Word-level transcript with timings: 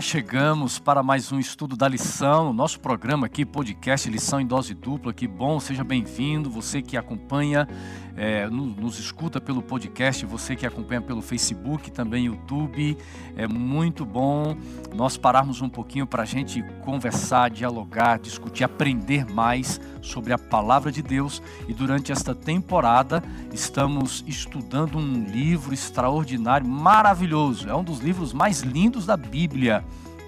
Chegamos 0.00 0.78
para 0.78 1.02
mais 1.02 1.30
um 1.30 1.38
estudo 1.38 1.76
da 1.76 1.86
lição, 1.86 2.54
nosso 2.54 2.80
programa 2.80 3.26
aqui, 3.26 3.44
podcast 3.44 4.08
Lição 4.08 4.40
em 4.40 4.46
Dose 4.46 4.72
Dupla. 4.72 5.12
Que 5.12 5.28
bom, 5.28 5.60
seja 5.60 5.84
bem-vindo. 5.84 6.48
Você 6.50 6.80
que 6.80 6.96
acompanha, 6.96 7.68
é, 8.20 8.46
nos, 8.50 8.76
nos, 8.76 8.98
escuta 8.98 9.40
pelo 9.40 9.62
podcast, 9.62 10.26
você 10.26 10.54
que 10.54 10.66
acompanha 10.66 11.00
pelo 11.00 11.22
Facebook, 11.22 11.90
também 11.90 12.26
YouTube. 12.26 12.94
É 13.34 13.48
muito 13.48 14.04
bom 14.04 14.54
nós 14.94 15.16
pararmos 15.16 15.62
um 15.62 15.70
pouquinho 15.70 16.06
para 16.06 16.24
a 16.24 16.26
gente 16.26 16.62
conversar, 16.84 17.48
dialogar, 17.48 18.18
discutir, 18.18 18.62
aprender 18.62 19.24
mais 19.24 19.80
sobre 20.02 20.34
a 20.34 20.38
palavra 20.38 20.92
de 20.92 21.00
Deus. 21.00 21.40
E 21.66 21.72
durante 21.72 22.12
esta 22.12 22.34
temporada, 22.34 23.24
estamos 23.54 24.22
estudando 24.26 24.98
um 24.98 25.24
livro 25.24 25.72
extraordinário, 25.72 26.68
maravilhoso. 26.68 27.70
É 27.70 27.74
um 27.74 27.82
dos 27.82 28.00
livros 28.00 28.34
mais 28.34 28.60
lindos 28.60 29.06
da 29.06 29.16
Bíblia, 29.16 29.82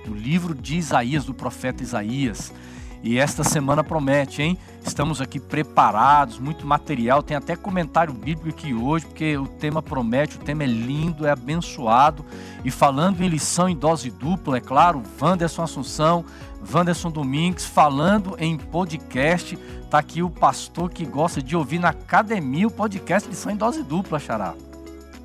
o 0.09 0.15
livro 0.15 0.55
de 0.55 0.79
Isaías, 0.79 1.27
do 1.27 1.35
profeta 1.35 1.83
Isaías. 1.83 2.55
E 3.03 3.19
esta 3.19 3.43
semana 3.43 3.83
promete, 3.83 4.43
hein? 4.43 4.57
Estamos 4.85 5.21
aqui 5.21 5.41
preparados, 5.41 6.39
muito 6.39 6.65
material, 6.65 7.23
tem 7.23 7.37
até 7.37 7.57
comentário 7.57 8.15
bíblico 8.15 8.51
aqui 8.51 8.73
hoje, 8.73 9.07
porque 9.07 9.37
o 9.37 9.47
tema 9.47 9.83
promete, 9.83 10.37
o 10.37 10.41
tema 10.41 10.63
é 10.63 10.67
lindo, 10.67 11.27
é 11.27 11.31
abençoado. 11.31 12.25
E 12.65 12.71
falando 12.71 13.21
em 13.21 13.29
lição 13.29 13.69
em 13.69 13.77
dose 13.77 14.09
dupla, 14.09 14.59
é 14.59 14.61
claro, 14.61 15.03
Wanderson 15.21 15.63
Assunção, 15.63 16.25
Wanderson 16.73 17.11
Domingues, 17.11 17.65
falando 17.65 18.37
em 18.39 18.57
podcast. 18.57 19.59
Tá 19.91 19.99
aqui 19.99 20.23
o 20.23 20.31
pastor 20.31 20.89
que 20.89 21.05
gosta 21.05 21.43
de 21.43 21.57
ouvir 21.57 21.81
na 21.81 21.89
academia 21.89 22.69
o 22.69 22.71
podcast 22.71 23.29
lição 23.29 23.51
em 23.51 23.57
dose 23.57 23.83
dupla, 23.83 24.21
Xará. 24.21 24.55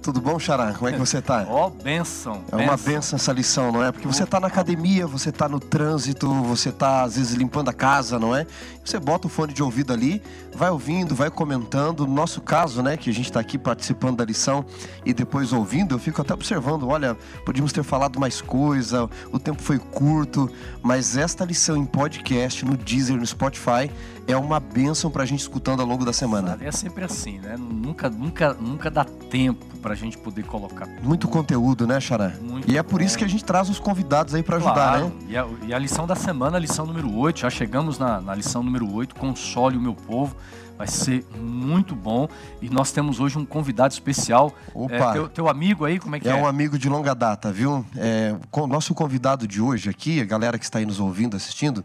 Tudo 0.02 0.22
bom, 0.22 0.40
Xará? 0.40 0.74
Como 0.74 0.88
é 0.88 0.94
que 0.94 1.00
você 1.00 1.22
tá? 1.22 1.46
Ó, 1.50 1.68
oh, 1.68 1.70
benção. 1.70 2.44
É 2.52 2.56
uma 2.56 2.78
benção 2.78 3.18
essa 3.18 3.32
lição, 3.34 3.72
não 3.72 3.84
é? 3.84 3.92
Porque 3.92 4.08
você 4.08 4.26
tá 4.26 4.40
na 4.40 4.48
academia, 4.48 5.06
você 5.06 5.32
tá 5.32 5.50
no 5.50 5.60
trânsito, 5.60 6.32
você 6.44 6.72
tá 6.72 7.04
às 7.04 7.16
vezes 7.18 7.34
limpando 7.34 7.70
a 7.70 7.74
casa, 7.74 8.18
não 8.18 8.36
é? 8.36 8.46
Você 8.88 9.02
bota 9.02 9.28
o 9.28 9.30
fone 9.30 9.52
de 9.52 9.62
ouvido 9.62 9.92
ali, 9.92 10.22
vai 10.56 10.70
ouvindo, 10.70 11.14
vai 11.14 11.30
comentando. 11.30 12.08
No 12.08 12.14
nosso 12.14 12.40
caso, 12.40 12.82
né, 12.82 12.96
que 12.96 13.10
a 13.10 13.14
gente 13.14 13.30
tá 13.30 13.38
aqui 13.38 13.58
participando 13.58 14.16
da 14.16 14.24
lição 14.24 14.66
e 15.06 15.14
depois 15.14 15.52
ouvindo, 15.52 15.94
eu 15.94 16.00
fico 16.00 16.22
até 16.22 16.34
observando, 16.34 16.88
olha, 16.88 17.18
podíamos 17.46 17.74
ter 17.74 17.84
falado 17.84 18.18
mais 18.18 18.40
coisa, 18.40 19.10
o 19.30 19.38
tempo 19.38 19.62
foi 19.62 19.78
curto, 19.78 20.50
mas 20.82 21.18
esta 21.18 21.44
lição 21.44 21.76
em 21.76 21.86
podcast, 21.86 22.64
no 22.64 22.78
Deezer, 22.78 23.18
no 23.18 23.28
Spotify, 23.28 23.92
é 24.28 24.36
uma 24.36 24.60
bênção 24.60 25.10
para 25.10 25.24
a 25.24 25.26
gente 25.26 25.40
escutando 25.40 25.82
ao 25.82 25.88
longo 25.88 26.04
da 26.04 26.12
semana. 26.12 26.58
É 26.62 26.72
sempre 26.72 27.04
assim, 27.04 27.40
né? 27.40 27.56
Nunca, 27.58 28.10
nunca, 28.10 28.54
nunca 28.54 28.92
dá 28.92 29.06
tempo 29.06 29.66
para 29.78 29.94
a 29.94 29.96
gente 29.96 30.18
poder 30.18 30.44
colocar. 30.44 30.86
Muito 31.02 31.30
conteúdo, 31.30 31.88
né, 31.88 31.98
Xará? 32.02 32.34
Muito 32.42 32.70
e 32.70 32.78
é 32.78 32.84
por 32.84 33.00
bom. 33.00 33.06
isso 33.06 33.18
que 33.18 33.24
a 33.24 33.28
gente 33.28 33.46
traz 33.46 33.70
os 33.70 33.80
convidados 33.80 34.36
aí 34.36 34.44
para 34.44 34.58
ajudar, 34.58 34.74
claro. 34.74 35.06
né? 35.06 35.12
E 35.30 35.38
a, 35.38 35.48
e 35.68 35.74
a, 35.74 35.80
lição 35.80 36.06
da 36.06 36.16
semana, 36.16 36.58
a 36.58 36.60
lição 36.60 36.86
número 36.86 37.16
8, 37.16 37.40
já 37.40 37.50
chegamos 37.50 37.98
na, 37.98 38.20
na 38.20 38.36
lição 38.36 38.62
número 38.62 38.77
8, 38.84 39.16
console 39.16 39.78
o 39.78 39.82
meu 39.82 39.94
povo. 39.94 40.36
Vai 40.78 40.88
ser 40.88 41.26
muito 41.36 41.96
bom. 41.96 42.28
E 42.62 42.70
nós 42.70 42.92
temos 42.92 43.20
hoje 43.20 43.38
um 43.38 43.46
convidado 43.46 43.94
especial. 43.94 44.54
Opa. 44.74 44.94
É, 44.94 45.14
teu, 45.14 45.30
teu, 45.30 45.50
amigo 45.50 45.86
aí, 45.86 46.00
como 46.00 46.16
é 46.16 46.20
que 46.20 46.28
é? 46.28 46.32
É 46.32 46.36
um 46.36 46.46
amigo 46.46 46.78
de 46.78 46.88
longa 46.88 47.16
data, 47.16 47.52
viu? 47.52 47.84
É, 47.96 48.36
o 48.52 48.68
nosso 48.68 48.94
convidado 48.94 49.48
de 49.48 49.60
hoje 49.60 49.90
aqui, 49.90 50.22
a 50.22 50.26
galera 50.26 50.60
que 50.60 50.66
está 50.66 50.78
aí 50.78 50.86
nos 50.86 51.00
ouvindo, 51.00 51.36
assistindo, 51.36 51.84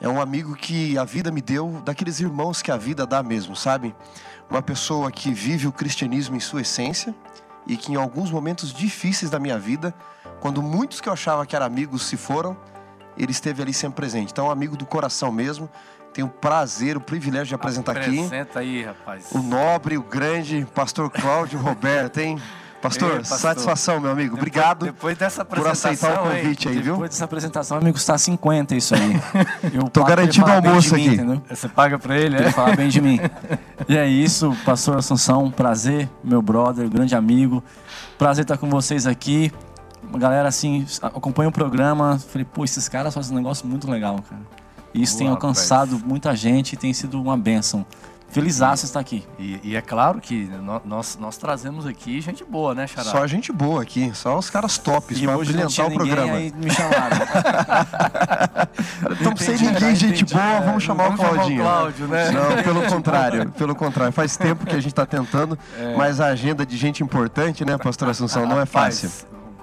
é 0.00 0.08
um 0.08 0.20
amigo 0.20 0.56
que 0.56 0.98
a 0.98 1.04
vida 1.04 1.30
me 1.30 1.40
deu, 1.40 1.82
daqueles 1.84 2.18
irmãos 2.18 2.60
que 2.60 2.72
a 2.72 2.76
vida 2.76 3.06
dá 3.06 3.22
mesmo, 3.22 3.54
sabe? 3.54 3.94
Uma 4.50 4.60
pessoa 4.60 5.12
que 5.12 5.32
vive 5.32 5.68
o 5.68 5.72
cristianismo 5.72 6.34
em 6.34 6.40
sua 6.40 6.62
essência 6.62 7.14
e 7.66 7.76
que 7.76 7.92
em 7.92 7.96
alguns 7.96 8.30
momentos 8.30 8.72
difíceis 8.72 9.30
da 9.30 9.38
minha 9.38 9.58
vida, 9.58 9.94
quando 10.40 10.60
muitos 10.60 11.00
que 11.00 11.08
eu 11.08 11.12
achava 11.12 11.46
que 11.46 11.54
eram 11.54 11.66
amigos 11.66 12.02
se 12.02 12.16
foram, 12.16 12.56
ele 13.16 13.32
esteve 13.32 13.62
ali 13.62 13.72
sempre 13.72 13.96
presente. 13.96 14.32
Então, 14.32 14.46
um 14.46 14.50
amigo 14.50 14.76
do 14.76 14.86
coração 14.86 15.30
mesmo. 15.32 15.68
Tenho 16.12 16.26
o 16.26 16.30
prazer, 16.30 16.96
o 16.96 17.00
privilégio 17.00 17.46
de 17.46 17.54
apresentar 17.54 17.92
Apresenta 17.92 18.18
aqui. 18.20 18.26
Apresenta 18.26 18.58
aí, 18.58 18.82
rapaz. 18.84 19.28
O 19.32 19.38
nobre, 19.38 19.96
o 19.96 20.02
grande 20.02 20.66
pastor 20.74 21.08
Cláudio 21.08 21.58
Roberto, 21.62 22.18
hein? 22.18 22.38
Pastor, 22.82 23.12
Ei, 23.12 23.16
pastor, 23.18 23.38
satisfação, 23.38 24.00
meu 24.00 24.10
amigo. 24.10 24.34
Depois, 24.34 24.40
Obrigado 24.40 24.84
depois 24.84 25.16
dessa 25.16 25.42
apresentação, 25.42 25.92
por 25.92 25.96
aceitar 25.96 26.20
o 26.20 26.28
convite 26.42 26.68
aí, 26.68 26.74
viu? 26.82 26.94
Depois 26.94 27.10
dessa 27.10 27.24
apresentação, 27.24 27.78
amigo, 27.78 27.96
está 27.96 28.18
50 28.18 28.74
isso 28.74 28.94
aí. 28.94 29.20
Eu 29.72 29.88
Tô 29.88 30.02
garantindo 30.02 30.48
o 30.48 30.52
almoço 30.52 30.94
aqui. 30.96 31.16
Mim, 31.16 31.40
Você 31.48 31.68
paga 31.68 31.96
para 31.96 32.18
ele, 32.18 32.36
Ele 32.36 32.46
é? 32.46 32.50
falar 32.50 32.76
bem 32.76 32.88
de 32.88 33.00
mim. 33.00 33.20
E 33.88 33.96
é 33.96 34.06
isso, 34.06 34.56
pastor 34.64 34.98
Assunção, 34.98 35.50
prazer, 35.50 36.10
meu 36.22 36.42
brother, 36.42 36.88
grande 36.90 37.14
amigo. 37.14 37.62
Prazer 38.18 38.42
estar 38.42 38.56
com 38.56 38.68
vocês 38.68 39.06
aqui. 39.06 39.52
Uma 40.12 40.18
galera 40.18 40.46
assim, 40.46 40.84
acompanha 41.00 41.48
o 41.48 41.52
programa. 41.52 42.18
Falei, 42.18 42.44
pô, 42.44 42.64
esses 42.64 42.86
caras 42.86 43.14
fazem 43.14 43.32
um 43.32 43.36
negócio 43.38 43.66
muito 43.66 43.90
legal, 43.90 44.16
cara. 44.28 44.42
E 44.92 45.02
isso 45.02 45.14
Boa, 45.14 45.18
tem 45.20 45.28
alcançado 45.28 45.92
rapaz. 45.92 46.02
muita 46.02 46.36
gente 46.36 46.74
e 46.74 46.76
tem 46.76 46.92
sido 46.92 47.18
uma 47.18 47.34
bênção. 47.34 47.86
Felizaço 48.28 48.84
estar 48.84 49.00
aqui. 49.00 49.24
E, 49.38 49.58
e, 49.62 49.76
é 49.76 49.80
claro 49.80 50.20
que 50.20 50.50
nós, 50.84 51.16
nós 51.18 51.38
trazemos 51.38 51.86
aqui 51.86 52.20
gente 52.20 52.44
boa, 52.44 52.74
né, 52.74 52.86
Xará? 52.86 53.10
Só 53.10 53.26
gente 53.26 53.50
boa 53.52 53.82
aqui, 53.82 54.10
só 54.14 54.38
os 54.38 54.50
caras 54.50 54.76
tops 54.76 55.18
para 55.18 55.38
brilhantar 55.38 55.86
o 55.86 55.90
programa. 55.92 56.34
Aí 56.34 56.52
me 56.56 56.70
chamaram. 56.70 57.16
Estamos 59.12 59.40
sem 59.40 59.56
ninguém, 59.56 59.94
gente 59.94 60.24
entendi, 60.24 60.34
boa, 60.34 60.60
vamos 60.60 60.82
chamar 60.82 61.04
vamos 61.04 61.20
o 61.20 61.22
Claudinho. 61.22 61.58
Chamar 61.58 61.70
o 61.70 61.80
Cláudio, 61.80 62.08
né? 62.08 62.30
Não, 62.30 62.62
pelo 62.62 62.82
contrário, 62.86 63.50
pelo 63.52 63.74
contrário. 63.74 64.12
Faz 64.12 64.36
tempo 64.36 64.66
que 64.66 64.76
a 64.76 64.80
gente 64.80 64.92
está 64.92 65.06
tentando, 65.06 65.58
é. 65.78 65.96
mas 65.96 66.20
a 66.20 66.26
agenda 66.26 66.66
de 66.66 66.76
gente 66.76 67.02
importante, 67.02 67.64
né, 67.64 67.78
pastor 67.78 68.10
Assunção, 68.10 68.46
não 68.46 68.60
é 68.60 68.66
fácil 68.66 69.10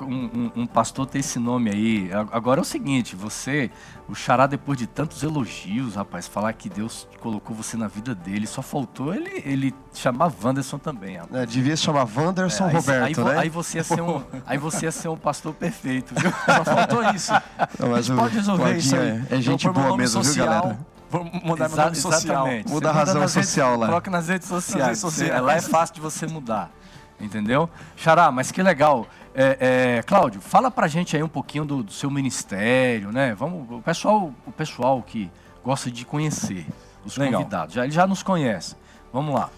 um, 0.01 0.29
um, 0.33 0.51
um, 0.61 0.67
pastor 0.67 1.05
ter 1.05 1.19
esse 1.19 1.39
nome 1.39 1.69
aí. 1.69 2.09
Agora 2.31 2.59
é 2.59 2.63
o 2.63 2.65
seguinte, 2.65 3.15
você, 3.15 3.69
o 4.07 4.15
Xará, 4.15 4.47
depois 4.47 4.77
de 4.77 4.87
tantos 4.87 5.23
elogios, 5.23 5.95
rapaz, 5.95 6.27
falar 6.27 6.53
que 6.53 6.69
Deus 6.69 7.07
colocou 7.19 7.55
você 7.55 7.77
na 7.77 7.87
vida 7.87 8.13
dele, 8.15 8.47
só 8.47 8.61
faltou 8.61 9.13
ele, 9.13 9.41
ele 9.45 9.75
chamar 9.93 10.31
Wanderson 10.43 10.77
também. 10.77 11.19
É, 11.33 11.45
devia 11.45 11.75
se 11.75 11.83
chamar 11.83 12.07
Wanderson 12.15 12.69
é, 12.69 12.73
Roberto, 12.73 13.21
aí, 13.21 13.25
né? 13.25 13.39
Aí 13.39 13.49
você, 13.49 13.77
ia 13.77 13.83
ser 13.83 14.01
um, 14.01 14.23
aí 14.45 14.57
você 14.57 14.85
ia 14.85 14.91
ser 14.91 15.09
um 15.09 15.17
pastor 15.17 15.53
perfeito, 15.53 16.13
viu? 16.15 16.31
Só 16.45 16.65
faltou 16.65 17.03
isso. 17.11 17.31
Não, 17.79 17.95
a 17.95 18.01
gente 18.01 18.17
pode 18.17 18.35
resolver 18.35 18.77
isso 18.77 18.95
aí. 18.95 19.23
É, 19.29 19.37
é 19.37 19.41
gente 19.41 19.69
boa 19.69 19.97
mesmo, 19.97 20.23
social, 20.23 20.47
viu, 20.47 20.61
galera? 20.61 20.99
Vou 21.09 21.23
mudar 21.43 21.65
Exa 21.65 21.75
meu 21.75 21.85
nome 21.85 21.95
social. 21.95 22.47
Muda 22.67 22.89
a 22.89 22.93
razão 22.93 23.27
social 23.27 23.69
redes, 23.69 23.79
lá. 23.81 23.87
Coloca 23.87 24.11
nas 24.11 24.27
redes 24.27 24.47
sociais. 24.47 24.79
Nas 24.79 24.87
redes 24.87 25.01
sociais. 25.01 25.41
Lá 25.41 25.55
é 25.55 25.61
fácil 25.61 25.95
de 25.95 26.01
você 26.01 26.27
mudar. 26.27 26.71
Entendeu? 27.19 27.69
Xará, 27.95 28.31
mas 28.31 28.51
que 28.51 28.61
legal. 28.61 29.07
É, 29.41 29.57
é, 29.99 30.03
Cláudio, 30.03 30.41
fala 30.41 30.69
pra 30.69 30.85
gente 30.89 31.15
aí 31.15 31.23
um 31.23 31.29
pouquinho 31.29 31.63
do, 31.63 31.81
do, 31.81 31.93
seu 31.93 32.11
ministério, 32.11 33.09
né? 33.09 33.33
Vamos, 33.33 33.71
o 33.71 33.81
pessoal, 33.81 34.33
o 34.45 34.51
pessoal 34.51 35.01
que 35.01 35.31
gosta 35.63 35.89
de 35.89 36.03
conhecer 36.03 36.67
os 37.05 37.15
legal. 37.15 37.39
convidados, 37.39 37.73
já, 37.73 37.85
ele 37.85 37.93
já 37.93 38.05
nos 38.05 38.21
conhece. 38.21 38.75
Vamos 39.13 39.33
lá. 39.33 39.49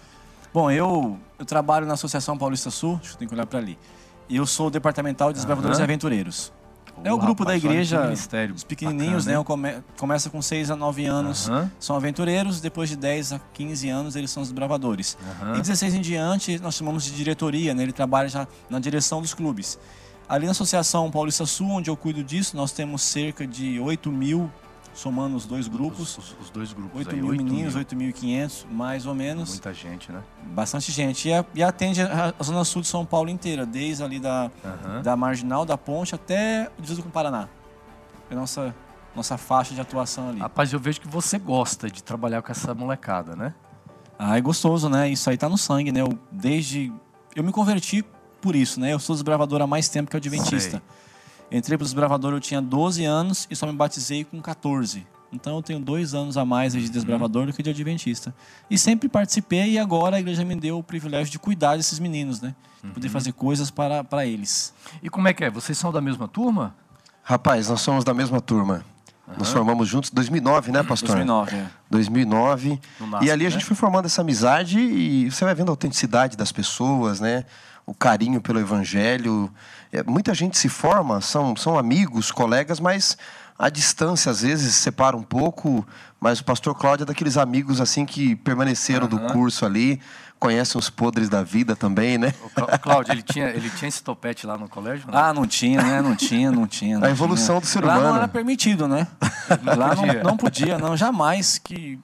Bom, 0.54 0.70
eu, 0.70 1.18
eu 1.36 1.44
trabalho 1.44 1.84
na 1.84 1.94
Associação 1.94 2.38
Paulista 2.38 2.70
Sul, 2.70 2.94
deixa 2.98 3.14
eu 3.14 3.18
ter 3.18 3.26
que 3.26 3.34
olhar 3.34 3.44
para 3.44 3.58
ali. 3.58 3.76
E 4.28 4.36
eu 4.36 4.46
sou 4.46 4.70
departamental 4.70 5.32
de 5.32 5.38
desbravadores 5.38 5.78
uhum. 5.78 5.82
e 5.82 5.84
aventureiros. 5.84 6.52
É 7.04 7.12
o 7.12 7.18
grupo 7.18 7.44
da 7.44 7.56
igreja, 7.56 8.12
os 8.54 8.64
pequenininhos, 8.64 9.24
Bacana, 9.24 9.38
né? 9.38 9.44
Come, 9.44 9.74
começa 9.98 10.30
com 10.30 10.40
6 10.40 10.70
a 10.70 10.76
9 10.76 11.04
anos, 11.06 11.48
uhum. 11.48 11.68
são 11.80 11.96
aventureiros, 11.96 12.60
depois 12.60 12.88
de 12.88 12.96
10 12.96 13.32
a 13.32 13.40
15 13.54 13.88
anos 13.88 14.16
eles 14.16 14.30
são 14.30 14.42
os 14.42 14.52
bravadores. 14.52 15.16
Uhum. 15.42 15.56
E 15.56 15.60
16 15.60 15.94
em 15.94 16.00
diante 16.00 16.58
nós 16.60 16.74
chamamos 16.74 17.04
de 17.04 17.10
diretoria, 17.12 17.74
né? 17.74 17.82
Ele 17.82 17.92
trabalha 17.92 18.28
já 18.28 18.46
na 18.70 18.78
direção 18.78 19.20
dos 19.20 19.34
clubes. 19.34 19.78
Ali 20.28 20.46
na 20.46 20.52
Associação 20.52 21.10
Paulista 21.10 21.44
Sul, 21.44 21.68
onde 21.70 21.90
eu 21.90 21.96
cuido 21.96 22.22
disso, 22.22 22.56
nós 22.56 22.72
temos 22.72 23.02
cerca 23.02 23.46
de 23.46 23.80
8 23.80 24.10
mil 24.10 24.50
somando 24.94 25.36
os 25.36 25.46
dois 25.46 25.68
grupos. 25.68 26.18
Os, 26.18 26.36
os 26.40 26.50
dois 26.50 26.72
grupos 26.72 26.98
8 26.98 27.10
aí, 27.10 27.16
mil 27.16 27.30
8 27.30 27.44
meninos, 27.44 27.76
8.500, 27.76 28.66
mais 28.70 29.06
ou 29.06 29.14
menos. 29.14 29.50
Muita 29.50 29.72
gente, 29.72 30.12
né? 30.12 30.22
Bastante 30.46 30.92
gente. 30.92 31.28
E, 31.28 31.32
e 31.54 31.62
atende 31.62 32.02
a, 32.02 32.34
a, 32.38 32.42
Zona 32.42 32.64
Sul 32.64 32.82
de 32.82 32.88
São 32.88 33.04
Paulo 33.04 33.30
inteira, 33.30 33.64
desde 33.64 34.02
ali 34.02 34.18
da, 34.18 34.50
uhum. 34.64 35.02
da 35.02 35.16
Marginal, 35.16 35.64
da 35.64 35.76
Ponte, 35.78 36.14
até 36.14 36.70
o 36.78 36.82
divisa 36.82 37.02
com 37.02 37.08
o 37.08 37.12
Paraná. 37.12 37.48
É 38.30 38.34
a 38.34 38.36
nossa, 38.36 38.74
nossa 39.14 39.36
faixa 39.36 39.74
de 39.74 39.80
atuação 39.80 40.30
ali. 40.30 40.40
Rapaz, 40.40 40.72
eu 40.72 40.78
vejo 40.78 41.00
que 41.00 41.08
você 41.08 41.38
gosta 41.38 41.90
de 41.90 42.02
trabalhar 42.02 42.42
com 42.42 42.52
essa 42.52 42.74
molecada, 42.74 43.34
né? 43.34 43.54
Ah, 44.18 44.36
é 44.36 44.40
gostoso, 44.40 44.88
né? 44.88 45.08
Isso 45.10 45.28
aí 45.30 45.36
tá 45.36 45.48
no 45.48 45.58
sangue, 45.58 45.90
né? 45.90 46.00
Eu, 46.00 46.18
desde... 46.30 46.92
Eu 47.34 47.42
me 47.42 47.50
converti 47.50 48.04
por 48.40 48.54
isso, 48.54 48.78
né? 48.78 48.92
Eu 48.92 48.98
sou 48.98 49.14
desbravador 49.14 49.62
há 49.62 49.66
mais 49.66 49.88
tempo 49.88 50.10
que 50.10 50.16
o 50.16 50.18
Adventista. 50.18 50.70
Sei. 50.70 50.82
Entrei 51.52 51.76
para 51.76 51.84
o 51.84 51.86
desbravador, 51.86 52.32
eu 52.32 52.40
tinha 52.40 52.62
12 52.62 53.04
anos 53.04 53.46
e 53.50 53.54
só 53.54 53.66
me 53.66 53.74
batizei 53.74 54.24
com 54.24 54.40
14. 54.40 55.06
Então 55.32 55.56
eu 55.56 55.62
tenho 55.62 55.80
dois 55.80 56.14
anos 56.14 56.36
a 56.36 56.44
mais 56.44 56.72
de 56.72 56.88
desbravador 56.88 57.46
do 57.46 57.52
que 57.52 57.62
de 57.62 57.70
adventista. 57.70 58.34
E 58.70 58.76
sempre 58.76 59.08
participei 59.08 59.72
e 59.72 59.78
agora 59.78 60.16
a 60.16 60.20
igreja 60.20 60.44
me 60.44 60.54
deu 60.54 60.78
o 60.78 60.82
privilégio 60.82 61.32
de 61.32 61.38
cuidar 61.38 61.76
desses 61.76 61.98
meninos, 61.98 62.40
né? 62.40 62.54
De 62.82 62.90
poder 62.90 63.06
uhum. 63.06 63.12
fazer 63.12 63.32
coisas 63.32 63.70
para, 63.70 64.04
para 64.04 64.26
eles. 64.26 64.74
E 65.02 65.08
como 65.08 65.28
é 65.28 65.32
que 65.32 65.44
é? 65.44 65.50
Vocês 65.50 65.78
são 65.78 65.90
da 65.90 66.00
mesma 66.00 66.28
turma? 66.28 66.74
Rapaz, 67.22 67.68
nós 67.68 67.80
somos 67.80 68.04
da 68.04 68.12
mesma 68.12 68.40
turma. 68.40 68.84
Uhum. 69.26 69.34
Nos 69.38 69.52
formamos 69.52 69.88
juntos 69.88 70.10
em 70.10 70.14
2009, 70.14 70.72
né, 70.72 70.82
pastor? 70.82 71.16
2009, 71.16 71.56
é. 71.56 71.66
2009. 71.90 72.80
e 73.22 73.30
ali 73.30 73.46
a 73.46 73.50
gente 73.50 73.62
né? 73.62 73.66
foi 73.66 73.76
formando 73.76 74.06
essa 74.06 74.20
amizade 74.20 74.78
e 74.80 75.30
você 75.30 75.44
vai 75.44 75.54
vendo 75.54 75.68
a 75.68 75.72
autenticidade 75.72 76.36
das 76.36 76.52
pessoas, 76.52 77.20
né? 77.20 77.44
O 77.92 77.94
carinho 77.94 78.40
pelo 78.40 78.58
evangelho. 78.58 79.52
É, 79.92 80.02
muita 80.02 80.32
gente 80.32 80.56
se 80.56 80.70
forma, 80.70 81.20
são, 81.20 81.54
são 81.54 81.78
amigos, 81.78 82.32
colegas, 82.32 82.80
mas 82.80 83.18
a 83.58 83.68
distância 83.68 84.32
às 84.32 84.40
vezes 84.40 84.76
separa 84.76 85.14
um 85.14 85.22
pouco. 85.22 85.86
Mas 86.18 86.40
o 86.40 86.44
pastor 86.44 86.74
Cláudio 86.74 87.02
é 87.02 87.06
daqueles 87.06 87.36
amigos 87.36 87.82
assim 87.82 88.06
que 88.06 88.34
permaneceram 88.36 89.02
uhum. 89.02 89.08
do 89.10 89.20
curso 89.30 89.66
ali, 89.66 90.00
conhecem 90.38 90.78
os 90.78 90.88
podres 90.88 91.28
da 91.28 91.42
vida 91.42 91.76
também, 91.76 92.16
né? 92.16 92.32
O 92.56 92.78
Cláudio, 92.78 93.12
ele 93.12 93.22
tinha, 93.22 93.50
ele 93.50 93.68
tinha 93.68 93.90
esse 93.90 94.02
topete 94.02 94.46
lá 94.46 94.56
no 94.56 94.70
colégio? 94.70 95.06
Não? 95.10 95.18
Ah, 95.18 95.34
não 95.34 95.46
tinha, 95.46 95.82
né? 95.82 96.00
Não 96.00 96.16
tinha, 96.16 96.50
não 96.50 96.66
tinha. 96.66 96.98
Não 96.98 97.06
a 97.06 97.10
evolução 97.10 97.56
tinha. 97.56 97.60
do 97.60 97.66
ser 97.66 97.84
humano. 97.84 98.00
Lá 98.00 98.08
não 98.08 98.16
era 98.16 98.28
permitido, 98.28 98.88
né? 98.88 99.06
Não 99.62 99.76
lá 99.76 99.94
podia. 99.94 100.14
Não, 100.14 100.22
não 100.22 100.36
podia, 100.38 100.78
não. 100.78 100.96
Jamais 100.96 101.58
que 101.58 102.00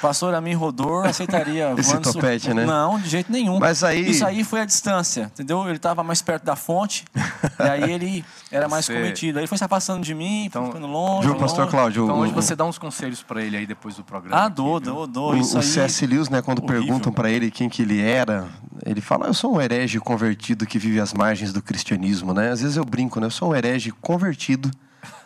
pastor 0.00 0.34
Amin 0.34 0.54
Rodor 0.54 1.06
aceitaria 1.08 1.74
Esse 1.76 1.98
topete, 1.98 2.52
né? 2.54 2.64
Não, 2.64 2.98
de 2.98 3.08
jeito 3.08 3.30
nenhum. 3.30 3.58
Mas 3.58 3.84
aí... 3.84 4.10
Isso 4.10 4.24
aí 4.24 4.44
foi 4.44 4.60
a 4.60 4.64
distância, 4.64 5.30
entendeu? 5.32 5.64
Ele 5.66 5.76
estava 5.76 6.02
mais 6.02 6.22
perto 6.22 6.44
da 6.44 6.56
fonte, 6.56 7.04
e 7.58 7.62
aí 7.62 7.92
ele 7.92 8.24
era 8.50 8.68
mais 8.68 8.84
você... 8.84 8.94
cometido. 8.94 9.38
Aí 9.38 9.42
ele 9.42 9.48
foi 9.48 9.58
se 9.58 9.64
afastando 9.64 10.02
de 10.02 10.14
mim, 10.14 10.46
então, 10.46 10.66
ficando 10.66 10.86
longe. 10.86 11.26
Viu, 11.26 11.36
pastor 11.36 11.68
Cláudio? 11.68 12.04
Então 12.04 12.20
hoje 12.20 12.32
você 12.32 12.54
dá 12.54 12.64
uns 12.64 12.78
conselhos 12.78 13.22
para 13.22 13.42
ele 13.42 13.56
aí 13.56 13.66
depois 13.66 13.96
do 13.96 14.04
programa. 14.04 14.44
Ah, 14.44 14.48
dou, 14.48 14.80
dou, 14.80 15.06
dou. 15.06 15.34
O, 15.34 15.38
o 15.38 15.62
C.S. 15.62 16.06
Lewis, 16.06 16.28
né, 16.28 16.42
quando 16.42 16.62
horrível. 16.62 16.82
perguntam 16.82 17.12
para 17.12 17.30
ele 17.30 17.50
quem 17.50 17.68
que 17.68 17.82
ele 17.82 18.00
era, 18.00 18.48
ele 18.84 19.00
fala, 19.00 19.26
eu 19.26 19.34
sou 19.34 19.56
um 19.56 19.60
herege 19.60 19.98
convertido 20.00 20.66
que 20.66 20.78
vive 20.78 21.00
às 21.00 21.12
margens 21.12 21.52
do 21.52 21.62
cristianismo, 21.62 22.32
né? 22.34 22.50
Às 22.50 22.60
vezes 22.60 22.76
eu 22.76 22.84
brinco, 22.84 23.20
né? 23.20 23.26
Eu 23.26 23.30
sou 23.30 23.50
um 23.50 23.54
herege 23.54 23.92
convertido 24.00 24.70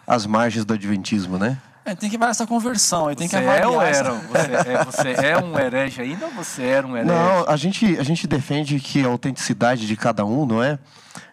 às 0.07 0.27
margens 0.27 0.65
do 0.65 0.75
adventismo, 0.75 1.39
né? 1.39 1.59
É, 1.87 1.95
tem 1.95 2.11
que 2.11 2.17
avaliar 2.17 2.33
essa 2.33 2.47
conversão, 2.49 3.15
tem 3.15 3.29
você 3.29 3.39
que 3.39 3.45
avaliar. 3.45 3.63
É 3.63 3.67
ou 3.69 3.81
era, 3.81 4.13
você, 4.13 4.71
é, 4.73 4.85
você 4.85 5.09
é 5.25 5.39
um 5.39 5.57
herege 5.57 6.03
ainda 6.03 6.27
ou 6.27 6.33
você 6.33 6.65
era 6.65 6.85
um 6.85 6.97
herege? 6.97 7.13
Não, 7.13 7.49
a 7.49 7.57
gente, 7.57 7.97
a 7.97 8.03
gente 8.03 8.27
defende 8.27 8.81
que 8.81 9.05
a 9.05 9.07
autenticidade 9.07 9.87
de 9.87 9.97
cada 9.97 10.25
um, 10.25 10.45
não 10.45 10.61
é? 10.61 10.81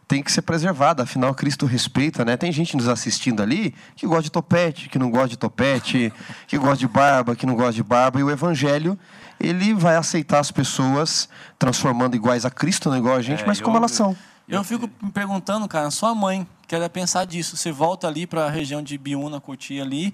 Tem 0.07 0.21
que 0.21 0.31
ser 0.31 0.43
preservada, 0.43 1.01
afinal 1.01 1.33
Cristo 1.33 1.65
respeita, 1.65 2.23
né? 2.23 2.37
Tem 2.37 2.51
gente 2.51 2.77
nos 2.77 2.87
assistindo 2.87 3.41
ali 3.41 3.73
que 3.95 4.05
gosta 4.05 4.23
de 4.23 4.31
topete, 4.31 4.89
que 4.89 4.99
não 4.99 5.09
gosta 5.09 5.29
de 5.29 5.37
topete, 5.37 6.13
que 6.45 6.55
gosta 6.55 6.77
de 6.77 6.87
barba, 6.87 7.35
que 7.35 7.47
não 7.47 7.55
gosta 7.55 7.73
de 7.73 7.81
barba, 7.81 8.19
e 8.19 8.23
o 8.23 8.29
evangelho 8.29 8.99
ele 9.39 9.73
vai 9.73 9.95
aceitar 9.95 10.37
as 10.37 10.51
pessoas 10.51 11.27
transformando 11.57 12.15
iguais 12.15 12.45
a 12.45 12.51
Cristo, 12.51 12.91
não 12.91 12.97
igual 12.97 13.15
a 13.15 13.23
gente, 13.23 13.41
é, 13.41 13.47
mas 13.47 13.59
como 13.59 13.75
eu, 13.75 13.79
elas 13.79 13.91
são. 13.91 14.15
Eu, 14.47 14.59
eu 14.59 14.63
fico 14.63 14.87
me 15.01 15.11
perguntando, 15.11 15.67
cara, 15.67 15.89
sua 15.89 16.13
mãe 16.13 16.45
quer 16.67 16.87
pensar 16.89 17.25
disso. 17.25 17.57
Você 17.57 17.71
volta 17.71 18.07
ali 18.07 18.27
para 18.27 18.45
a 18.45 18.49
região 18.51 18.83
de 18.83 18.99
Biúna, 18.99 19.41
Cotia 19.41 19.81
ali, 19.81 20.13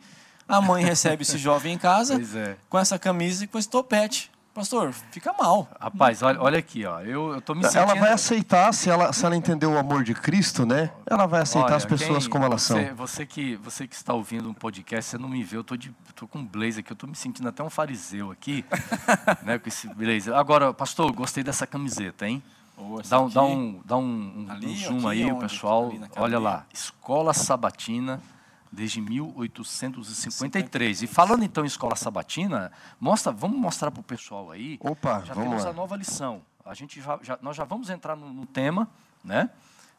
a 0.49 0.59
mãe 0.59 0.83
recebe 0.83 1.21
esse 1.21 1.37
jovem 1.37 1.75
em 1.75 1.77
casa 1.77 2.19
é. 2.37 2.57
com 2.67 2.77
essa 2.77 2.97
camisa 2.97 3.43
e 3.43 3.47
com 3.47 3.59
esse 3.59 3.69
topete. 3.69 4.31
Pastor, 4.53 4.91
fica 5.11 5.31
mal. 5.39 5.69
Rapaz, 5.79 6.21
olha, 6.23 6.41
olha 6.41 6.59
aqui, 6.59 6.83
ó. 6.83 6.99
Eu, 7.01 7.33
eu 7.35 7.41
tô 7.41 7.53
me 7.53 7.63
sentindo... 7.63 7.83
Ela 7.83 7.95
vai 7.95 8.11
aceitar, 8.11 8.73
se 8.73 8.89
ela, 8.89 9.13
se 9.13 9.23
ela 9.23 9.37
entender 9.37 9.67
o 9.67 9.77
amor 9.77 10.03
de 10.03 10.13
Cristo, 10.13 10.65
né? 10.65 10.91
Ela 11.05 11.27
vai 11.27 11.43
aceitar 11.43 11.67
olha, 11.67 11.75
as 11.75 11.85
pessoas 11.85 12.23
quem, 12.23 12.31
como 12.31 12.45
elas 12.45 12.63
você, 12.63 12.87
são. 12.87 12.95
Você 12.95 13.25
que, 13.25 13.55
você 13.57 13.87
que 13.87 13.95
está 13.95 14.13
ouvindo 14.13 14.49
um 14.49 14.53
podcast, 14.53 15.11
você 15.11 15.17
não 15.17 15.29
me 15.29 15.43
vê, 15.43 15.55
eu 15.55 15.63
tô, 15.63 15.77
de, 15.77 15.95
tô 16.15 16.27
com 16.27 16.39
um 16.39 16.45
blazer 16.45 16.79
aqui, 16.79 16.91
eu 16.91 16.97
tô 16.97 17.05
me 17.05 17.15
sentindo 17.15 17.47
até 17.47 17.63
um 17.63 17.69
fariseu 17.69 18.31
aqui, 18.31 18.65
né? 19.45 19.59
Com 19.59 19.69
esse 19.69 19.87
blazer. 19.87 20.33
Agora, 20.33 20.73
pastor, 20.73 21.11
gostei 21.13 21.43
dessa 21.43 21.65
camiseta, 21.67 22.27
hein? 22.27 22.43
Oh, 22.75 23.01
dá, 23.07 23.21
um, 23.21 23.29
dá, 23.29 23.43
um, 23.43 23.81
dá 23.85 23.97
um, 23.97 24.01
um, 24.01 24.51
ali, 24.51 24.67
um 24.67 24.75
zoom 24.75 25.07
aqui, 25.07 25.23
aí, 25.23 25.31
o 25.31 25.37
pessoal. 25.37 25.93
Olha 26.17 26.39
lá, 26.39 26.65
Escola 26.73 27.33
Sabatina 27.33 28.19
desde 28.71 29.01
1853. 29.01 31.03
E 31.03 31.07
falando 31.07 31.43
então 31.43 31.63
em 31.63 31.67
escola 31.67 31.95
sabatina, 31.95 32.71
mostra, 32.99 33.31
vamos 33.31 33.57
mostrar 33.59 33.91
para 33.91 34.01
o 34.01 34.03
pessoal 34.03 34.51
aí. 34.51 34.77
Opa, 34.81 35.21
já 35.25 35.33
vamos 35.33 35.49
temos 35.49 35.63
lá. 35.63 35.69
a 35.69 35.73
nova 35.73 35.95
lição. 35.95 36.41
A 36.65 36.73
gente 36.73 37.01
já, 37.01 37.19
já, 37.21 37.39
nós 37.41 37.55
já 37.55 37.63
vamos 37.63 37.89
entrar 37.89 38.15
no, 38.15 38.31
no 38.31 38.45
tema, 38.45 38.87
né? 39.23 39.49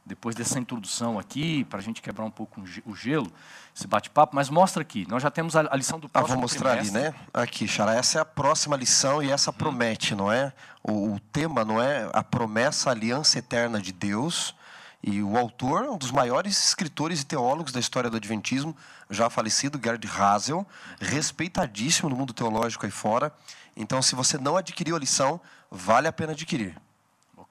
Depois 0.07 0.35
dessa 0.35 0.59
introdução 0.59 1.19
aqui, 1.19 1.63
para 1.65 1.79
a 1.79 1.83
gente 1.83 2.01
quebrar 2.01 2.25
um 2.25 2.31
pouco 2.31 2.63
o 2.87 2.97
gelo, 2.97 3.31
esse 3.77 3.87
bate-papo, 3.87 4.35
mas 4.35 4.49
mostra 4.49 4.81
aqui, 4.81 5.07
nós 5.09 5.23
já 5.23 5.31
temos 5.31 5.55
a, 5.55 5.61
a 5.71 5.77
lição 5.77 6.01
do 6.01 6.09
próximo 6.09 6.33
Ah, 6.33 6.35
vou 6.35 6.43
mostrar 6.43 6.71
trimestre. 6.77 6.99
ali, 6.99 7.09
né? 7.11 7.15
Aqui, 7.35 7.69
Xará, 7.69 7.95
essa 7.95 8.19
é 8.19 8.21
a 8.21 8.25
próxima 8.25 8.77
lição 8.77 9.23
e 9.23 9.31
essa 9.31 9.53
promete, 9.53 10.15
não 10.15 10.33
é? 10.33 10.53
O, 10.83 11.15
o 11.15 11.21
tema, 11.21 11.65
não 11.65 11.81
é? 11.81 12.09
A 12.15 12.25
promessa, 12.25 12.89
a 12.89 12.93
aliança 12.93 13.39
eterna 13.39 13.81
de 13.81 13.93
Deus 13.93 14.55
e 15.03 15.23
o 15.23 15.37
autor, 15.37 15.85
um 15.85 15.97
dos 15.97 16.11
maiores 16.11 16.69
escritores 16.69 17.23
e 17.23 17.27
teólogos 17.27 17.73
da 17.73 17.81
história 17.81 18.11
do 18.11 18.17
Adventismo, 18.17 18.77
já 19.09 19.31
falecido, 19.31 19.81
Gerd 19.83 20.07
Hasel, 20.07 20.67
respeitadíssimo 21.01 22.11
no 22.11 22.17
mundo 22.17 22.35
teológico 22.35 22.85
aí 22.85 22.93
fora. 22.93 23.33
Então, 23.75 24.03
se 24.03 24.15
você 24.15 24.37
não 24.37 24.57
adquiriu 24.57 24.97
a 24.97 24.99
lição, 24.99 25.41
vale 25.71 26.07
a 26.07 26.13
pena 26.13 26.33
adquirir. 26.33 26.77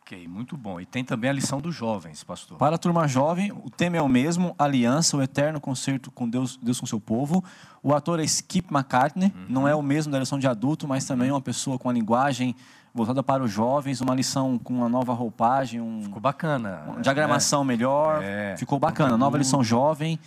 Ok, 0.10 0.28
muito 0.28 0.58
bom. 0.58 0.82
E 0.82 0.88
tem 0.88 1.06
também 1.06 1.30
a 1.30 1.34
lição 1.34 1.62
dos 1.62 1.76
jovens, 1.76 2.24
pastor. 2.24 2.58
Para 2.58 2.78
a 2.78 2.80
turma 2.80 3.08
jovem, 3.08 3.52
o 3.52 3.70
tema 3.70 3.96
é 3.96 4.02
o 4.02 4.10
mesmo, 4.10 4.56
aliança, 4.58 5.16
o 5.16 5.22
eterno 5.22 5.62
concerto 5.62 6.10
com 6.10 6.28
Deus, 6.28 6.58
Deus 6.58 6.80
com 6.80 6.88
seu 6.88 7.00
povo. 7.00 7.44
O 7.84 7.94
ator 7.94 8.20
é 8.20 8.24
Skip 8.24 8.74
McCartney, 8.74 9.32
uhum. 9.36 9.46
não 9.48 9.68
é 9.68 9.76
o 9.76 9.84
mesmo 9.84 10.12
da 10.12 10.18
lição 10.18 10.40
de 10.40 10.48
adulto, 10.48 10.88
mas 10.88 11.06
também 11.06 11.30
é 11.30 11.32
uma 11.32 11.40
pessoa 11.40 11.78
com 11.78 11.92
a 11.92 11.94
linguagem 11.94 12.56
voltada 12.92 13.22
para 13.22 13.44
os 13.44 13.52
jovens, 13.52 14.02
uma 14.02 14.16
lição 14.16 14.58
com 14.58 14.74
uma 14.74 14.90
nova 14.90 15.14
roupagem, 15.14 15.80
um, 15.80 16.02
ficou 16.02 16.20
bacana, 16.20 16.86
uma 16.88 17.02
diagramação 17.02 17.62
é. 17.62 17.66
melhor, 17.66 18.24
é. 18.24 18.58
ficou 18.58 18.80
bacana. 18.80 19.16
Nova 19.16 19.38
lição 19.38 19.64
jovem, 19.64 20.20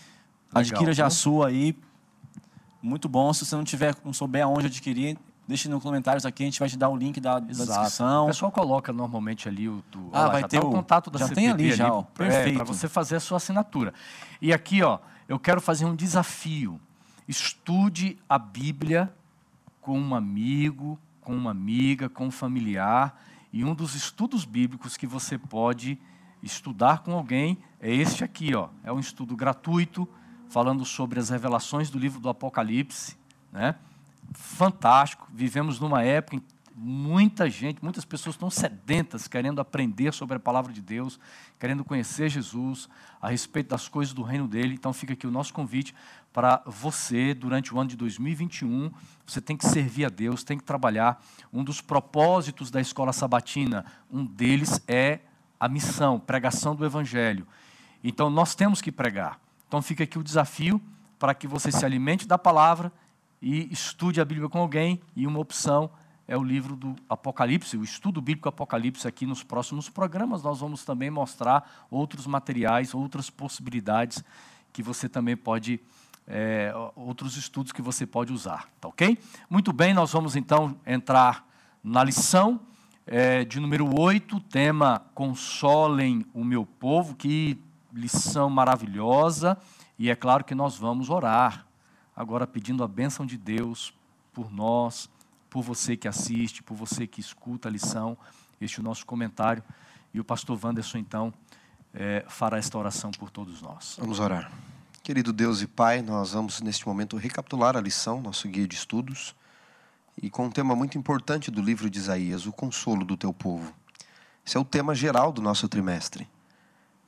adquira 0.55 0.93
já 0.93 1.06
a 1.06 1.11
sua 1.11 1.49
aí, 1.49 1.76
muito 2.81 3.08
bom. 3.08 3.32
Se 3.32 3.44
você 3.44 3.56
não 3.56 3.64
tiver, 3.64 3.96
não 4.05 4.12
souber 4.12 4.44
aonde 4.44 4.69
adquirir, 4.69 5.19
deixe 5.47 5.69
nos 5.69 5.83
comentários 5.83 6.25
aqui, 6.25 6.43
a 6.43 6.47
gente 6.47 6.61
vai 6.61 6.69
te 6.69 6.77
dar 6.77 6.89
o 6.89 6.97
link 6.97 7.21
da, 7.21 7.39
da 7.39 7.41
descrição. 7.41 8.25
O 8.25 8.27
pessoal 8.29 8.53
coloca 8.53 8.93
normalmente 8.93 9.49
ali 9.49 9.69
o, 9.69 9.83
do, 9.91 10.11
ah, 10.12 10.29
vai 10.29 10.44
ter 10.44 10.61
tá 10.61 10.67
o, 10.67 10.71
o, 10.71 10.73
contato 10.73 11.11
da 11.11 11.19
já 11.19 11.29
CPB 11.29 11.41
tem 11.41 11.50
ali, 11.50 11.73
já, 11.73 11.93
ó, 11.93 12.03
perfeito. 12.03 12.56
para 12.56 12.65
você 12.65 12.89
fazer 12.89 13.17
a 13.17 13.21
sua 13.21 13.37
assinatura. 13.37 13.93
E 14.41 14.53
aqui, 14.53 14.83
ó, 14.83 14.99
eu 15.29 15.39
quero 15.39 15.61
fazer 15.61 15.85
um 15.85 15.94
desafio. 15.94 16.81
Estude 17.27 18.19
a 18.29 18.39
Bíblia 18.39 19.12
com 19.81 19.99
um 19.99 20.15
amigo, 20.15 20.99
com 21.21 21.35
uma 21.35 21.50
amiga, 21.50 22.09
com 22.09 22.27
um 22.27 22.31
familiar. 22.31 23.21
E 23.53 23.65
um 23.65 23.75
dos 23.75 23.94
estudos 23.94 24.44
bíblicos 24.44 24.97
que 24.97 25.06
você 25.06 25.37
pode 25.37 25.99
estudar 26.43 27.00
com 27.00 27.12
alguém 27.12 27.59
é 27.81 27.93
este 27.94 28.25
aqui, 28.25 28.55
ó. 28.55 28.69
É 28.83 28.93
um 28.93 28.99
estudo 28.99 29.37
gratuito 29.37 30.09
falando 30.49 30.85
sobre 30.85 31.19
as 31.19 31.31
revelações 31.31 31.91
do 31.91 31.99
livro 31.99 32.21
do 32.21 32.29
Apocalipse, 32.29 33.17
né? 33.50 33.75
Fantástico. 34.34 35.29
Vivemos 35.32 35.79
numa 35.81 36.03
época 36.03 36.36
em 36.36 36.43
muita 36.74 37.48
gente, 37.51 37.82
muitas 37.82 38.05
pessoas 38.05 38.34
estão 38.34 38.51
sedentas 38.51 39.29
querendo 39.29 39.60
aprender 39.60 40.12
sobre 40.12 40.36
a 40.36 40.41
palavra 40.41 40.72
de 40.72 40.81
Deus, 40.81 41.20
querendo 41.58 41.84
conhecer 41.84 42.29
Jesus, 42.29 42.89
a 43.20 43.29
respeito 43.29 43.69
das 43.69 43.89
coisas 43.89 44.15
do 44.15 44.22
reino 44.22 44.48
dele. 44.48 44.74
Então 44.74 44.93
fica 44.93 45.12
aqui 45.12 45.27
o 45.27 45.31
nosso 45.31 45.53
convite 45.53 45.94
para 46.32 46.62
você, 46.65 47.34
durante 47.34 47.74
o 47.74 47.79
ano 47.79 47.91
de 47.91 47.96
2021, 47.96 48.91
você 49.27 49.41
tem 49.41 49.56
que 49.56 49.67
servir 49.67 50.06
a 50.06 50.08
Deus, 50.08 50.43
tem 50.43 50.56
que 50.56 50.65
trabalhar. 50.65 51.22
Um 51.53 51.62
dos 51.62 51.81
propósitos 51.81 52.70
da 52.70 52.81
escola 52.81 53.12
sabatina, 53.12 53.84
um 54.10 54.24
deles 54.24 54.82
é 54.89 55.20
a 55.60 55.69
missão, 55.69 56.19
pregação 56.19 56.74
do 56.74 56.84
evangelho. 56.84 57.46
Então 58.03 58.31
nós 58.31 58.55
temos 58.55 58.81
que 58.81 58.91
pregar. 58.91 59.39
Então 59.69 59.82
fica 59.82 60.05
aqui 60.05 60.19
o 60.19 60.24
desafio 60.24 60.81
para 61.19 61.34
que 61.34 61.46
você 61.46 61.70
se 61.70 61.84
alimente 61.84 62.27
da 62.27 62.39
palavra 62.39 62.91
e 63.43 63.70
estude 63.72 64.20
a 64.20 64.25
Bíblia 64.25 64.49
com 64.49 64.58
alguém. 64.58 65.01
E 65.17 65.27
uma 65.27 65.41
opção 65.41 65.91
é 66.29 66.37
o 66.37 66.44
livro 66.44 66.77
do 66.77 66.94
Apocalipse, 67.08 67.77
o 67.77 67.82
estudo 67.82 68.22
bíblico 68.22 68.49
Apocalipse. 68.49 69.08
Aqui 69.08 69.27
nos 69.27 69.43
próximos 69.43 69.89
programas 69.91 70.43
nós 70.43 70.61
vamos 70.61 70.84
também 70.84 71.11
mostrar 71.11 71.87
outros 71.91 72.27
materiais, 72.27 72.94
outras 72.94 73.29
possibilidades 73.29 74.22
que 74.72 74.82
você 74.82 75.08
também 75.08 75.37
pode 75.37 75.81
é, 76.27 76.72
outros 76.94 77.37
estudos 77.37 77.72
que 77.72 77.82
você 77.82 78.06
pode 78.06 78.32
usar, 78.32 78.69
tá 78.81 78.87
ok? 78.87 79.19
Muito 79.51 79.72
bem, 79.72 79.93
nós 79.93 80.13
vamos 80.13 80.37
então 80.37 80.77
entrar 80.87 81.44
na 81.82 82.05
lição 82.05 82.61
é, 83.05 83.44
de 83.44 83.58
número 83.58 83.91
8, 84.01 84.39
tema 84.41 85.03
Consolem 85.15 86.25
o 86.32 86.44
meu 86.44 86.65
povo, 86.65 87.17
que 87.17 87.58
lição 87.93 88.49
maravilhosa, 88.49 89.58
e 89.99 90.08
é 90.08 90.15
claro 90.15 90.44
que 90.44 90.55
nós 90.55 90.77
vamos 90.77 91.11
orar, 91.11 91.67
agora 92.15 92.47
pedindo 92.47 92.83
a 92.85 92.89
bênção 92.89 93.25
de 93.25 93.37
Deus 93.37 93.95
por 94.33 94.53
nós, 94.53 95.09
por 95.49 95.63
você 95.63 95.97
que 95.97 96.09
assiste, 96.09 96.63
por 96.63 96.75
você 96.75 97.07
que 97.07 97.21
escuta 97.21 97.69
a 97.69 97.73
lição, 97.73 98.17
este 98.61 98.79
é 98.79 98.81
o 98.81 98.85
nosso 98.85 99.05
comentário, 99.05 99.63
e 100.15 100.21
o 100.21 100.25
pastor 100.25 100.59
Wanderson 100.63 100.99
então 100.99 101.33
é, 101.93 102.25
fará 102.29 102.59
esta 102.59 102.79
oração 102.79 103.11
por 103.11 103.31
todos 103.31 103.61
nós. 103.61 103.97
Vamos 103.99 104.19
orar. 104.21 104.51
Querido 105.03 105.33
Deus 105.33 105.61
e 105.63 105.67
Pai, 105.67 106.01
nós 106.01 106.33
vamos 106.33 106.61
neste 106.61 106.87
momento 106.87 107.17
recapitular 107.17 107.77
a 107.77 107.81
lição, 107.81 108.21
nosso 108.21 108.47
guia 108.49 108.69
de 108.69 108.75
estudos, 108.75 109.35
e 110.23 110.31
com 110.31 110.47
um 110.47 110.51
tema 110.51 110.77
muito 110.77 110.97
importante 110.97 111.51
do 111.51 111.61
livro 111.61 111.91
de 111.91 111.99
Isaías, 111.99 112.47
o 112.47 112.53
consolo 112.53 113.05
do 113.05 113.17
teu 113.17 113.33
povo. 113.33 113.73
Esse 114.47 114.57
é 114.57 114.61
o 114.61 114.65
tema 114.65 114.95
geral 114.95 115.33
do 115.33 115.43
nosso 115.43 115.69
trimestre. 115.69 116.29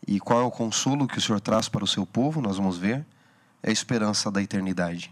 E 0.07 0.21
qual 0.21 0.41
é 0.41 0.45
o 0.45 0.51
consolo 0.51 1.07
que 1.07 1.19
o 1.19 1.21
Senhor 1.21 1.41
traz 1.41 1.69
para 1.69 1.85
o 1.85 1.87
seu 1.87 2.05
povo? 2.05 2.41
Nós 2.41 2.57
vamos 2.57 2.77
ver. 2.77 3.07
É 3.64 3.71
a 3.71 3.73
esperança 3.73 4.30
da 4.30 4.42
eternidade. 4.42 5.11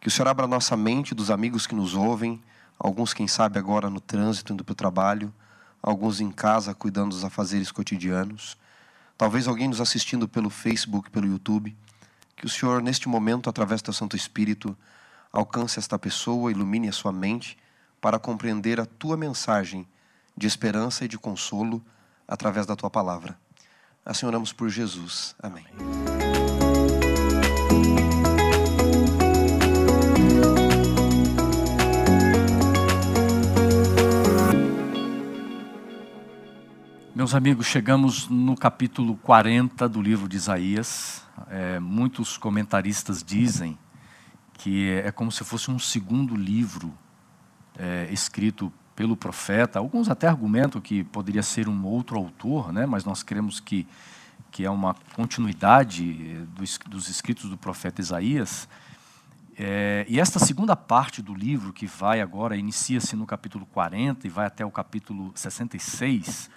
Que 0.00 0.08
o 0.08 0.10
Senhor 0.10 0.28
abra 0.28 0.46
a 0.46 0.48
nossa 0.48 0.74
mente 0.78 1.14
dos 1.14 1.30
amigos 1.30 1.66
que 1.66 1.74
nos 1.74 1.94
ouvem, 1.94 2.42
alguns, 2.78 3.12
quem 3.12 3.28
sabe, 3.28 3.58
agora 3.58 3.90
no 3.90 4.00
trânsito, 4.00 4.54
indo 4.54 4.64
para 4.64 4.72
o 4.72 4.74
trabalho, 4.74 5.32
alguns 5.82 6.18
em 6.18 6.30
casa, 6.30 6.74
cuidando 6.74 7.10
dos 7.10 7.22
afazeres 7.22 7.70
cotidianos, 7.70 8.56
talvez 9.18 9.46
alguém 9.46 9.68
nos 9.68 9.80
assistindo 9.80 10.26
pelo 10.26 10.48
Facebook, 10.48 11.10
pelo 11.10 11.26
YouTube. 11.26 11.76
Que 12.34 12.46
o 12.46 12.48
Senhor, 12.48 12.80
neste 12.80 13.10
momento, 13.10 13.50
através 13.50 13.82
do 13.82 13.92
Santo 13.92 14.16
Espírito, 14.16 14.74
alcance 15.30 15.78
esta 15.78 15.98
pessoa, 15.98 16.50
ilumine 16.50 16.88
a 16.88 16.92
sua 16.92 17.12
mente 17.12 17.58
para 18.00 18.18
compreender 18.18 18.80
a 18.80 18.86
tua 18.86 19.18
mensagem 19.18 19.86
de 20.34 20.46
esperança 20.46 21.04
e 21.04 21.08
de 21.08 21.18
consolo 21.18 21.84
através 22.26 22.64
da 22.64 22.74
tua 22.74 22.88
palavra. 22.88 23.38
Assim 24.04 24.24
oramos 24.24 24.52
por 24.52 24.70
Jesus. 24.70 25.34
Amém. 25.42 25.64
Meus 37.16 37.34
amigos, 37.34 37.64
chegamos 37.64 38.28
no 38.28 38.54
capítulo 38.54 39.16
40 39.16 39.88
do 39.88 40.02
livro 40.02 40.28
de 40.28 40.36
Isaías. 40.36 41.22
É, 41.48 41.80
muitos 41.80 42.36
comentaristas 42.36 43.22
dizem 43.22 43.78
que 44.58 44.90
é 45.02 45.10
como 45.10 45.32
se 45.32 45.42
fosse 45.42 45.70
um 45.70 45.78
segundo 45.78 46.36
livro 46.36 46.92
é, 47.78 48.06
escrito 48.12 48.70
pelo 48.94 49.16
profeta. 49.16 49.78
Alguns 49.78 50.10
até 50.10 50.28
argumentam 50.28 50.78
que 50.78 51.04
poderia 51.04 51.42
ser 51.42 51.70
um 51.70 51.86
outro 51.86 52.18
autor, 52.18 52.70
né? 52.70 52.84
mas 52.84 53.02
nós 53.02 53.22
cremos 53.22 53.60
que, 53.60 53.86
que 54.50 54.66
é 54.66 54.70
uma 54.70 54.94
continuidade 55.14 56.46
dos, 56.54 56.78
dos 56.86 57.08
escritos 57.08 57.48
do 57.48 57.56
profeta 57.56 58.02
Isaías. 58.02 58.68
É, 59.58 60.04
e 60.06 60.20
esta 60.20 60.38
segunda 60.38 60.76
parte 60.76 61.22
do 61.22 61.32
livro, 61.32 61.72
que 61.72 61.86
vai 61.86 62.20
agora, 62.20 62.58
inicia-se 62.58 63.16
no 63.16 63.24
capítulo 63.24 63.64
40 63.64 64.26
e 64.26 64.28
vai 64.28 64.44
até 64.44 64.66
o 64.66 64.70
capítulo 64.70 65.32
66, 65.34 66.50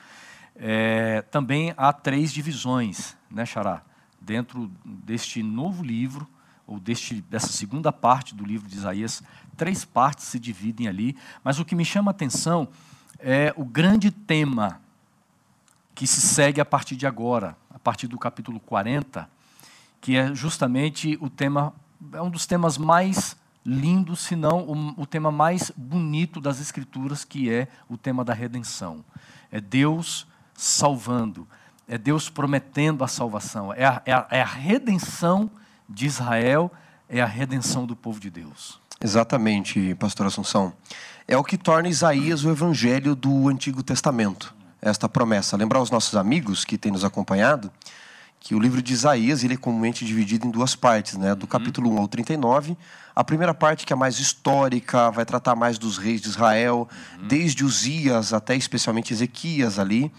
é, 0.59 1.21
também 1.21 1.73
há 1.77 1.93
três 1.93 2.33
divisões, 2.33 3.15
né, 3.31 3.45
Xará? 3.45 3.81
Dentro 4.19 4.69
deste 4.83 5.41
novo 5.41 5.81
livro, 5.81 6.27
ou 6.67 6.79
deste, 6.79 7.21
dessa 7.21 7.47
segunda 7.47 7.91
parte 7.91 8.35
do 8.35 8.45
livro 8.45 8.67
de 8.67 8.75
Isaías, 8.75 9.23
três 9.55 9.85
partes 9.85 10.25
se 10.25 10.37
dividem 10.37 10.87
ali, 10.87 11.17
mas 11.43 11.59
o 11.59 11.65
que 11.65 11.75
me 11.75 11.85
chama 11.85 12.11
a 12.11 12.13
atenção 12.13 12.67
é 13.17 13.53
o 13.55 13.63
grande 13.63 14.11
tema 14.11 14.81
que 15.95 16.05
se 16.05 16.21
segue 16.21 16.61
a 16.61 16.65
partir 16.65 16.95
de 16.95 17.07
agora, 17.07 17.57
a 17.73 17.79
partir 17.79 18.07
do 18.07 18.17
capítulo 18.17 18.59
40, 18.59 19.29
que 19.99 20.15
é 20.15 20.35
justamente 20.35 21.17
o 21.21 21.29
tema, 21.29 21.73
é 22.13 22.21
um 22.21 22.29
dos 22.29 22.45
temas 22.45 22.77
mais 22.77 23.35
lindos, 23.65 24.19
se 24.19 24.35
não 24.35 24.63
o, 24.63 25.01
o 25.01 25.05
tema 25.05 25.31
mais 25.31 25.71
bonito 25.75 26.39
das 26.39 26.61
Escrituras, 26.61 27.23
que 27.23 27.49
é 27.49 27.67
o 27.89 27.97
tema 27.97 28.23
da 28.23 28.33
redenção. 28.33 29.03
É 29.51 29.59
Deus 29.59 30.27
salvando, 30.59 31.47
é 31.87 31.97
Deus 31.97 32.29
prometendo 32.29 33.01
a 33.01 33.07
salvação, 33.07 33.73
é 33.73 33.85
a, 33.85 34.01
é 34.05 34.11
a, 34.11 34.27
é 34.29 34.41
a 34.41 34.45
redenção 34.45 35.49
de 35.87 36.05
Israel, 36.05 36.69
é 37.07 37.21
a 37.21 37.25
redenção 37.25 37.85
do 37.85 37.95
povo 37.95 38.19
de 38.19 38.29
Deus. 38.29 38.77
Exatamente, 39.01 39.95
pastor 39.95 40.27
Assunção. 40.27 40.73
É 41.25 41.37
o 41.37 41.45
que 41.45 41.57
torna 41.57 41.87
Isaías 41.87 42.43
o 42.43 42.49
evangelho 42.49 43.15
do 43.15 43.47
Antigo 43.47 43.81
Testamento. 43.81 44.53
Esta 44.81 45.07
promessa. 45.07 45.55
Lembrar 45.55 45.81
os 45.81 45.89
nossos 45.89 46.15
amigos 46.15 46.65
que 46.65 46.77
têm 46.77 46.91
nos 46.91 47.05
acompanhado 47.05 47.71
que 48.39 48.55
o 48.55 48.59
livro 48.59 48.81
de 48.81 48.93
Isaías 48.93 49.43
ele 49.43 49.55
é 49.55 49.57
comumente 49.57 50.05
dividido 50.05 50.47
em 50.47 50.51
duas 50.51 50.75
partes, 50.75 51.17
né? 51.17 51.35
Do 51.35 51.43
uhum. 51.43 51.49
capítulo 51.49 51.91
1 51.93 51.97
ao 51.97 52.07
39. 52.07 52.77
A 53.13 53.23
primeira 53.23 53.53
parte, 53.53 53.85
que 53.85 53.91
é 53.91 53.95
mais 53.95 54.17
histórica, 54.17 55.11
vai 55.11 55.25
tratar 55.25 55.55
mais 55.55 55.77
dos 55.77 55.97
reis 55.97 56.21
de 56.21 56.29
Israel, 56.29 56.87
uhum. 57.19 57.27
desde 57.27 57.65
Uzias 57.65 58.31
até 58.33 58.55
especialmente 58.55 59.13
Ezequias 59.13 59.77
ali 59.77 60.11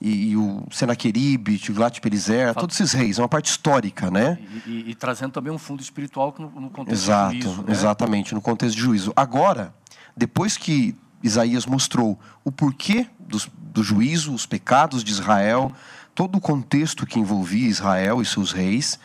e, 0.00 0.30
e 0.30 0.36
o 0.36 0.66
Senaqueribe, 0.70 1.58
Tiglat-Pileser, 1.58 2.54
todos 2.54 2.78
esses 2.78 2.92
reis, 2.92 3.18
é 3.18 3.22
uma 3.22 3.28
parte 3.28 3.50
histórica, 3.50 4.10
né? 4.10 4.38
E, 4.66 4.70
e, 4.70 4.90
e 4.90 4.94
trazendo 4.94 5.32
também 5.32 5.52
um 5.52 5.58
fundo 5.58 5.80
espiritual 5.82 6.34
no, 6.38 6.50
no 6.60 6.70
contexto 6.70 7.02
Exato, 7.02 7.34
de 7.34 7.42
juízo. 7.42 7.62
Né? 7.62 7.72
Exatamente, 7.72 8.34
no 8.34 8.42
contexto 8.42 8.76
de 8.76 8.82
juízo. 8.82 9.12
Agora, 9.16 9.74
depois 10.16 10.56
que 10.56 10.94
Isaías 11.22 11.64
mostrou 11.64 12.18
o 12.44 12.52
porquê 12.52 13.06
do, 13.18 13.38
do 13.72 13.82
juízo, 13.82 14.34
os 14.34 14.44
pecados 14.44 15.02
de 15.02 15.10
Israel, 15.10 15.72
todo 16.14 16.36
o 16.36 16.40
contexto 16.40 17.06
que 17.06 17.18
envolvia 17.18 17.68
Israel 17.68 18.20
e 18.20 18.26
seus 18.26 18.52
reis, 18.52 18.98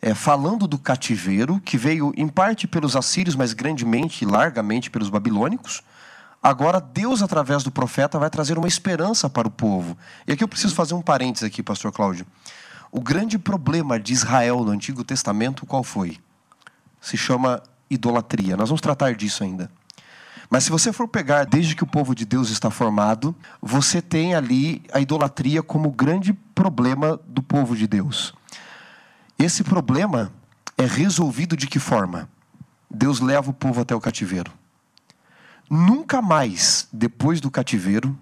é, 0.00 0.14
falando 0.14 0.66
do 0.66 0.78
cativeiro, 0.78 1.60
que 1.60 1.76
veio 1.76 2.12
em 2.16 2.28
parte 2.28 2.66
pelos 2.66 2.96
assírios, 2.96 3.34
mas 3.34 3.52
grandemente 3.52 4.24
e 4.24 4.26
largamente 4.26 4.90
pelos 4.90 5.10
babilônicos, 5.10 5.82
Agora, 6.42 6.80
Deus, 6.80 7.22
através 7.22 7.62
do 7.62 7.70
profeta, 7.70 8.18
vai 8.18 8.30
trazer 8.30 8.56
uma 8.56 8.68
esperança 8.68 9.28
para 9.28 9.46
o 9.46 9.50
povo. 9.50 9.96
E 10.26 10.32
aqui 10.32 10.42
eu 10.42 10.48
preciso 10.48 10.74
fazer 10.74 10.94
um 10.94 11.02
parênteses 11.02 11.46
aqui, 11.46 11.62
pastor 11.62 11.92
Cláudio. 11.92 12.26
O 12.90 13.00
grande 13.00 13.38
problema 13.38 14.00
de 14.00 14.12
Israel 14.12 14.64
no 14.64 14.70
Antigo 14.70 15.04
Testamento, 15.04 15.66
qual 15.66 15.84
foi? 15.84 16.18
Se 17.00 17.16
chama 17.16 17.62
idolatria. 17.90 18.56
Nós 18.56 18.70
vamos 18.70 18.80
tratar 18.80 19.14
disso 19.14 19.44
ainda. 19.44 19.70
Mas 20.48 20.64
se 20.64 20.70
você 20.70 20.92
for 20.92 21.06
pegar 21.06 21.44
desde 21.44 21.76
que 21.76 21.84
o 21.84 21.86
povo 21.86 22.14
de 22.14 22.24
Deus 22.24 22.50
está 22.50 22.70
formado, 22.70 23.36
você 23.60 24.02
tem 24.02 24.34
ali 24.34 24.82
a 24.92 24.98
idolatria 24.98 25.62
como 25.62 25.90
grande 25.90 26.32
problema 26.32 27.20
do 27.26 27.42
povo 27.42 27.76
de 27.76 27.86
Deus. 27.86 28.34
Esse 29.38 29.62
problema 29.62 30.32
é 30.76 30.84
resolvido 30.84 31.56
de 31.56 31.66
que 31.66 31.78
forma? 31.78 32.28
Deus 32.90 33.20
leva 33.20 33.50
o 33.50 33.54
povo 33.54 33.80
até 33.80 33.94
o 33.94 34.00
cativeiro. 34.00 34.50
Nunca 35.70 36.20
mais, 36.20 36.88
depois 36.92 37.40
do 37.40 37.48
cativeiro, 37.48 38.18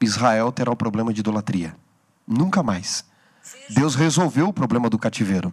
Israel 0.00 0.50
terá 0.50 0.72
o 0.72 0.76
problema 0.76 1.14
de 1.14 1.20
idolatria. 1.20 1.76
Nunca 2.26 2.60
mais. 2.60 3.04
Deus 3.70 3.94
resolveu 3.94 4.48
o 4.48 4.52
problema 4.52 4.90
do 4.90 4.98
cativeiro. 4.98 5.52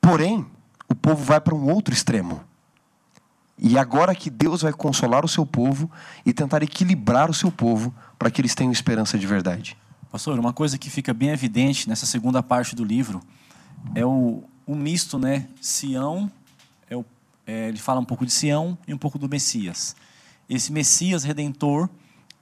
Porém, 0.00 0.46
o 0.88 0.94
povo 0.94 1.22
vai 1.22 1.42
para 1.42 1.54
um 1.54 1.68
outro 1.70 1.92
extremo. 1.92 2.42
E 3.58 3.76
agora 3.76 4.14
que 4.14 4.30
Deus 4.30 4.62
vai 4.62 4.72
consolar 4.72 5.26
o 5.26 5.28
seu 5.28 5.44
povo 5.44 5.90
e 6.24 6.32
tentar 6.32 6.62
equilibrar 6.62 7.30
o 7.30 7.34
seu 7.34 7.52
povo 7.52 7.94
para 8.18 8.30
que 8.30 8.40
eles 8.40 8.54
tenham 8.54 8.72
esperança 8.72 9.18
de 9.18 9.26
verdade. 9.26 9.76
Pastor, 10.10 10.38
uma 10.38 10.54
coisa 10.54 10.78
que 10.78 10.88
fica 10.88 11.12
bem 11.12 11.28
evidente 11.28 11.86
nessa 11.86 12.06
segunda 12.06 12.42
parte 12.42 12.74
do 12.74 12.82
livro 12.82 13.20
é 13.94 14.06
o, 14.06 14.42
o 14.66 14.74
misto, 14.74 15.18
né? 15.18 15.46
Sião, 15.60 16.32
é 16.88 16.96
o, 16.96 17.04
é, 17.46 17.68
ele 17.68 17.78
fala 17.78 18.00
um 18.00 18.04
pouco 18.06 18.24
de 18.24 18.32
Sião 18.32 18.78
e 18.88 18.94
um 18.94 18.98
pouco 18.98 19.18
do 19.18 19.28
Messias 19.28 19.94
esse 20.50 20.72
Messias 20.72 21.22
Redentor, 21.22 21.88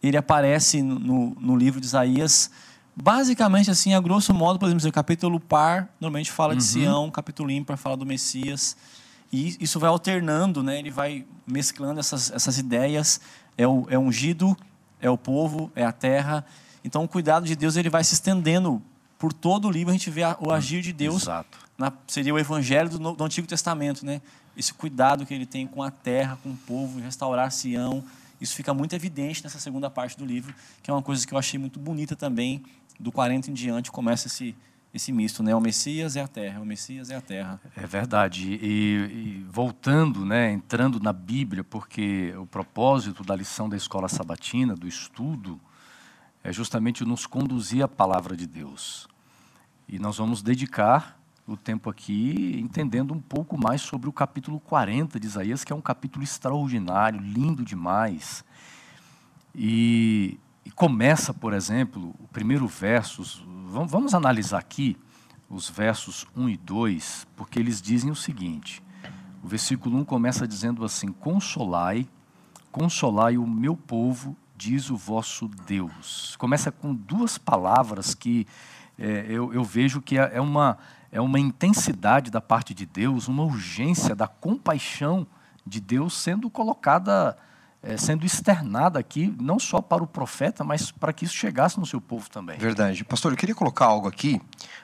ele 0.02 0.16
aparece 0.16 0.80
no, 0.80 1.36
no 1.38 1.54
livro 1.54 1.78
de 1.78 1.86
Isaías, 1.86 2.50
basicamente 2.96 3.70
assim, 3.70 3.92
a 3.92 4.00
grosso 4.00 4.32
modo, 4.32 4.58
podemos 4.58 4.80
dizer, 4.80 4.88
o 4.88 4.92
capítulo 4.92 5.38
par 5.38 5.90
normalmente 6.00 6.32
fala 6.32 6.54
uhum. 6.54 6.58
de 6.58 6.64
Sião, 6.64 7.10
capítulo 7.10 7.50
ímpar 7.50 7.76
fala 7.76 7.98
do 7.98 8.06
Messias, 8.06 8.76
e 9.30 9.56
isso 9.60 9.78
vai 9.78 9.90
alternando, 9.90 10.62
né? 10.62 10.78
ele 10.78 10.90
vai 10.90 11.26
mesclando 11.46 12.00
essas, 12.00 12.30
essas 12.30 12.56
ideias, 12.56 13.20
é, 13.58 13.68
o, 13.68 13.86
é 13.90 13.98
ungido, 13.98 14.56
é 15.02 15.10
o 15.10 15.18
povo, 15.18 15.70
é 15.76 15.84
a 15.84 15.92
terra, 15.92 16.46
então 16.82 17.04
o 17.04 17.08
cuidado 17.08 17.44
de 17.44 17.54
Deus 17.54 17.76
ele 17.76 17.90
vai 17.90 18.02
se 18.02 18.14
estendendo 18.14 18.82
por 19.18 19.34
todo 19.34 19.68
o 19.68 19.70
livro, 19.70 19.90
a 19.90 19.92
gente 19.92 20.10
vê 20.10 20.22
o 20.40 20.50
agir 20.50 20.80
de 20.80 20.92
Deus, 20.92 21.26
na, 21.76 21.92
seria 22.06 22.32
o 22.32 22.38
evangelho 22.38 22.88
do, 22.88 23.12
do 23.12 23.24
Antigo 23.24 23.46
Testamento, 23.46 24.06
né? 24.06 24.22
Esse 24.58 24.74
cuidado 24.74 25.24
que 25.24 25.32
ele 25.32 25.46
tem 25.46 25.68
com 25.68 25.82
a 25.82 25.90
terra, 25.90 26.36
com 26.42 26.50
o 26.50 26.56
povo, 26.56 26.98
restaurar 26.98 27.52
Sião. 27.52 28.04
Isso 28.40 28.56
fica 28.56 28.74
muito 28.74 28.92
evidente 28.94 29.42
nessa 29.44 29.60
segunda 29.60 29.88
parte 29.88 30.18
do 30.18 30.26
livro, 30.26 30.52
que 30.82 30.90
é 30.90 30.94
uma 30.94 31.02
coisa 31.02 31.24
que 31.24 31.32
eu 31.32 31.38
achei 31.38 31.58
muito 31.58 31.78
bonita 31.78 32.16
também. 32.16 32.64
Do 32.98 33.12
40 33.12 33.50
em 33.50 33.54
diante 33.54 33.92
começa 33.92 34.26
esse, 34.26 34.56
esse 34.92 35.12
misto, 35.12 35.44
né? 35.44 35.54
O 35.54 35.60
Messias 35.60 36.16
é 36.16 36.22
a 36.22 36.26
terra, 36.26 36.60
o 36.60 36.66
Messias 36.66 37.08
é 37.08 37.14
a 37.14 37.20
terra. 37.20 37.60
É 37.76 37.86
verdade. 37.86 38.58
E, 38.60 38.66
e, 38.66 39.46
voltando, 39.48 40.24
né, 40.26 40.50
entrando 40.50 40.98
na 40.98 41.12
Bíblia, 41.12 41.62
porque 41.62 42.34
o 42.36 42.44
propósito 42.44 43.22
da 43.22 43.36
lição 43.36 43.68
da 43.68 43.76
escola 43.76 44.08
sabatina, 44.08 44.74
do 44.74 44.88
estudo, 44.88 45.60
é 46.42 46.52
justamente 46.52 47.04
nos 47.04 47.26
conduzir 47.26 47.84
à 47.84 47.88
palavra 47.88 48.36
de 48.36 48.46
Deus. 48.46 49.06
E 49.88 50.00
nós 50.00 50.18
vamos 50.18 50.42
dedicar 50.42 51.17
o 51.48 51.56
tempo 51.56 51.88
aqui 51.88 52.60
entendendo 52.62 53.14
um 53.14 53.20
pouco 53.20 53.56
mais 53.56 53.80
sobre 53.80 54.06
o 54.06 54.12
capítulo 54.12 54.60
40 54.60 55.18
de 55.18 55.26
Isaías, 55.26 55.64
que 55.64 55.72
é 55.72 55.76
um 55.76 55.80
capítulo 55.80 56.22
extraordinário, 56.22 57.18
lindo 57.18 57.64
demais. 57.64 58.44
E, 59.54 60.38
e 60.64 60.70
começa, 60.70 61.32
por 61.32 61.54
exemplo, 61.54 62.14
o 62.20 62.28
primeiro 62.28 62.68
verso, 62.68 63.22
vamos, 63.66 63.90
vamos 63.90 64.14
analisar 64.14 64.58
aqui 64.58 64.96
os 65.48 65.70
versos 65.70 66.26
1 66.36 66.50
e 66.50 66.56
2, 66.58 67.26
porque 67.34 67.58
eles 67.58 67.80
dizem 67.80 68.10
o 68.10 68.14
seguinte: 68.14 68.82
o 69.42 69.48
versículo 69.48 69.96
1 70.00 70.04
começa 70.04 70.46
dizendo 70.46 70.84
assim: 70.84 71.08
Consolai, 71.08 72.06
consolai 72.70 73.38
o 73.38 73.46
meu 73.46 73.74
povo, 73.74 74.36
diz 74.54 74.90
o 74.90 74.96
vosso 74.96 75.48
Deus. 75.66 76.36
Começa 76.36 76.70
com 76.70 76.94
duas 76.94 77.38
palavras 77.38 78.14
que 78.14 78.46
é, 78.98 79.26
eu, 79.28 79.54
eu, 79.54 79.62
vejo 79.62 80.02
que 80.02 80.18
é, 80.18 80.32
é 80.34 80.40
uma, 80.40 80.76
é 81.10 81.20
uma 81.20 81.38
intensidade 81.38 82.30
da 82.30 82.40
parte 82.40 82.74
de 82.74 82.84
Deus, 82.84 83.28
uma 83.28 83.42
urgência 83.42 84.14
da 84.14 84.26
compaixão 84.26 85.26
de 85.66 85.80
Deus 85.80 86.16
sendo 86.16 86.50
colocada, 86.50 87.36
é, 87.82 87.96
sendo 87.96 88.26
externada 88.26 88.98
aqui, 88.98 89.34
não 89.40 89.58
só 89.58 89.80
para 89.80 90.02
o 90.02 90.06
profeta, 90.06 90.64
mas 90.64 90.90
para 90.90 91.12
que 91.12 91.24
isso 91.24 91.34
chegasse 91.34 91.78
no 91.78 91.86
seu 91.86 92.00
povo 92.00 92.28
também. 92.28 92.58
Verdade. 92.58 93.04
Pastor, 93.04 93.32
eu 93.32 93.36
queria 93.36 93.54
colocar 93.54 93.86
algo 93.86 94.08
aqui, 94.08 94.40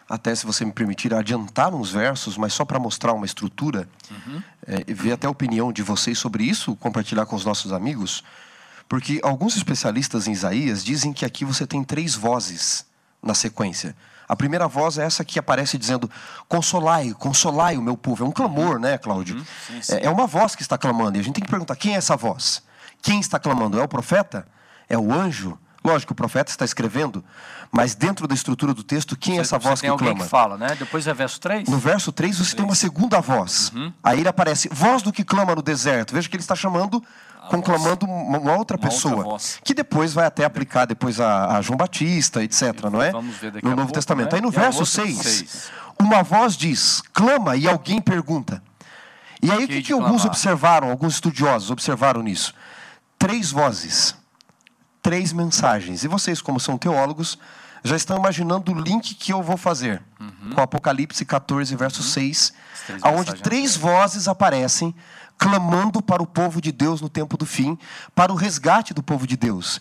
até 0.08 0.34
se 0.34 0.46
você 0.46 0.64
me 0.64 0.72
permitir 0.72 1.12
adiantar 1.12 1.74
uns 1.74 1.90
versos, 1.90 2.36
mas 2.36 2.52
só 2.52 2.64
para 2.64 2.78
mostrar 2.78 3.12
uma 3.12 3.26
estrutura, 3.26 3.88
uhum. 4.10 4.42
é, 4.66 4.92
ver 4.92 5.12
até 5.12 5.26
a 5.26 5.30
opinião 5.30 5.72
de 5.72 5.82
vocês 5.82 6.18
sobre 6.18 6.44
isso, 6.44 6.76
compartilhar 6.76 7.26
com 7.26 7.36
os 7.36 7.44
nossos 7.44 7.72
amigos, 7.72 8.22
porque 8.88 9.20
alguns 9.22 9.56
especialistas 9.56 10.26
em 10.26 10.32
Isaías 10.32 10.84
dizem 10.84 11.12
que 11.12 11.24
aqui 11.24 11.44
você 11.44 11.66
tem 11.66 11.82
três 11.82 12.14
vozes 12.14 12.86
na 13.22 13.34
sequência. 13.34 13.96
A 14.28 14.36
primeira 14.36 14.66
voz 14.66 14.98
é 14.98 15.04
essa 15.04 15.24
que 15.24 15.38
aparece 15.38 15.76
dizendo: 15.78 16.10
Consolai, 16.48 17.12
consolai 17.14 17.76
o 17.76 17.82
meu 17.82 17.96
povo. 17.96 18.24
É 18.24 18.26
um 18.26 18.32
clamor, 18.32 18.78
né, 18.78 18.98
Cláudio? 18.98 19.36
Uhum, 19.36 19.44
sim, 19.66 19.82
sim. 19.82 19.94
É, 19.94 20.06
é 20.06 20.10
uma 20.10 20.26
voz 20.26 20.54
que 20.54 20.62
está 20.62 20.78
clamando. 20.78 21.18
E 21.18 21.20
a 21.20 21.22
gente 21.22 21.34
tem 21.34 21.44
que 21.44 21.50
perguntar: 21.50 21.76
quem 21.76 21.94
é 21.94 21.96
essa 21.96 22.16
voz? 22.16 22.62
Quem 23.02 23.20
está 23.20 23.38
clamando? 23.38 23.78
É 23.78 23.82
o 23.82 23.88
profeta? 23.88 24.46
É 24.88 24.98
o 24.98 25.12
anjo? 25.12 25.58
Lógico, 25.84 26.14
o 26.14 26.16
profeta 26.16 26.50
está 26.50 26.64
escrevendo, 26.64 27.22
mas 27.70 27.94
dentro 27.94 28.26
da 28.26 28.34
estrutura 28.34 28.72
do 28.72 28.82
texto, 28.82 29.14
quem 29.18 29.34
é 29.34 29.36
você, 29.36 29.40
é 29.40 29.42
essa 29.42 29.58
voz 29.58 29.82
que 29.82 29.86
clama? 29.86 30.14
que 30.14 30.30
fala, 30.30 30.56
né? 30.56 30.74
Depois 30.78 31.06
é 31.06 31.12
verso 31.12 31.38
3? 31.38 31.68
No 31.68 31.76
verso 31.76 32.10
3 32.10 32.34
você 32.34 32.42
3. 32.42 32.54
tem 32.54 32.64
uma 32.64 32.74
segunda 32.74 33.20
voz. 33.20 33.70
Uhum. 33.74 33.92
Aí 34.02 34.20
ele 34.20 34.28
aparece, 34.28 34.70
voz 34.72 35.02
do 35.02 35.12
que 35.12 35.22
clama 35.22 35.54
no 35.54 35.60
deserto. 35.60 36.14
Veja 36.14 36.26
que 36.26 36.36
ele 36.36 36.42
está 36.42 36.56
chamando 36.56 37.04
conclamando 37.48 38.06
uma 38.06 38.56
outra 38.56 38.76
pessoa, 38.78 39.14
uma 39.14 39.32
outra 39.32 39.46
que 39.62 39.74
depois 39.74 40.12
vai 40.12 40.26
até 40.26 40.44
aplicar 40.44 40.86
depois 40.86 41.20
a, 41.20 41.56
a 41.56 41.62
João 41.62 41.76
Batista, 41.76 42.42
etc, 42.42 42.84
não 42.90 43.02
é? 43.02 43.10
Vamos 43.10 43.36
ver 43.36 43.52
daqui 43.52 43.64
no 43.64 43.70
Novo 43.70 43.82
pouco, 43.82 43.94
Testamento. 43.94 44.32
Né? 44.32 44.38
Aí 44.38 44.42
no 44.42 44.48
e 44.48 44.52
verso 44.52 44.84
6, 44.86 45.70
uma 45.98 46.22
voz 46.22 46.56
diz: 46.56 47.02
clama 47.12 47.56
e 47.56 47.68
alguém 47.68 48.00
pergunta. 48.00 48.62
E 49.42 49.50
aí 49.50 49.64
o 49.64 49.68
que, 49.68 49.82
que 49.82 49.92
alguns 49.92 50.24
observaram, 50.24 50.90
alguns 50.90 51.14
estudiosos 51.14 51.70
observaram 51.70 52.22
nisso? 52.22 52.54
Três 53.18 53.50
vozes, 53.50 54.16
três 55.02 55.32
mensagens. 55.32 56.02
E 56.02 56.08
vocês, 56.08 56.40
como 56.40 56.58
são 56.58 56.78
teólogos, 56.78 57.38
já 57.84 57.94
estão 57.94 58.16
imaginando 58.16 58.72
o 58.72 58.74
link 58.74 59.14
que 59.14 59.32
eu 59.32 59.42
vou 59.42 59.58
fazer 59.58 60.02
uhum. 60.18 60.50
com 60.54 60.60
Apocalipse 60.62 61.24
14, 61.26 61.76
verso 61.76 62.00
uhum. 62.00 62.08
6, 62.08 62.54
onde 63.04 63.34
três 63.42 63.76
vozes 63.76 64.26
aparecem 64.26 64.94
clamando 65.38 66.02
para 66.02 66.22
o 66.22 66.26
povo 66.26 66.60
de 66.60 66.72
Deus 66.72 67.00
no 67.00 67.08
tempo 67.08 67.36
do 67.36 67.46
fim, 67.46 67.78
para 68.14 68.32
o 68.32 68.36
resgate 68.36 68.94
do 68.94 69.02
povo 69.02 69.26
de 69.26 69.36
Deus. 69.36 69.80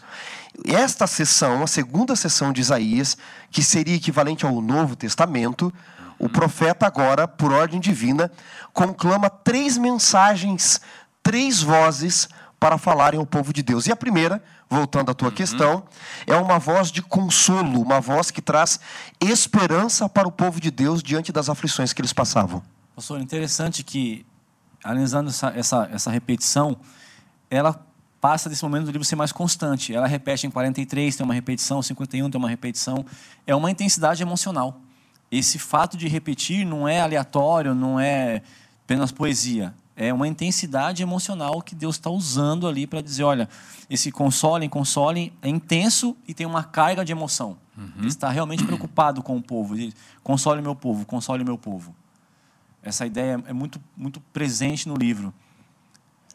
Esta 0.66 1.08
sessão, 1.08 1.64
a 1.64 1.68
segunda 1.68 2.16
sessão 2.16 2.52
de 2.52 2.62
Isaías, 2.62 3.18
que 3.50 3.64
seria 3.64 3.96
equivalente 3.96 4.46
ao 4.46 4.62
Novo 4.62 4.96
Testamento, 4.96 5.74
o 6.20 6.30
profeta 6.30 6.86
agora, 6.86 7.28
por 7.28 7.52
ordem 7.52 7.80
divina, 7.80 8.32
conclama 8.72 9.30
três 9.30 9.78
mensagens, 9.78 10.80
três 11.22 11.62
vozes 11.62 12.30
para 12.60 12.78
falarem 12.78 13.20
ao 13.20 13.26
povo 13.26 13.52
de 13.52 13.62
Deus. 13.62 13.88
E 13.88 13.92
a 13.92 13.96
primeira, 13.96 14.42
voltando 14.70 15.12
à 15.12 15.14
tua 15.14 15.28
uhum. 15.28 15.36
questão, 15.36 15.84
é 16.26 16.36
uma 16.36 16.58
voz 16.60 16.92
de 16.92 17.02
consolo, 17.02 17.82
uma 17.82 18.00
voz 18.00 18.32
que 18.32 18.42
traz 18.42 18.80
esperança 19.20 20.08
para 20.08 20.28
o 20.28 20.32
povo 20.32 20.62
de 20.62 20.72
Deus 20.72 21.04
diante 21.04 21.32
das 21.32 21.50
aflições 21.50 21.92
que 21.92 22.00
eles 22.00 22.14
passavam. 22.14 22.64
Pastor, 22.96 23.20
interessante 23.20 23.84
que 23.84 24.26
analisando 24.84 25.30
essa, 25.30 25.50
essa, 25.56 25.90
essa 25.92 26.12
repetição, 26.12 26.78
ela 27.50 27.80
passa 28.20 28.50
desse 28.50 28.64
momento 28.64 28.86
do 28.86 28.92
livro 28.92 29.06
ser 29.06 29.16
mais 29.16 29.32
constante. 29.32 29.94
Ela 29.94 30.08
repete 30.08 30.48
em 30.48 30.50
43, 30.50 31.16
tem 31.16 31.24
uma 31.24 31.34
repetição, 31.34 31.82
51 31.82 32.30
tem 32.30 32.40
uma 32.40 32.50
repetição. 32.50 33.06
É 33.46 33.56
uma 33.56 33.70
intensidade 33.70 34.22
emocional. 34.22 34.80
Esse 35.32 35.60
fato 35.60 35.98
de 35.98 36.08
repetir 36.08 36.66
não 36.66 36.88
é 36.88 37.02
aleatório, 37.02 37.74
não 37.74 38.00
é 38.00 38.42
apenas 38.84 39.12
poesia. 39.12 39.74
É 39.96 40.12
uma 40.14 40.28
intensidade 40.28 41.04
emocional 41.04 41.62
que 41.62 41.76
Deus 41.76 41.96
está 41.96 42.10
usando 42.10 42.68
ali 42.68 42.88
para 42.88 43.02
dizer: 43.02 43.24
olha, 43.24 43.50
esse 43.90 44.12
consolem, 44.12 44.70
consolem 44.70 45.32
é 45.42 45.50
intenso 45.50 46.16
e 46.28 46.34
tem 46.34 46.46
uma 46.46 46.64
carga 46.64 47.04
de 47.04 47.12
emoção. 47.12 47.58
Uhum. 47.78 47.92
Ele 48.00 48.08
está 48.08 48.30
realmente 48.30 48.64
preocupado 48.64 49.22
com 49.22 49.38
o 49.38 49.42
povo. 49.42 49.76
console 50.24 50.62
meu 50.62 50.76
povo, 50.76 51.06
console 51.06 51.44
meu 51.44 51.58
povo. 51.58 51.96
Essa 52.84 53.06
ideia 53.06 53.42
é 53.48 53.54
muito, 53.54 53.82
muito 53.96 54.20
presente 54.34 54.88
no 54.90 54.96
livro. 54.96 55.34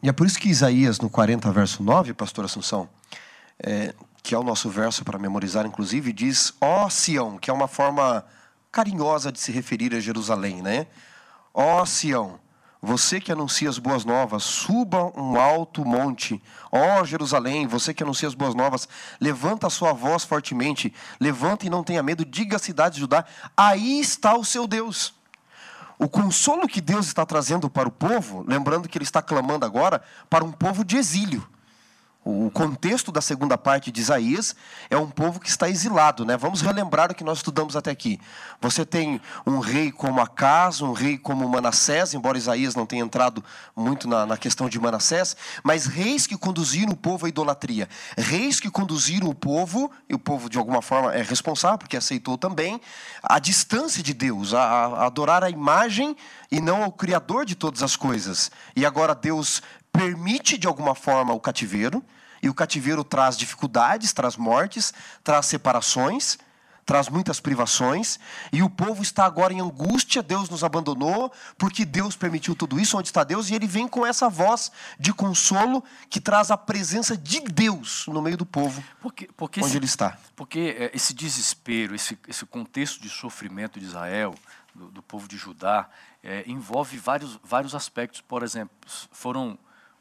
E 0.01 0.09
é 0.09 0.11
por 0.11 0.25
isso 0.25 0.39
que 0.39 0.49
Isaías, 0.49 0.99
no 0.99 1.09
40, 1.09 1.51
verso 1.51 1.83
9, 1.83 2.13
pastor 2.13 2.45
Assunção, 2.45 2.89
é, 3.61 3.93
que 4.23 4.33
é 4.33 4.37
o 4.37 4.43
nosso 4.43 4.69
verso 4.69 5.05
para 5.05 5.19
memorizar, 5.19 5.65
inclusive, 5.65 6.11
diz: 6.11 6.53
Ó 6.59 6.85
oh, 6.85 6.89
Sião, 6.89 7.37
que 7.37 7.51
é 7.51 7.53
uma 7.53 7.67
forma 7.67 8.25
carinhosa 8.71 9.31
de 9.31 9.39
se 9.39 9.51
referir 9.51 9.93
a 9.93 9.99
Jerusalém, 9.99 10.61
né? 10.61 10.87
Ó 11.53 11.81
oh, 11.81 11.85
Sião, 11.85 12.39
você 12.81 13.19
que 13.19 13.31
anuncia 13.31 13.69
as 13.69 13.77
boas 13.77 14.05
novas, 14.05 14.43
suba 14.43 15.11
um 15.19 15.37
alto 15.37 15.85
monte. 15.85 16.41
Ó 16.71 17.01
oh, 17.01 17.05
Jerusalém, 17.05 17.67
você 17.67 17.93
que 17.93 18.01
anuncia 18.01 18.27
as 18.27 18.33
boas 18.33 18.55
novas, 18.55 18.87
levanta 19.19 19.67
a 19.67 19.69
sua 19.69 19.91
voz 19.91 20.23
fortemente, 20.23 20.93
levanta 21.19 21.67
e 21.67 21.69
não 21.69 21.83
tenha 21.83 22.01
medo, 22.01 22.25
diga 22.25 22.55
à 22.55 22.59
cidade 22.59 22.95
de 22.95 23.01
Judá: 23.01 23.25
aí 23.55 23.99
está 23.99 24.35
o 24.35 24.45
seu 24.45 24.65
Deus. 24.65 25.18
O 25.99 26.07
consolo 26.07 26.65
que 26.65 26.79
Deus 26.79 27.07
está 27.07 27.25
trazendo 27.25 27.69
para 27.69 27.89
o 27.89 27.91
povo, 27.91 28.45
lembrando 28.47 28.87
que 28.87 28.97
ele 28.97 29.03
está 29.03 29.21
clamando 29.21 29.65
agora 29.65 30.01
para 30.29 30.45
um 30.45 30.51
povo 30.51 30.85
de 30.85 30.95
exílio. 30.95 31.45
O 32.23 32.51
contexto 32.51 33.13
da 33.13 33.21
segunda 33.21 33.57
parte 33.57 33.91
de 33.91 34.01
Isaías 34.01 34.53
é 34.89 34.97
um 34.97 35.09
povo 35.09 35.39
que 35.39 35.47
está 35.47 35.69
exilado, 35.69 36.25
né? 36.25 36.35
Vamos 36.35 36.59
relembrar 36.59 37.09
o 37.09 37.15
que 37.15 37.23
nós 37.23 37.37
estudamos 37.37 37.77
até 37.77 37.91
aqui. 37.91 38.19
Você 38.59 38.85
tem 38.85 39.21
um 39.47 39.59
rei 39.59 39.89
como 39.89 40.19
Acas, 40.19 40.81
um 40.81 40.91
rei 40.91 41.17
como 41.17 41.47
Manassés, 41.47 42.13
embora 42.13 42.37
Isaías 42.37 42.75
não 42.75 42.85
tenha 42.85 43.03
entrado 43.03 43.41
muito 43.73 44.05
na, 44.05 44.25
na 44.25 44.37
questão 44.37 44.67
de 44.67 44.77
Manassés, 44.77 45.35
mas 45.63 45.85
reis 45.85 46.27
que 46.27 46.37
conduziram 46.37 46.91
o 46.91 46.97
povo 46.97 47.25
à 47.25 47.29
idolatria, 47.29 47.87
reis 48.17 48.59
que 48.59 48.69
conduziram 48.69 49.29
o 49.29 49.33
povo, 49.33 49.89
e 50.09 50.13
o 50.13 50.19
povo 50.19 50.49
de 50.49 50.57
alguma 50.57 50.81
forma 50.81 51.13
é 51.15 51.21
responsável, 51.21 51.77
porque 51.77 51.95
aceitou 51.95 52.37
também, 52.37 52.81
à 53.23 53.39
distância 53.39 54.03
de 54.03 54.13
Deus, 54.13 54.53
a, 54.53 54.61
a 54.61 55.05
adorar 55.05 55.41
a 55.41 55.49
imagem 55.49 56.17
e 56.51 56.59
não 56.59 56.83
ao 56.83 56.91
Criador 56.91 57.45
de 57.45 57.55
todas 57.55 57.81
as 57.81 57.95
coisas. 57.95 58.51
E 58.75 58.85
agora 58.85 59.15
Deus 59.15 59.61
permite 59.99 60.57
de 60.57 60.65
alguma 60.65 60.95
forma 60.95 61.33
o 61.33 61.39
cativeiro, 61.41 62.01
e 62.41 62.47
o 62.47 62.53
cativeiro 62.53 63.03
traz 63.03 63.37
dificuldades, 63.37 64.13
traz 64.13 64.37
mortes, 64.37 64.93
traz 65.21 65.45
separações, 65.47 66.37
traz 66.85 67.09
muitas 67.09 67.41
privações. 67.41 68.17
E 68.53 68.63
o 68.63 68.69
povo 68.69 69.03
está 69.03 69.25
agora 69.25 69.53
em 69.53 69.59
angústia. 69.59 70.23
Deus 70.23 70.49
nos 70.49 70.63
abandonou, 70.63 71.29
porque 71.57 71.83
Deus 71.83 72.15
permitiu 72.15 72.55
tudo 72.55 72.79
isso. 72.79 72.97
Onde 72.97 73.09
está 73.09 73.25
Deus? 73.25 73.49
E 73.49 73.55
ele 73.55 73.67
vem 73.67 73.89
com 73.89 74.05
essa 74.05 74.29
voz 74.29 74.71
de 74.97 75.13
consolo 75.13 75.83
que 76.09 76.21
traz 76.21 76.49
a 76.49 76.55
presença 76.55 77.17
de 77.17 77.41
Deus 77.41 78.05
no 78.07 78.21
meio 78.21 78.37
do 78.37 78.45
povo, 78.45 78.81
porque, 79.01 79.29
porque 79.35 79.59
onde 79.59 79.67
esse, 79.67 79.77
ele 79.77 79.85
está. 79.85 80.17
Porque 80.33 80.77
é, 80.79 80.91
esse 80.95 81.13
desespero, 81.13 81.93
esse, 81.93 82.17
esse 82.25 82.45
contexto 82.45 83.01
de 83.01 83.09
sofrimento 83.09 83.77
de 83.77 83.85
Israel, 83.85 84.33
do, 84.73 84.89
do 84.89 85.03
povo 85.03 85.27
de 85.27 85.35
Judá, 85.35 85.89
é, 86.23 86.45
envolve 86.47 86.97
vários, 86.97 87.37
vários 87.43 87.75
aspectos. 87.75 88.21
Por 88.21 88.43
exemplo, 88.43 88.73
foram, 89.11 89.59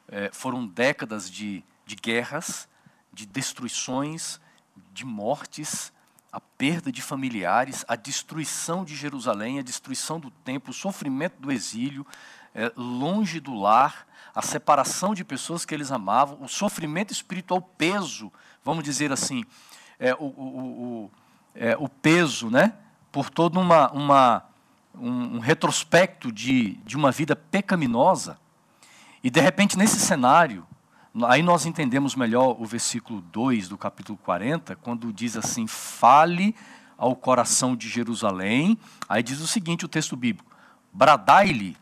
é, 0.08 0.30
foram 0.32 0.66
décadas 0.66 1.30
de 1.30 1.64
de 1.88 1.96
guerras, 1.96 2.68
de 3.10 3.24
destruições, 3.24 4.38
de 4.92 5.06
mortes, 5.06 5.90
a 6.30 6.38
perda 6.38 6.92
de 6.92 7.00
familiares, 7.00 7.82
a 7.88 7.96
destruição 7.96 8.84
de 8.84 8.94
Jerusalém, 8.94 9.58
a 9.58 9.62
destruição 9.62 10.20
do 10.20 10.30
templo, 10.30 10.70
o 10.70 10.74
sofrimento 10.74 11.40
do 11.40 11.50
exílio, 11.50 12.06
é, 12.54 12.70
longe 12.76 13.40
do 13.40 13.54
lar, 13.54 14.06
a 14.34 14.42
separação 14.42 15.14
de 15.14 15.24
pessoas 15.24 15.64
que 15.64 15.74
eles 15.74 15.90
amavam, 15.90 16.42
o 16.42 16.48
sofrimento 16.48 17.10
espiritual, 17.10 17.60
o 17.60 17.62
peso, 17.62 18.30
vamos 18.62 18.84
dizer 18.84 19.10
assim, 19.10 19.42
é, 19.98 20.14
o, 20.14 20.24
o, 20.24 21.04
o, 21.06 21.10
é, 21.54 21.74
o 21.78 21.88
peso, 21.88 22.50
né, 22.50 22.74
por 23.10 23.30
todo 23.30 23.58
uma, 23.58 23.90
uma, 23.92 24.44
um, 24.94 25.36
um 25.36 25.38
retrospecto 25.38 26.30
de, 26.30 26.74
de 26.84 26.98
uma 26.98 27.10
vida 27.10 27.34
pecaminosa. 27.34 28.38
E 29.22 29.30
de 29.30 29.40
repente, 29.40 29.76
nesse 29.76 29.98
cenário, 29.98 30.66
Aí 31.26 31.42
nós 31.42 31.66
entendemos 31.66 32.14
melhor 32.14 32.56
o 32.60 32.64
versículo 32.64 33.20
2 33.20 33.68
do 33.68 33.78
capítulo 33.78 34.18
40, 34.18 34.76
quando 34.76 35.12
diz 35.12 35.36
assim: 35.36 35.66
Fale 35.66 36.54
ao 36.96 37.16
coração 37.16 37.74
de 37.74 37.88
Jerusalém. 37.88 38.78
Aí 39.08 39.22
diz 39.22 39.40
o 39.40 39.46
seguinte: 39.46 39.84
o 39.84 39.88
texto 39.88 40.16
bíblico: 40.16 40.50
Bradai-lhe, 40.92 41.76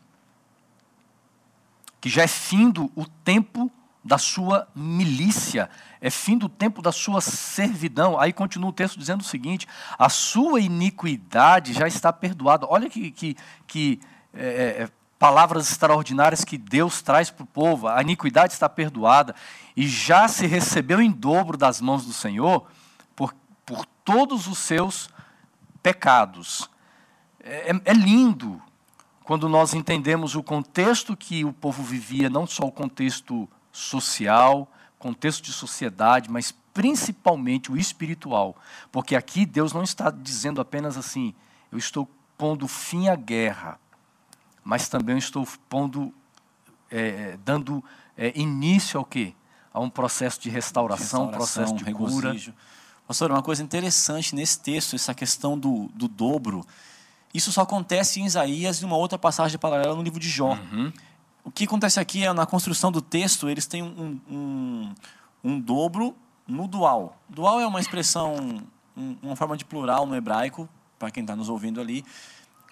que 1.99 2.09
já 2.09 2.23
é 2.23 2.27
findo 2.27 2.91
o 2.95 3.05
tempo 3.05 3.71
da 4.03 4.17
sua 4.17 4.67
milícia, 4.73 5.69
é 5.99 6.09
fim 6.09 6.37
do 6.37 6.47
tempo 6.47 6.81
da 6.81 6.93
sua 6.93 7.19
servidão. 7.19 8.17
Aí 8.17 8.31
continua 8.31 8.69
o 8.69 8.73
texto 8.73 8.97
dizendo 8.97 9.21
o 9.21 9.25
seguinte: 9.25 9.67
a 9.99 10.09
sua 10.09 10.61
iniquidade 10.61 11.73
já 11.73 11.87
está 11.87 12.13
perdoada. 12.13 12.65
Olha 12.67 12.89
que, 12.89 13.11
que, 13.11 13.35
que 13.67 13.99
é, 14.33 14.83
é, 14.83 14.89
palavras 15.19 15.69
extraordinárias 15.69 16.43
que 16.43 16.57
Deus 16.57 17.01
traz 17.01 17.29
para 17.29 17.43
o 17.43 17.47
povo. 17.47 17.87
A 17.87 18.01
iniquidade 18.01 18.53
está 18.53 18.69
perdoada 18.69 19.35
e 19.75 19.87
já 19.87 20.27
se 20.27 20.45
recebeu 20.45 21.01
em 21.01 21.11
dobro 21.11 21.57
das 21.57 21.81
mãos 21.81 22.05
do 22.05 22.13
Senhor 22.13 22.67
por, 23.15 23.33
por 23.65 23.85
todos 24.03 24.47
os 24.47 24.57
seus 24.57 25.09
pecados. 25.81 26.69
É, 27.43 27.71
é, 27.71 27.81
é 27.85 27.93
lindo 27.93 28.61
quando 29.23 29.49
nós 29.49 29.73
entendemos 29.73 30.35
o 30.35 30.43
contexto 30.43 31.15
que 31.15 31.43
o 31.43 31.51
povo 31.51 31.83
vivia, 31.83 32.29
não 32.29 32.47
só 32.47 32.63
o 32.63 32.71
contexto 32.71 33.49
social, 33.71 34.71
contexto 34.97 35.43
de 35.43 35.51
sociedade, 35.51 36.31
mas 36.31 36.53
principalmente 36.73 37.71
o 37.71 37.77
espiritual. 37.77 38.55
Porque 38.91 39.15
aqui 39.15 39.45
Deus 39.45 39.73
não 39.73 39.83
está 39.83 40.09
dizendo 40.09 40.61
apenas 40.61 40.97
assim, 40.97 41.33
eu 41.71 41.77
estou 41.77 42.09
pondo 42.37 42.67
fim 42.67 43.09
à 43.09 43.15
guerra, 43.15 43.79
mas 44.67 44.89
também 44.89 45.17
estou 45.17 45.47
pondo, 45.69 46.13
é, 46.91 47.37
dando 47.45 47.81
é, 48.17 48.37
início 48.37 48.99
ao 48.99 49.05
quê? 49.05 49.33
A 49.73 49.79
um 49.79 49.89
processo 49.89 50.41
de 50.41 50.49
restauração, 50.49 51.27
restauração 51.27 51.63
um 51.63 51.67
processo 51.67 51.85
de 51.85 51.93
cura. 51.93 52.35
Pastor, 53.07 53.31
uma 53.31 53.41
coisa 53.41 53.63
interessante 53.63 54.35
nesse 54.35 54.59
texto, 54.59 54.93
essa 54.93 55.13
questão 55.13 55.57
do, 55.57 55.87
do 55.93 56.09
dobro, 56.09 56.65
isso 57.33 57.49
só 57.49 57.61
acontece 57.61 58.19
em 58.19 58.25
Isaías 58.25 58.81
e 58.81 58.85
uma 58.85 58.97
outra 58.97 59.17
passagem 59.17 59.57
paralela 59.57 59.95
no 59.95 60.03
livro 60.03 60.19
de 60.19 60.27
Jó. 60.27 60.55
Uhum. 60.55 60.91
O 61.45 61.49
que 61.49 61.63
acontece 61.63 61.97
aqui 61.97 62.25
é 62.25 62.33
na 62.33 62.45
construção 62.45 62.91
do 62.91 63.01
texto, 63.01 63.47
eles 63.47 63.65
têm 63.67 63.81
um, 63.81 64.19
um, 64.29 64.93
um 65.45 65.59
dobro 65.61 66.13
no 66.45 66.67
dual. 66.67 67.17
Dual 67.29 67.61
é 67.61 67.65
uma 67.65 67.79
expressão, 67.79 68.61
uma 69.23 69.37
forma 69.37 69.55
de 69.55 69.63
plural 69.63 70.05
no 70.05 70.13
hebraico, 70.13 70.67
para 70.99 71.09
quem 71.09 71.23
está 71.23 71.37
nos 71.37 71.47
ouvindo 71.47 71.79
ali, 71.79 72.03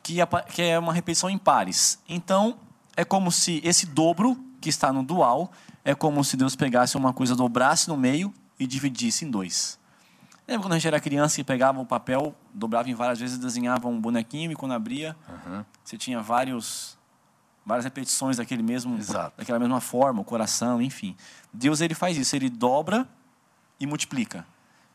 que 0.05 0.21
é, 0.21 0.25
que 0.25 0.61
é 0.61 0.77
uma 0.77 0.93
repetição 0.93 1.27
em 1.31 1.37
pares. 1.37 1.97
Então, 2.07 2.59
é 2.95 3.03
como 3.03 3.31
se 3.31 3.59
esse 3.63 3.87
dobro 3.87 4.37
que 4.61 4.69
está 4.69 4.93
no 4.93 5.01
dual 5.01 5.51
é 5.83 5.95
como 5.95 6.23
se 6.23 6.37
Deus 6.37 6.55
pegasse 6.55 6.95
uma 6.95 7.11
coisa, 7.11 7.35
dobrasse 7.35 7.87
no 7.87 7.97
meio 7.97 8.31
e 8.59 8.67
dividisse 8.67 9.25
em 9.25 9.31
dois. 9.31 9.79
Lembra 10.47 10.63
quando 10.63 10.73
a 10.73 10.75
gente 10.75 10.87
era 10.87 10.99
criança 10.99 11.41
e 11.41 11.43
pegava 11.43 11.81
o 11.81 11.85
papel, 11.87 12.35
dobrava 12.53 12.87
em 12.87 12.93
várias 12.93 13.19
vezes, 13.19 13.39
desenhava 13.39 13.87
um 13.87 13.99
bonequinho 13.99 14.51
e 14.51 14.55
quando 14.55 14.73
abria, 14.73 15.15
uhum. 15.27 15.65
você 15.83 15.97
tinha 15.97 16.21
vários 16.21 16.95
várias 17.65 17.83
repetições 17.83 18.37
daquele 18.37 18.61
mesmo, 18.61 18.95
Exato. 18.99 19.35
daquela 19.35 19.57
mesma 19.57 19.81
forma, 19.81 20.21
o 20.21 20.23
coração, 20.23 20.79
enfim. 20.79 21.17
Deus 21.51 21.81
ele 21.81 21.95
faz 21.95 22.15
isso, 22.15 22.35
ele 22.35 22.47
dobra 22.47 23.09
e 23.79 23.87
multiplica. 23.87 24.45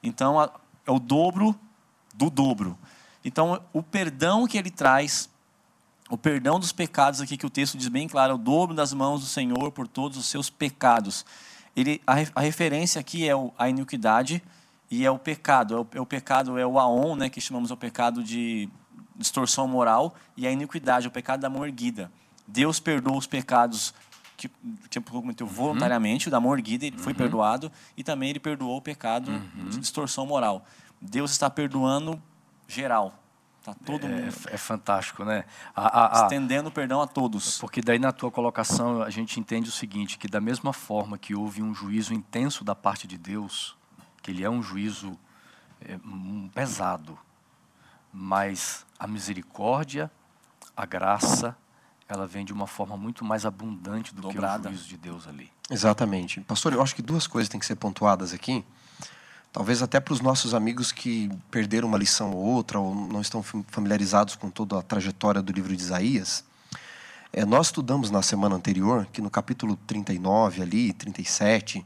Então 0.01 0.41
é 0.41 0.91
o 0.91 1.01
dobro 1.01 1.59
do 2.15 2.31
dobro. 2.31 2.79
Então 3.25 3.63
o 3.73 3.83
perdão 3.83 4.47
que 4.47 4.57
ele 4.57 4.71
traz, 4.71 5.29
o 6.09 6.17
perdão 6.17 6.59
dos 6.59 6.73
pecados 6.73 7.21
aqui 7.21 7.37
que 7.37 7.47
o 7.47 7.51
texto 7.51 7.77
diz 7.77 7.89
bem 7.89 8.09
claro, 8.09 8.33
é 8.33 8.35
o 8.35 8.39
dobro 8.39 8.75
das 8.75 8.93
mãos 8.93 9.21
do 9.21 9.27
Senhor 9.27 9.71
por 9.73 9.87
todos 9.87 10.19
os 10.19 10.27
seus 10.27 10.51
pecados. 10.51 11.25
Ele 11.77 12.01
a, 12.07 12.15
a 12.35 12.41
referência 12.41 13.01
aqui 13.01 13.29
é 13.29 13.33
a 13.59 13.69
iniquidade 13.69 14.43
e 14.91 15.05
é 15.05 15.11
o 15.11 15.19
pecado. 15.19 15.75
É 15.75 15.81
o, 15.81 15.87
é 15.95 16.01
o 16.01 16.07
pecado 16.07 16.59
é 16.59 16.67
o 16.67 16.79
aon, 16.79 17.15
né, 17.15 17.29
que 17.29 17.41
chamamos 17.41 17.71
o 17.71 17.77
pecado 17.77 18.23
de 18.23 18.69
distorção 19.17 19.69
moral 19.69 20.15
e 20.37 20.47
a 20.47 20.51
iniquidade, 20.51 21.07
o 21.07 21.11
pecado 21.11 21.41
da 21.41 21.51
mão 21.51 21.65
erguida. 21.65 22.11
Deus 22.47 22.81
perdoou 22.81 23.17
os 23.17 23.27
pecados 23.27 23.95
que 24.41 24.51
tipo, 24.89 25.13
cometeu 25.13 25.47
uhum. 25.47 25.53
voluntariamente, 25.53 26.29
o 26.29 26.31
da 26.31 26.41
mão 26.41 26.55
erguida, 26.55 26.87
ele 26.87 26.97
uhum. 26.97 27.03
foi 27.03 27.13
perdoado, 27.13 27.71
e 27.95 28.03
também 28.03 28.31
ele 28.31 28.41
perdoou 28.41 28.79
o 28.79 28.81
pecado 28.81 29.31
uhum. 29.31 29.69
de 29.69 29.79
distorção 29.79 30.25
moral. 30.25 30.65
Deus 30.99 31.31
está 31.31 31.51
perdoando 31.51 32.21
geral. 32.71 33.15
Tá 33.63 33.75
todo 33.85 34.07
é, 34.07 34.09
mundo. 34.09 34.35
É 34.47 34.57
fantástico, 34.57 35.25
né? 35.25 35.45
A, 35.77 35.83
a, 35.83 36.21
a, 36.21 36.23
Estendendo 36.23 36.71
perdão 36.71 37.03
a 37.03 37.07
todos. 37.07 37.59
Porque 37.59 37.83
daí 37.83 37.99
na 37.99 38.13
tua 38.13 38.31
colocação 38.31 39.03
a 39.03 39.11
gente 39.11 39.39
entende 39.39 39.69
o 39.69 39.73
seguinte, 39.73 40.19
que 40.19 40.29
da 40.29 40.41
mesma 40.41 40.73
forma 40.73 41.19
que 41.19 41.35
houve 41.35 41.63
um 41.63 41.75
juízo 41.75 42.15
intenso 42.15 42.65
da 42.65 42.75
parte 42.75 43.07
de 43.07 43.19
Deus, 43.19 43.77
que 44.23 44.31
ele 44.31 44.43
é 44.43 44.49
um 44.49 44.63
juízo 44.63 45.19
é, 45.83 45.99
um 46.05 46.49
pesado, 46.49 47.19
mas 48.13 48.87
a 48.99 49.07
misericórdia, 49.07 50.11
a 50.77 50.87
graça 50.87 51.57
ela 52.09 52.27
vem 52.27 52.45
de 52.45 52.53
uma 52.53 52.67
forma 52.67 52.97
muito 52.97 53.25
mais 53.25 53.47
abundante 53.47 54.13
do 54.15 54.23
Dobrada. 54.23 54.63
que 54.63 54.69
o 54.69 54.71
juízo 54.71 54.89
de 54.89 54.97
Deus 54.97 55.29
ali. 55.29 55.51
Exatamente. 55.71 56.41
Pastor, 56.41 56.73
eu 56.73 56.83
acho 56.83 56.95
que 56.95 57.03
duas 57.03 57.27
coisas 57.27 57.49
têm 57.49 57.61
que 57.61 57.67
ser 57.67 57.77
pontuadas 57.77 58.33
aqui. 58.33 58.65
Talvez 59.53 59.83
até 59.83 59.99
para 59.99 60.15
os 60.15 60.21
nossos 60.21 60.55
amigos 60.55 60.93
que 60.93 61.29
perderam 61.51 61.89
uma 61.89 61.99
lição 61.99 62.31
ou 62.31 62.45
outra, 62.45 62.79
ou 62.79 62.95
não 62.95 63.21
estão 63.21 63.43
familiarizados 63.43 64.37
com 64.37 64.49
toda 64.49 64.79
a 64.79 64.83
trajetória 64.83 65.43
do 65.43 65.53
livro 65.53 65.75
de 65.75 65.83
Isaías. 65.83 66.45
É, 67.33 67.45
nós 67.45 67.67
estudamos 67.67 68.11
na 68.11 68.23
semana 68.23 68.55
anterior 68.55 69.07
que 69.13 69.21
no 69.21 69.29
capítulo 69.29 69.77
39, 69.87 70.63
ali, 70.63 70.93
37, 70.93 71.85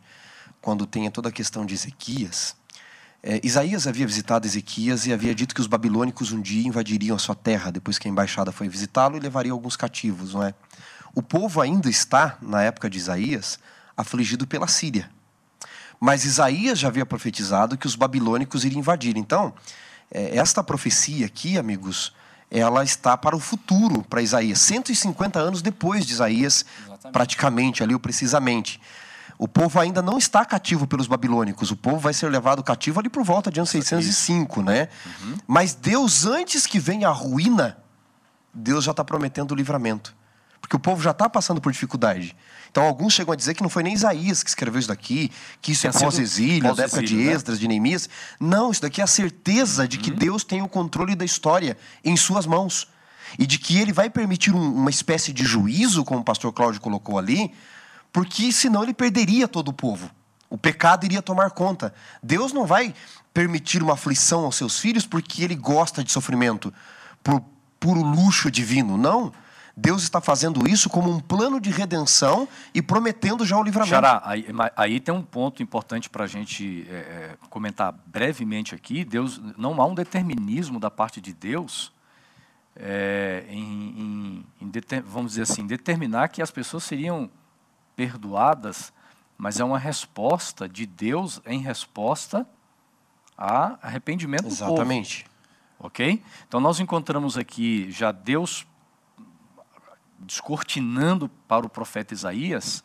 quando 0.60 0.86
tem 0.86 1.10
toda 1.10 1.30
a 1.30 1.32
questão 1.32 1.64
de 1.64 1.72
Ezequias, 1.72 2.54
é, 3.22 3.40
Isaías 3.42 3.86
havia 3.86 4.06
visitado 4.06 4.46
Ezequias 4.46 5.06
e 5.06 5.12
havia 5.12 5.34
dito 5.34 5.54
que 5.54 5.60
os 5.62 5.66
babilônicos 5.66 6.32
um 6.32 6.42
dia 6.42 6.68
invadiriam 6.68 7.16
a 7.16 7.18
sua 7.18 7.34
terra 7.34 7.72
depois 7.72 7.98
que 7.98 8.06
a 8.06 8.10
embaixada 8.10 8.52
foi 8.52 8.68
visitá-lo 8.68 9.16
e 9.16 9.20
levaria 9.20 9.52
alguns 9.52 9.74
cativos, 9.74 10.34
não 10.34 10.42
é? 10.42 10.52
O 11.14 11.22
povo 11.22 11.62
ainda 11.62 11.88
está, 11.88 12.36
na 12.42 12.62
época 12.62 12.90
de 12.90 12.98
Isaías, 12.98 13.58
afligido 13.96 14.46
pela 14.46 14.68
Síria. 14.68 15.08
Mas 16.04 16.26
Isaías 16.26 16.78
já 16.78 16.88
havia 16.88 17.06
profetizado 17.06 17.78
que 17.78 17.86
os 17.86 17.96
babilônicos 17.96 18.62
iriam 18.62 18.80
invadir. 18.80 19.16
Então, 19.16 19.54
é, 20.10 20.36
esta 20.36 20.62
profecia 20.62 21.24
aqui, 21.24 21.56
amigos, 21.56 22.12
ela 22.50 22.84
está 22.84 23.16
para 23.16 23.34
o 23.34 23.40
futuro, 23.40 24.02
para 24.02 24.20
Isaías. 24.20 24.58
150 24.58 25.38
anos 25.38 25.62
depois 25.62 26.04
de 26.04 26.12
Isaías, 26.12 26.66
Exatamente. 26.84 27.10
praticamente, 27.10 27.82
ali, 27.82 27.98
precisamente. 27.98 28.78
O 29.38 29.48
povo 29.48 29.80
ainda 29.80 30.02
não 30.02 30.18
está 30.18 30.44
cativo 30.44 30.86
pelos 30.86 31.06
babilônicos. 31.06 31.70
O 31.70 31.76
povo 31.76 31.96
vai 31.96 32.12
ser 32.12 32.28
levado 32.30 32.62
cativo 32.62 33.00
ali 33.00 33.08
por 33.08 33.24
volta 33.24 33.50
de 33.50 33.58
ano 33.58 33.66
605, 33.66 34.60
né? 34.60 34.90
Uhum. 35.06 35.36
Mas 35.46 35.72
Deus, 35.72 36.26
antes 36.26 36.66
que 36.66 36.78
venha 36.78 37.08
a 37.08 37.12
ruína, 37.12 37.78
Deus 38.52 38.84
já 38.84 38.90
está 38.90 39.02
prometendo 39.02 39.52
o 39.52 39.54
livramento. 39.54 40.14
Porque 40.60 40.76
o 40.76 40.78
povo 40.78 41.02
já 41.02 41.12
está 41.12 41.30
passando 41.30 41.62
por 41.62 41.72
dificuldade. 41.72 42.36
Então, 42.74 42.86
alguns 42.86 43.12
chegam 43.12 43.32
a 43.32 43.36
dizer 43.36 43.54
que 43.54 43.62
não 43.62 43.68
foi 43.68 43.84
nem 43.84 43.94
Isaías 43.94 44.42
que 44.42 44.48
escreveu 44.48 44.80
isso 44.80 44.88
daqui, 44.88 45.30
que 45.62 45.70
isso 45.70 45.86
é 45.86 45.92
pós-exílio, 45.92 46.70
pós 46.70 46.76
da 46.76 46.82
época 46.82 47.04
de 47.04 47.14
né? 47.14 47.32
Esdras, 47.32 47.60
de 47.60 47.68
Neemias. 47.68 48.08
Não, 48.40 48.72
isso 48.72 48.82
daqui 48.82 49.00
é 49.00 49.04
a 49.04 49.06
certeza 49.06 49.86
de 49.86 49.96
que 49.96 50.10
uhum. 50.10 50.16
Deus 50.16 50.42
tem 50.42 50.60
o 50.60 50.66
controle 50.66 51.14
da 51.14 51.24
história 51.24 51.78
em 52.04 52.16
suas 52.16 52.46
mãos. 52.46 52.88
E 53.38 53.46
de 53.46 53.60
que 53.60 53.78
ele 53.78 53.92
vai 53.92 54.10
permitir 54.10 54.52
um, 54.52 54.74
uma 54.74 54.90
espécie 54.90 55.32
de 55.32 55.44
juízo, 55.44 56.04
como 56.04 56.18
o 56.18 56.24
pastor 56.24 56.52
Cláudio 56.52 56.80
colocou 56.80 57.16
ali, 57.16 57.54
porque 58.12 58.50
senão 58.50 58.82
ele 58.82 58.92
perderia 58.92 59.46
todo 59.46 59.68
o 59.68 59.72
povo. 59.72 60.10
O 60.50 60.58
pecado 60.58 61.04
iria 61.04 61.22
tomar 61.22 61.52
conta. 61.52 61.94
Deus 62.20 62.52
não 62.52 62.66
vai 62.66 62.92
permitir 63.32 63.84
uma 63.84 63.92
aflição 63.92 64.44
aos 64.44 64.56
seus 64.56 64.80
filhos 64.80 65.06
porque 65.06 65.44
ele 65.44 65.54
gosta 65.54 66.02
de 66.02 66.10
sofrimento, 66.10 66.74
por 67.22 67.40
puro 67.78 68.02
luxo 68.02 68.50
divino. 68.50 68.98
Não. 68.98 69.32
Deus 69.76 70.02
está 70.04 70.20
fazendo 70.20 70.68
isso 70.68 70.88
como 70.88 71.10
um 71.10 71.18
plano 71.18 71.60
de 71.60 71.70
redenção 71.70 72.48
e 72.72 72.80
prometendo 72.80 73.44
já 73.44 73.58
o 73.58 73.62
livramento. 73.62 73.90
Xará, 73.90 74.22
aí, 74.24 74.46
aí 74.76 75.00
tem 75.00 75.12
um 75.12 75.22
ponto 75.22 75.62
importante 75.62 76.08
para 76.08 76.24
a 76.24 76.26
gente 76.28 76.86
é, 76.88 76.94
é, 76.94 77.36
comentar 77.50 77.92
brevemente 78.06 78.74
aqui. 78.74 79.04
Deus 79.04 79.40
não 79.56 79.80
há 79.82 79.86
um 79.86 79.94
determinismo 79.94 80.78
da 80.78 80.90
parte 80.90 81.20
de 81.20 81.32
Deus 81.32 81.92
é, 82.76 83.44
em, 83.48 84.44
em, 84.60 84.66
em 84.66 85.00
vamos 85.04 85.32
dizer 85.32 85.42
assim, 85.42 85.66
determinar 85.66 86.28
que 86.28 86.40
as 86.40 86.50
pessoas 86.50 86.84
seriam 86.84 87.28
perdoadas, 87.96 88.92
mas 89.36 89.58
é 89.58 89.64
uma 89.64 89.78
resposta 89.78 90.68
de 90.68 90.86
Deus 90.86 91.40
em 91.46 91.60
resposta 91.60 92.46
a 93.36 93.78
arrependimento 93.82 94.46
Exatamente. 94.46 95.18
do 95.18 95.24
povo. 95.24 95.34
Ok? 95.80 96.22
Então 96.46 96.60
nós 96.60 96.78
encontramos 96.80 97.36
aqui 97.36 97.90
já 97.90 98.12
Deus 98.12 98.64
descortinando 100.26 101.28
para 101.46 101.66
o 101.66 101.68
profeta 101.68 102.14
Isaías 102.14 102.82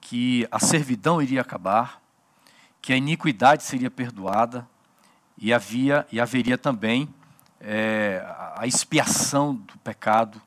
que 0.00 0.46
a 0.50 0.60
servidão 0.60 1.20
iria 1.20 1.40
acabar, 1.40 2.00
que 2.80 2.92
a 2.92 2.96
iniquidade 2.96 3.64
seria 3.64 3.90
perdoada 3.90 4.68
e 5.36 5.52
havia 5.52 6.06
e 6.12 6.20
haveria 6.20 6.56
também 6.56 7.12
é, 7.60 8.24
a 8.54 8.66
expiação 8.66 9.54
do 9.54 9.76
pecado 9.78 10.40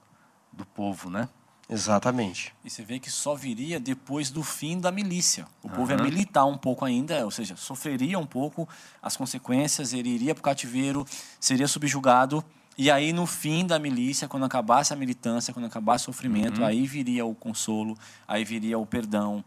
do 0.53 0.65
povo, 0.65 1.09
né? 1.09 1.27
Exatamente. 1.69 2.53
E 2.65 2.69
você 2.69 2.83
vê 2.83 2.99
que 2.99 3.11
só 3.11 3.35
viria 3.35 3.79
depois 3.79 4.31
do 4.31 4.41
fim 4.41 4.79
da 4.79 4.91
milícia. 4.91 5.45
O 5.61 5.67
uhum. 5.67 5.75
povo 5.75 5.91
ia 5.91 5.97
militar 5.97 6.45
um 6.45 6.57
pouco 6.57 6.83
ainda, 6.83 7.23
ou 7.23 7.29
seja, 7.29 7.55
sofreria 7.55 8.17
um 8.17 8.25
pouco 8.25 8.67
as 9.01 9.15
consequências, 9.15 9.93
ele 9.93 10.09
iria 10.09 10.33
para 10.33 10.39
o 10.39 10.43
cativeiro, 10.43 11.05
seria 11.39 11.67
subjugado. 11.67 12.43
E 12.79 12.89
aí, 12.89 13.11
no 13.11 13.25
fim 13.25 13.67
da 13.67 13.77
milícia, 13.77 14.25
quando 14.25 14.45
acabasse 14.45 14.93
a 14.93 14.95
militância, 14.95 15.53
quando 15.53 15.65
acabasse 15.65 16.03
o 16.03 16.13
sofrimento, 16.13 16.61
uhum. 16.61 16.65
aí 16.65 16.87
viria 16.87 17.25
o 17.25 17.35
consolo, 17.35 17.93
aí 18.25 18.45
viria 18.45 18.79
o 18.79 18.85
perdão. 18.85 19.43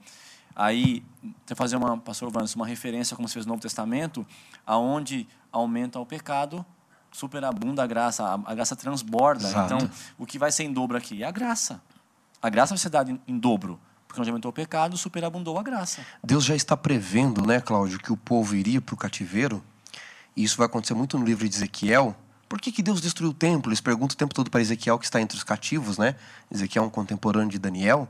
Aí, 0.54 1.02
você 1.46 1.54
fazer 1.54 1.76
uma, 1.76 1.96
pastor 1.96 2.30
Vanessa, 2.30 2.56
uma 2.56 2.66
referência, 2.66 3.16
como 3.16 3.26
se 3.26 3.32
fez 3.32 3.46
no 3.46 3.52
Novo 3.52 3.62
Testamento, 3.62 4.26
aonde 4.66 5.26
aumenta 5.50 5.98
o 5.98 6.04
pecado, 6.04 6.62
superabunda 7.10 7.82
a 7.82 7.86
graça, 7.86 8.22
a, 8.44 8.54
graça 8.54 8.76
transborda. 8.76 9.48
Exato. 9.48 9.74
Então, 9.74 9.90
o 10.18 10.26
que 10.26 10.38
vai 10.38 10.52
ser 10.52 10.64
em 10.64 10.72
dobro 10.72 10.98
aqui? 10.98 11.22
É 11.22 11.26
a 11.26 11.30
graça. 11.30 11.80
A 12.42 12.50
graça 12.50 12.74
vai 12.74 12.78
ser 12.78 12.90
dada 12.90 13.10
em, 13.10 13.18
em 13.26 13.38
dobro. 13.38 13.80
Porque 14.06 14.20
onde 14.20 14.28
aumentou 14.28 14.50
o 14.50 14.52
pecado, 14.52 14.94
superabundou 14.98 15.58
a 15.58 15.62
graça. 15.62 16.04
Deus 16.22 16.44
já 16.44 16.54
está 16.54 16.76
prevendo, 16.76 17.46
né, 17.46 17.62
Cláudio, 17.62 17.98
que 17.98 18.12
o 18.12 18.16
povo 18.16 18.54
iria 18.54 18.78
para 18.78 18.92
o 18.92 18.98
cativeiro. 18.98 19.64
E 20.36 20.44
isso 20.44 20.58
vai 20.58 20.66
acontecer 20.66 20.92
muito 20.92 21.18
no 21.18 21.24
livro 21.24 21.48
de 21.48 21.54
Ezequiel, 21.54 22.14
por 22.52 22.60
que, 22.60 22.70
que 22.70 22.82
Deus 22.82 23.00
destruiu 23.00 23.30
o 23.30 23.32
templo? 23.32 23.70
Eles 23.70 23.80
perguntam 23.80 24.14
o 24.14 24.18
tempo 24.18 24.34
todo 24.34 24.50
para 24.50 24.60
Ezequiel, 24.60 24.98
que 24.98 25.06
está 25.06 25.18
entre 25.18 25.38
os 25.38 25.42
cativos, 25.42 25.96
né? 25.96 26.14
Ezequiel 26.50 26.84
é 26.84 26.86
um 26.86 26.90
contemporâneo 26.90 27.48
de 27.48 27.58
Daniel. 27.58 28.06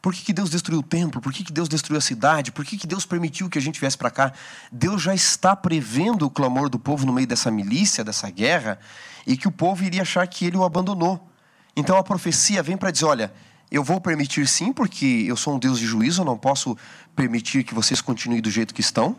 Por 0.00 0.14
que, 0.14 0.24
que 0.24 0.32
Deus 0.32 0.48
destruiu 0.48 0.80
o 0.80 0.82
templo? 0.82 1.20
Por 1.20 1.30
que, 1.30 1.44
que 1.44 1.52
Deus 1.52 1.68
destruiu 1.68 1.98
a 1.98 2.00
cidade? 2.00 2.50
Por 2.50 2.64
que, 2.64 2.78
que 2.78 2.86
Deus 2.86 3.04
permitiu 3.04 3.50
que 3.50 3.58
a 3.58 3.60
gente 3.60 3.78
viesse 3.78 3.98
para 3.98 4.10
cá? 4.10 4.32
Deus 4.72 5.02
já 5.02 5.14
está 5.14 5.54
prevendo 5.54 6.24
o 6.24 6.30
clamor 6.30 6.70
do 6.70 6.78
povo 6.78 7.04
no 7.04 7.12
meio 7.12 7.26
dessa 7.26 7.50
milícia, 7.50 8.02
dessa 8.02 8.30
guerra, 8.30 8.78
e 9.26 9.36
que 9.36 9.46
o 9.46 9.52
povo 9.52 9.84
iria 9.84 10.00
achar 10.00 10.26
que 10.26 10.46
ele 10.46 10.56
o 10.56 10.64
abandonou. 10.64 11.28
Então 11.76 11.98
a 11.98 12.02
profecia 12.02 12.62
vem 12.62 12.78
para 12.78 12.90
dizer: 12.90 13.04
olha, 13.04 13.30
eu 13.70 13.84
vou 13.84 14.00
permitir 14.00 14.48
sim, 14.48 14.72
porque 14.72 15.26
eu 15.28 15.36
sou 15.36 15.54
um 15.54 15.58
Deus 15.58 15.78
de 15.78 15.84
juízo, 15.84 16.22
eu 16.22 16.24
não 16.24 16.38
posso 16.38 16.78
permitir 17.14 17.62
que 17.62 17.74
vocês 17.74 18.00
continuem 18.00 18.40
do 18.40 18.50
jeito 18.50 18.72
que 18.72 18.80
estão. 18.80 19.14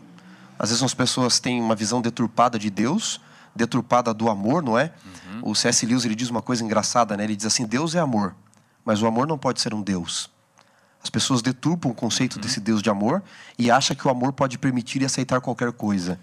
Às 0.58 0.70
vezes 0.70 0.82
as 0.82 0.94
pessoas 0.94 1.38
têm 1.38 1.62
uma 1.62 1.76
visão 1.76 2.02
deturpada 2.02 2.58
de 2.58 2.70
Deus, 2.70 3.20
deturpada 3.54 4.12
do 4.14 4.28
amor, 4.28 4.62
não 4.62 4.78
é? 4.78 4.92
Uhum. 5.04 5.50
O 5.50 5.54
C.S. 5.54 5.84
Lewis 5.84 6.04
ele 6.04 6.14
diz 6.14 6.30
uma 6.30 6.42
coisa 6.42 6.64
engraçada, 6.64 7.16
né? 7.16 7.24
Ele 7.24 7.36
diz 7.36 7.46
assim: 7.46 7.66
Deus 7.66 7.94
é 7.94 7.98
amor, 7.98 8.34
mas 8.84 9.02
o 9.02 9.06
amor 9.06 9.26
não 9.26 9.38
pode 9.38 9.60
ser 9.60 9.74
um 9.74 9.82
Deus. 9.82 10.30
As 11.02 11.10
pessoas 11.10 11.42
deturpam 11.42 11.90
o 11.90 11.94
conceito 11.94 12.36
uhum. 12.36 12.42
desse 12.42 12.60
Deus 12.60 12.82
de 12.82 12.90
amor 12.90 13.22
e 13.58 13.70
acham 13.70 13.96
que 13.96 14.06
o 14.06 14.10
amor 14.10 14.32
pode 14.32 14.58
permitir 14.58 15.02
e 15.02 15.04
aceitar 15.04 15.40
qualquer 15.40 15.72
coisa. 15.72 16.18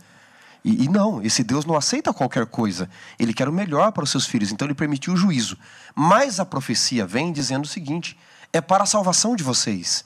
E, 0.63 0.85
e, 0.85 0.89
não, 0.89 1.21
esse 1.21 1.43
Deus 1.43 1.63
não 1.63 1.75
aceita 1.75 2.11
qualquer 2.11 2.47
coisa. 2.47 2.89
Ele 3.19 3.33
quer 3.35 3.47
o 3.47 3.53
melhor 3.53 3.91
para 3.91 4.03
os 4.03 4.09
seus 4.09 4.25
filhos, 4.25 4.51
então 4.51 4.67
ele 4.67 4.73
permitiu 4.73 5.13
o 5.13 5.17
juízo. 5.17 5.55
Mas 5.93 6.39
a 6.39 6.45
profecia 6.45 7.05
vem 7.05 7.31
dizendo 7.31 7.65
o 7.65 7.67
seguinte: 7.67 8.17
é 8.51 8.59
para 8.59 8.83
a 8.83 8.87
salvação 8.87 9.35
de 9.35 9.43
vocês. 9.43 10.03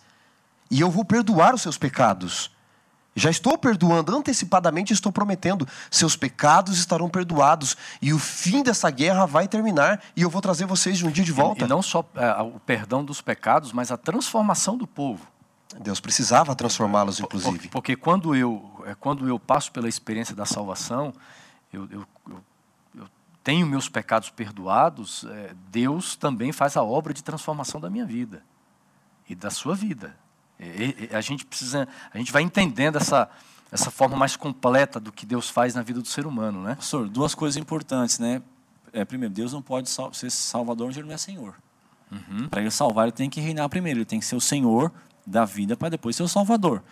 E 0.70 0.82
eu 0.82 0.92
vou 0.92 1.06
perdoar 1.06 1.56
os 1.56 1.62
seus 1.62 1.78
pecados. 1.78 2.52
Já 3.16 3.30
estou 3.30 3.58
perdoando, 3.58 4.16
antecipadamente 4.16 4.94
estou 4.94 5.12
prometendo: 5.12 5.68
seus 5.90 6.16
pecados 6.16 6.78
estarão 6.78 7.10
perdoados 7.10 7.76
e 8.02 8.14
o 8.14 8.20
fim 8.20 8.64
dessa 8.64 8.90
guerra 8.90 9.26
vai 9.26 9.48
terminar 9.48 10.02
e 10.16 10.22
eu 10.22 10.30
vou 10.30 10.42
trazer 10.42 10.66
vocês 10.66 10.98
de 10.98 11.06
um 11.06 11.12
dia 11.12 11.24
de 11.24 11.32
volta. 11.32 11.64
E, 11.64 11.66
e 11.66 11.70
não 11.70 11.82
só 11.82 12.06
é, 12.16 12.42
o 12.42 12.60
perdão 12.60 13.04
dos 13.04 13.22
pecados, 13.22 13.74
mas 13.74 13.92
a 13.92 13.98
transformação 13.98 14.78
do 14.78 14.88
povo. 14.88 15.28
Deus 15.78 16.00
precisava 16.00 16.56
transformá-los, 16.56 17.20
inclusive. 17.20 17.52
Porque, 17.52 17.70
porque, 17.70 17.96
quando, 17.96 18.36
eu, 18.36 18.84
é, 18.86 18.96
quando 18.96 19.28
eu 19.28 19.40
passo 19.40 19.72
pela 19.72 19.88
experiência 19.88 20.36
da 20.36 20.46
salvação, 20.46 21.14
eu, 21.72 21.88
eu, 21.92 22.08
eu, 22.28 22.44
eu 22.96 23.10
tenho 23.44 23.68
meus 23.68 23.88
pecados 23.88 24.32
perdoados, 24.32 25.26
é, 25.26 25.54
Deus 25.70 26.16
também 26.16 26.52
faz 26.52 26.76
a 26.76 26.82
obra 26.82 27.14
de 27.14 27.24
transformação 27.24 27.80
da 27.80 27.90
minha 27.90 28.06
vida 28.06 28.44
e 29.30 29.36
da 29.36 29.52
sua 29.52 29.76
vida. 29.76 30.16
E, 30.60 31.10
e, 31.12 31.16
a 31.16 31.22
gente 31.22 31.46
precisa, 31.46 31.88
a 32.14 32.18
gente 32.18 32.32
vai 32.32 32.42
entendendo 32.42 32.98
essa, 32.98 33.30
essa 33.72 33.90
forma 33.90 34.18
mais 34.18 34.36
completa 34.36 35.00
do 35.00 35.12
que 35.12 35.26
Deus 35.26 35.50
faz 35.50 35.76
na 35.76 35.82
vida 35.82 36.02
do 36.02 36.08
ser 36.08 36.26
humano, 36.26 36.62
né? 36.62 36.76
Pastor, 36.76 37.08
duas 37.08 37.34
coisas 37.34 37.58
importantes, 37.58 38.20
né? 38.20 38.42
É, 38.92 39.06
primeiro, 39.06 39.34
Deus 39.34 39.54
não 39.54 39.62
pode 39.62 39.90
sal 39.90 40.14
ser 40.14 40.30
Salvador 40.32 40.88
onde 40.88 41.00
Ele 41.00 41.08
não 41.08 41.16
é 41.16 41.18
Senhor. 41.18 41.56
Uhum. 42.12 42.50
Para 42.50 42.62
Ele 42.62 42.72
salvar, 42.72 43.06
Ele 43.06 43.12
tem 43.12 43.30
que 43.30 43.40
reinar 43.40 43.70
primeiro. 43.70 44.00
Ele 44.00 44.06
tem 44.06 44.20
que 44.20 44.26
ser 44.26 44.36
o 44.36 44.42
Senhor 44.42 44.92
da 45.26 45.46
vida 45.46 45.78
para 45.78 45.90
depois 45.90 46.16
ser 46.16 46.24
o 46.24 46.28
Salvador. 46.28 46.84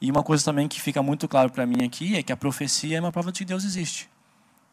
E 0.00 0.10
uma 0.10 0.22
coisa 0.22 0.44
também 0.44 0.66
que 0.66 0.80
fica 0.80 1.02
muito 1.02 1.28
claro 1.28 1.50
para 1.52 1.64
mim 1.64 1.84
aqui 1.84 2.16
é 2.16 2.22
que 2.22 2.32
a 2.32 2.36
profecia 2.36 2.96
é 2.96 3.00
uma 3.00 3.12
prova 3.12 3.30
de 3.30 3.38
que 3.38 3.44
Deus 3.44 3.64
existe. 3.64 4.10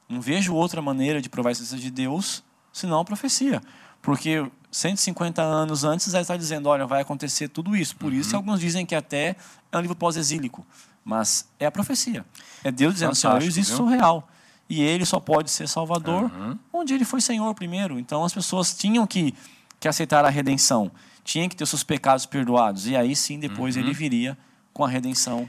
Não 0.08 0.20
vejo 0.20 0.56
outra 0.56 0.82
maneira 0.82 1.22
de 1.22 1.30
provar 1.30 1.50
a 1.50 1.52
existência 1.52 1.84
de 1.84 1.92
Deus 1.92 2.44
senão 2.74 3.00
a 3.00 3.06
profecia. 3.06 3.62
Porque 4.02 4.50
150 4.72 5.42
anos 5.42 5.84
antes 5.84 6.12
já 6.12 6.22
está 6.22 6.38
dizendo, 6.38 6.70
olha, 6.70 6.86
vai 6.86 7.02
acontecer 7.02 7.48
tudo 7.48 7.76
isso. 7.76 7.96
Por 7.96 8.12
uhum. 8.12 8.20
isso 8.20 8.36
alguns 8.36 8.60
dizem 8.60 8.86
que 8.86 8.96
até 8.96 9.36
é 9.72 9.78
um 9.78 9.82
livro 9.82 9.96
pós-exílico. 9.96 10.66
Mas 11.04 11.48
é 11.60 11.66
a 11.66 11.72
profecia. 11.72 12.26
É 12.64 12.72
Deus 12.72 12.94
dizendo, 12.94 13.16
Senhor, 13.16 13.42
eu 13.42 13.48
existo 13.48 13.86
real. 13.86 14.30
E 14.70 14.82
ele 14.82 15.06
só 15.06 15.20
pode 15.20 15.50
ser 15.50 15.68
Salvador 15.68 16.32
uhum. 16.32 16.58
onde 16.72 16.94
ele 16.94 17.04
foi 17.04 17.22
Senhor 17.22 17.54
primeiro. 17.56 17.98
Então 17.98 18.24
as 18.24 18.34
pessoas 18.34 18.78
tinham 18.78 19.08
que, 19.08 19.34
que 19.80 19.88
aceitar 19.88 20.24
a 20.24 20.30
redenção 20.30 20.92
tinha 21.30 21.48
que 21.48 21.56
ter 21.56 21.66
seus 21.68 21.84
pecados 21.84 22.26
perdoados. 22.26 22.88
E 22.88 22.96
aí 22.96 23.16
sim, 23.16 23.40
depois 23.40 23.76
uhum. 23.76 23.84
ele 23.84 23.94
viria 23.94 24.38
com 24.74 24.84
a 24.84 24.88
redenção. 24.88 25.48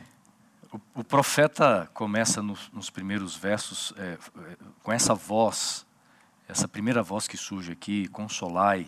O, 0.71 1.01
o 1.01 1.05
profeta 1.05 1.91
começa 1.95 2.43
nos, 2.43 2.71
nos 2.73 2.91
primeiros 2.91 3.35
versos 3.35 3.93
é, 3.97 4.19
é, 4.45 4.57
com 4.83 4.93
essa 4.93 5.15
voz, 5.15 5.87
essa 6.47 6.69
primeira 6.69 7.03
voz 7.03 7.27
que 7.27 7.37
surge 7.37 7.73
aqui, 7.73 8.09
consolai. 8.09 8.87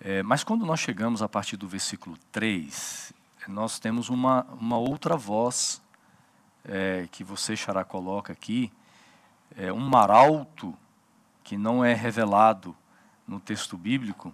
É, 0.00 0.22
mas 0.22 0.44
quando 0.44 0.64
nós 0.64 0.78
chegamos 0.78 1.22
a 1.22 1.28
partir 1.28 1.56
do 1.56 1.66
versículo 1.66 2.16
3, 2.30 3.12
nós 3.48 3.78
temos 3.80 4.08
uma, 4.08 4.46
uma 4.60 4.78
outra 4.78 5.16
voz 5.16 5.82
é, 6.64 7.08
que 7.10 7.24
você, 7.24 7.56
Xará, 7.56 7.84
coloca 7.84 8.32
aqui, 8.32 8.70
é, 9.56 9.72
um 9.72 9.88
maralto 9.88 10.76
que 11.42 11.56
não 11.56 11.84
é 11.84 11.94
revelado 11.94 12.76
no 13.26 13.40
texto 13.40 13.76
bíblico, 13.76 14.32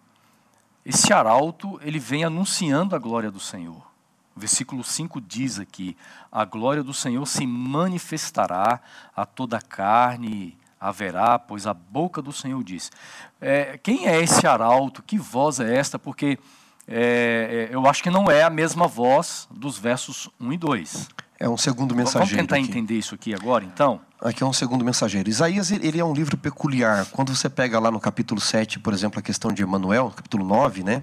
esse 0.84 1.12
arauto, 1.14 1.80
ele 1.82 1.98
vem 1.98 2.24
anunciando 2.24 2.94
a 2.94 2.98
glória 2.98 3.30
do 3.30 3.40
Senhor. 3.40 3.82
O 4.36 4.40
versículo 4.40 4.84
5 4.84 5.18
diz 5.18 5.58
aqui: 5.58 5.96
A 6.30 6.44
glória 6.44 6.82
do 6.82 6.92
Senhor 6.92 7.24
se 7.24 7.46
manifestará 7.46 8.80
a 9.16 9.24
toda 9.24 9.56
a 9.56 9.62
carne, 9.62 10.58
haverá, 10.84 11.38
pois 11.38 11.66
a 11.66 11.72
boca 11.72 12.20
do 12.20 12.30
Senhor 12.30 12.62
diz. 12.62 12.92
É, 13.40 13.78
quem 13.82 14.06
é 14.06 14.22
esse 14.22 14.46
arauto? 14.46 15.02
Que 15.02 15.16
voz 15.16 15.58
é 15.58 15.76
esta? 15.76 15.98
Porque 15.98 16.38
é, 16.86 17.68
é 17.70 17.74
eu 17.74 17.86
acho 17.86 18.02
que 18.02 18.10
não 18.10 18.30
é 18.30 18.42
a 18.42 18.50
mesma 18.50 18.86
voz 18.86 19.48
dos 19.50 19.78
versos 19.78 20.28
1 20.38 20.52
e 20.52 20.58
2. 20.58 21.08
É 21.40 21.48
um 21.48 21.56
segundo 21.56 21.94
mensageiro. 21.94 22.26
Vamos 22.26 22.42
tentar 22.42 22.56
aqui. 22.56 22.68
entender 22.68 22.98
isso 22.98 23.14
aqui 23.14 23.34
agora, 23.34 23.64
então? 23.64 24.00
Aqui 24.20 24.42
é 24.42 24.46
um 24.46 24.52
segundo 24.52 24.84
mensageiro. 24.84 25.28
Isaías, 25.28 25.70
ele 25.70 25.98
é 25.98 26.04
um 26.04 26.12
livro 26.12 26.36
peculiar. 26.36 27.06
Quando 27.06 27.34
você 27.34 27.48
pega 27.48 27.78
lá 27.78 27.90
no 27.90 27.98
capítulo 27.98 28.40
7, 28.40 28.78
por 28.78 28.92
exemplo, 28.92 29.18
a 29.18 29.22
questão 29.22 29.52
de 29.52 29.62
Emanuel, 29.62 30.12
capítulo 30.14 30.44
9, 30.44 30.84
né? 30.84 31.02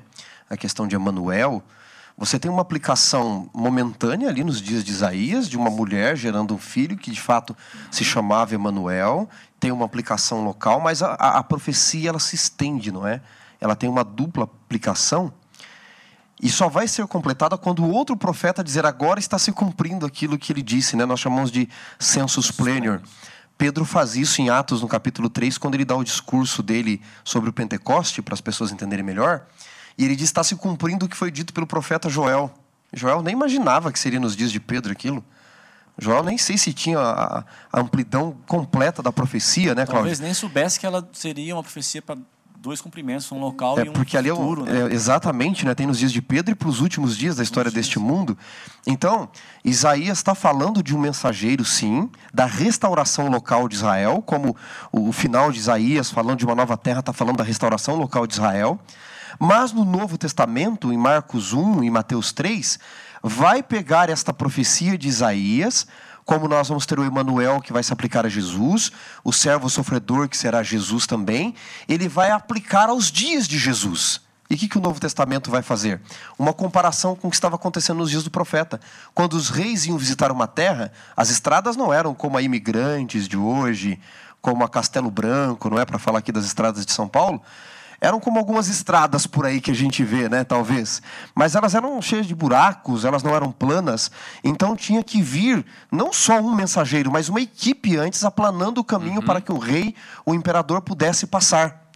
A 0.50 0.56
questão 0.56 0.88
de 0.88 0.96
Emanuel, 0.96 1.63
você 2.17 2.38
tem 2.38 2.52
uma 2.52 2.62
aplicação 2.62 3.50
momentânea 3.54 4.30
ali 4.30 4.43
nos 4.43 4.62
dias 4.62 4.84
de 4.84 4.91
Isaías, 4.91 5.50
de 5.50 5.58
uma 5.58 5.69
mulher 5.69 6.15
gerando 6.15 6.54
um 6.54 6.58
filho 6.58 6.97
que 6.97 7.12
de 7.12 7.19
fato 7.19 7.56
se 7.89 8.04
chamava 8.04 8.54
Emanuel. 8.54 9.30
Tem 9.60 9.71
uma 9.71 9.86
aplicação 9.86 10.43
local, 10.43 10.80
mas 10.80 11.02
a, 11.02 11.13
a, 11.13 11.39
a 11.39 11.43
profecia 11.43 12.10
ela 12.10 12.19
se 12.19 12.36
estende, 12.36 12.91
não 12.91 13.08
é? 13.08 13.21
Ela 13.60 13.76
tem 13.76 13.89
uma 13.89 14.04
dupla 14.04 14.43
aplicação 14.43 15.34
e 16.41 16.50
só 16.50 16.67
vai 16.67 16.88
ser 16.88 17.06
completada 17.06 17.56
quando 17.56 17.84
o 17.84 17.91
outro 17.91 18.17
profeta 18.17 18.63
dizer 18.63 18.84
agora 18.84 19.19
está 19.19 19.38
se 19.38 19.52
cumprindo 19.52 20.08
aquilo 20.08 20.39
que 20.39 20.52
ele 20.52 20.63
disse, 20.63 20.95
né? 20.95 21.06
Nós 21.06 21.19
chamamos 21.19 21.52
de 21.52 21.69
census 22.00 22.50
plenior. 22.50 23.00
Pedro 23.60 23.86
faz 23.86 24.15
isso 24.15 24.41
em 24.41 24.50
Atos, 24.50 24.82
no 24.82 24.88
capítulo 24.88 25.30
3, 25.30 25.60
quando 25.60 25.76
ele 25.76 25.86
dá 25.86 25.95
o 25.95 26.04
discurso 26.04 26.63
dele 26.63 27.00
sobre 27.24 27.52
o 27.52 27.54
Pentecoste, 27.54 28.19
para 28.24 28.34
as 28.34 28.41
pessoas 28.41 28.71
entenderem 28.71 29.06
melhor. 29.06 29.45
E 29.97 30.06
ele 30.06 30.15
diz: 30.15 30.30
está 30.30 30.43
se 30.43 30.56
cumprindo 30.56 31.06
o 31.06 31.10
que 31.10 31.17
foi 31.17 31.32
dito 31.32 31.54
pelo 31.54 31.67
profeta 31.67 32.10
Joel. 32.10 32.51
Joel 32.93 33.21
nem 33.21 33.34
imaginava 33.34 33.91
que 33.91 33.99
seria 33.99 34.19
nos 34.19 34.36
dias 34.36 34.51
de 34.51 34.60
Pedro 34.60 34.91
aquilo. 34.91 35.23
Joel 35.97 36.23
nem 36.23 36.38
sei 36.38 36.58
se 36.58 36.73
tinha 36.73 36.99
a, 36.99 37.43
a 37.71 37.80
amplidão 37.80 38.36
completa 38.47 39.04
da 39.04 39.12
profecia, 39.12 39.75
né, 39.75 39.86
Cláudio? 39.86 39.95
Talvez 39.95 40.19
nem 40.19 40.34
soubesse 40.34 40.80
que 40.80 40.86
ela 40.86 41.08
seria 41.13 41.56
uma 41.56 41.62
profecia 41.62 42.01
para 42.01 42.17
dois 42.62 42.80
cumprimentos, 42.80 43.32
um 43.32 43.39
local 43.39 43.80
é, 43.80 43.86
e 43.86 43.89
um 43.89 43.93
porque 43.93 44.15
ali 44.15 44.30
futuro. 44.30 44.67
É, 44.67 44.88
né? 44.88 44.93
exatamente, 44.93 45.65
né? 45.65 45.73
tem 45.73 45.88
nos 45.88 45.97
dias 45.97 46.12
de 46.12 46.21
Pedro 46.21 46.51
e 46.51 46.56
para 46.56 46.69
os 46.69 46.80
últimos 46.80 47.17
dias 47.17 47.38
da 47.38 47.43
história 47.43 47.71
deste 47.71 47.97
mundo. 47.97 48.38
Então, 48.86 49.27
Isaías 49.65 50.19
está 50.19 50.36
falando 50.36 50.84
de 50.84 50.95
um 50.95 50.99
mensageiro, 50.99 51.65
sim, 51.65 52.10
da 52.34 52.45
restauração 52.45 53.30
local 53.30 53.67
de 53.67 53.75
Israel, 53.75 54.21
como 54.23 54.56
o 54.91 55.12
final 55.12 55.51
de 55.51 55.58
Isaías, 55.58 56.12
falando 56.12 56.38
de 56.38 56.45
uma 56.45 56.56
nova 56.56 56.77
terra, 56.77 56.99
está 56.99 57.12
falando 57.12 57.38
da 57.38 57.43
restauração 57.43 57.95
local 57.95 58.27
de 58.27 58.34
Israel. 58.34 58.80
Mas 59.43 59.71
no 59.71 59.84
Novo 59.84 60.19
Testamento, 60.19 60.93
em 60.93 60.97
Marcos 60.97 61.51
1 61.51 61.84
e 61.84 61.89
Mateus 61.89 62.32
3, 62.32 62.77
vai 63.23 63.63
pegar 63.63 64.08
esta 64.08 64.32
profecia 64.32 64.95
de 64.95 65.08
Isaías 65.08 65.88
como 66.23 66.47
nós 66.47 66.69
vamos 66.69 66.86
ter 66.86 66.99
o 66.99 67.04
Emanuel 67.04 67.60
que 67.60 67.73
vai 67.73 67.82
se 67.82 67.91
aplicar 67.91 68.23
a 68.23 68.30
Jesus, 68.30 68.91
o 69.23 69.34
servo 69.34 69.67
sofredor 69.67 70.30
que 70.30 70.38
será 70.38 70.62
Jesus 70.62 71.08
também, 71.08 71.56
ele 71.89 72.08
vai 72.08 72.30
aplicar 72.30 72.88
aos 72.88 73.12
dias 73.12 73.47
de 73.47 73.58
Jesus. 73.58 74.21
E 74.47 74.54
o 74.54 74.58
que, 74.58 74.67
que 74.67 74.77
o 74.77 74.82
Novo 74.82 74.99
Testamento 74.99 75.49
vai 75.49 75.63
fazer? 75.63 75.99
Uma 76.38 76.54
comparação 76.54 77.15
com 77.15 77.27
o 77.27 77.32
que 77.32 77.36
estava 77.36 77.56
acontecendo 77.56 77.97
nos 77.97 78.12
dias 78.12 78.23
do 78.23 78.30
profeta. 78.30 78.80
Quando 79.12 79.34
os 79.34 79.49
reis 79.49 79.88
iam 79.88 79.97
visitar 79.97 80.32
uma 80.32 80.45
terra, 80.45 80.91
as 81.17 81.32
estradas 81.32 81.75
não 81.75 81.91
eram 81.91 82.13
como 82.13 82.38
a 82.38 82.43
imigrantes 82.43 83.27
de 83.27 83.38
hoje, 83.38 83.99
como 84.39 84.63
a 84.63 84.69
Castelo 84.69 85.10
Branco, 85.10 85.67
não 85.67 85.80
é 85.80 85.86
para 85.86 85.97
falar 85.97 86.19
aqui 86.19 86.32
das 86.32 86.45
estradas 86.45 86.86
de 86.86 86.91
São 86.91 87.08
Paulo, 87.08 87.41
eram 88.02 88.20
como 88.20 88.40
algumas 88.40 88.68
estradas 88.68 89.28
por 89.28 89.46
aí 89.46 89.62
que 89.62 89.70
a 89.70 89.76
gente 89.76 90.04
vê, 90.04 90.28
né, 90.28 90.44
talvez. 90.44 91.04
Mas 91.36 91.54
elas 91.54 91.76
eram 91.76 92.02
cheias 92.02 92.26
de 92.26 92.34
buracos, 92.34 93.06
elas 93.06 93.22
não 93.22 93.36
eram 93.36 93.52
planas. 93.52 94.10
Então 94.44 94.76
tinha 94.76 95.04
que 95.04 95.22
vir 95.22 95.64
não 95.92 96.12
só 96.12 96.40
um 96.40 96.56
mensageiro, 96.56 97.12
mas 97.12 97.30
uma 97.30 97.40
equipe 97.40 97.96
antes 97.96 98.26
aplanando 98.26 98.82
o 98.82 98.84
caminho 98.84 99.20
uhum. 99.20 99.26
para 99.26 99.40
que 99.40 99.52
o 99.52 99.60
rei, 99.60 99.96
o 100.26 100.34
imperador, 100.34 100.82
pudesse 100.82 101.28
passar. 101.28 101.90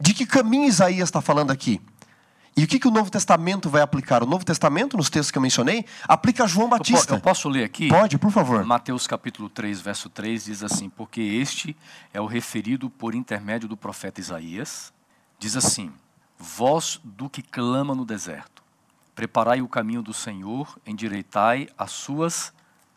De 0.00 0.14
que 0.14 0.24
caminho 0.24 0.68
Isaías 0.68 1.08
está 1.08 1.20
falando 1.20 1.50
aqui? 1.50 1.80
E 2.56 2.64
o 2.64 2.66
que, 2.66 2.78
que 2.78 2.88
o 2.88 2.90
Novo 2.90 3.10
Testamento 3.10 3.68
vai 3.68 3.82
aplicar? 3.82 4.22
O 4.22 4.26
Novo 4.26 4.44
Testamento, 4.44 4.96
nos 4.96 5.10
textos 5.10 5.30
que 5.30 5.38
eu 5.38 5.42
mencionei, 5.42 5.84
aplica 6.08 6.46
João 6.46 6.68
Batista. 6.68 7.14
Eu, 7.14 7.20
posso 7.20 7.48
ler 7.48 7.64
aqui? 7.64 7.88
Pode, 7.88 8.18
por 8.18 8.32
favor. 8.32 8.64
Mateus 8.64 9.06
capítulo 9.06 9.48
3, 9.48 9.80
verso 9.80 10.08
3 10.08 10.44
diz 10.44 10.62
assim: 10.64 10.88
Porque 10.88 11.20
este 11.20 11.76
é 12.12 12.20
o 12.20 12.26
referido 12.26 12.90
por 12.90 13.14
intermédio 13.14 13.68
do 13.68 13.76
profeta 13.76 14.20
Isaías. 14.20 14.92
Diz 15.38 15.56
assim: 15.56 15.92
Voz 16.38 17.00
do 17.02 17.28
que 17.28 17.42
clama 17.42 17.94
no 17.94 18.04
deserto, 18.04 18.62
preparai 19.14 19.60
o 19.62 19.68
caminho 19.68 20.02
do 20.02 20.14
Senhor, 20.14 20.78
endireitai 20.86 21.68
as 21.76 21.90
suas 21.90 22.52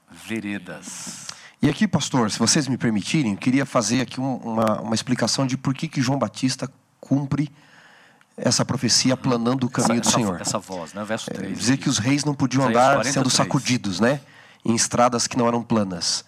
veredas. 0.09 1.27
E 1.61 1.69
aqui, 1.69 1.87
pastor, 1.87 2.31
se 2.31 2.39
vocês 2.39 2.67
me 2.67 2.77
permitirem, 2.77 3.33
eu 3.33 3.37
queria 3.37 3.65
fazer 3.65 4.01
aqui 4.01 4.19
uma, 4.19 4.81
uma 4.81 4.95
explicação 4.95 5.45
de 5.45 5.55
por 5.55 5.73
que, 5.75 5.87
que 5.87 6.01
João 6.01 6.17
Batista 6.17 6.71
cumpre 6.99 7.51
essa 8.35 8.65
profecia 8.65 9.13
aplanando 9.13 9.67
o 9.67 9.69
caminho 9.69 10.01
essa, 10.01 10.09
do 10.09 10.13
Senhor. 10.13 10.41
Essa 10.41 10.57
voz, 10.57 10.93
né? 10.93 11.03
Verso 11.03 11.29
3. 11.29 11.51
É, 11.51 11.55
dizer 11.55 11.77
que 11.77 11.87
os 11.87 11.99
reis 11.99 12.25
não 12.25 12.33
podiam 12.33 12.63
andar 12.63 12.95
43. 12.95 13.13
sendo 13.13 13.29
sacudidos, 13.29 13.99
né? 13.99 14.21
Em 14.65 14.73
estradas 14.73 15.27
que 15.27 15.37
não 15.37 15.47
eram 15.47 15.61
planas. 15.61 16.25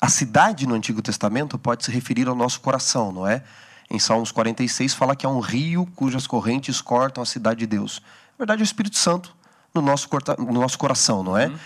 A 0.00 0.08
cidade 0.08 0.66
no 0.66 0.74
Antigo 0.74 1.00
Testamento 1.00 1.58
pode 1.58 1.84
se 1.84 1.90
referir 1.90 2.28
ao 2.28 2.34
nosso 2.34 2.60
coração, 2.60 3.10
não 3.10 3.26
é? 3.26 3.42
Em 3.90 3.98
Salmos 3.98 4.30
46 4.30 4.92
fala 4.94 5.16
que 5.16 5.24
há 5.24 5.28
um 5.28 5.40
rio 5.40 5.86
cujas 5.96 6.26
correntes 6.26 6.80
cortam 6.80 7.22
a 7.22 7.26
cidade 7.26 7.60
de 7.60 7.66
Deus. 7.66 8.02
Na 8.38 8.44
verdade, 8.44 8.60
é 8.60 8.64
o 8.64 8.64
Espírito 8.64 8.98
Santo 8.98 9.34
no 9.74 9.80
nosso, 9.80 10.08
no 10.38 10.52
nosso 10.52 10.78
coração, 10.78 11.22
não 11.22 11.36
é? 11.36 11.46
Uhum. 11.46 11.58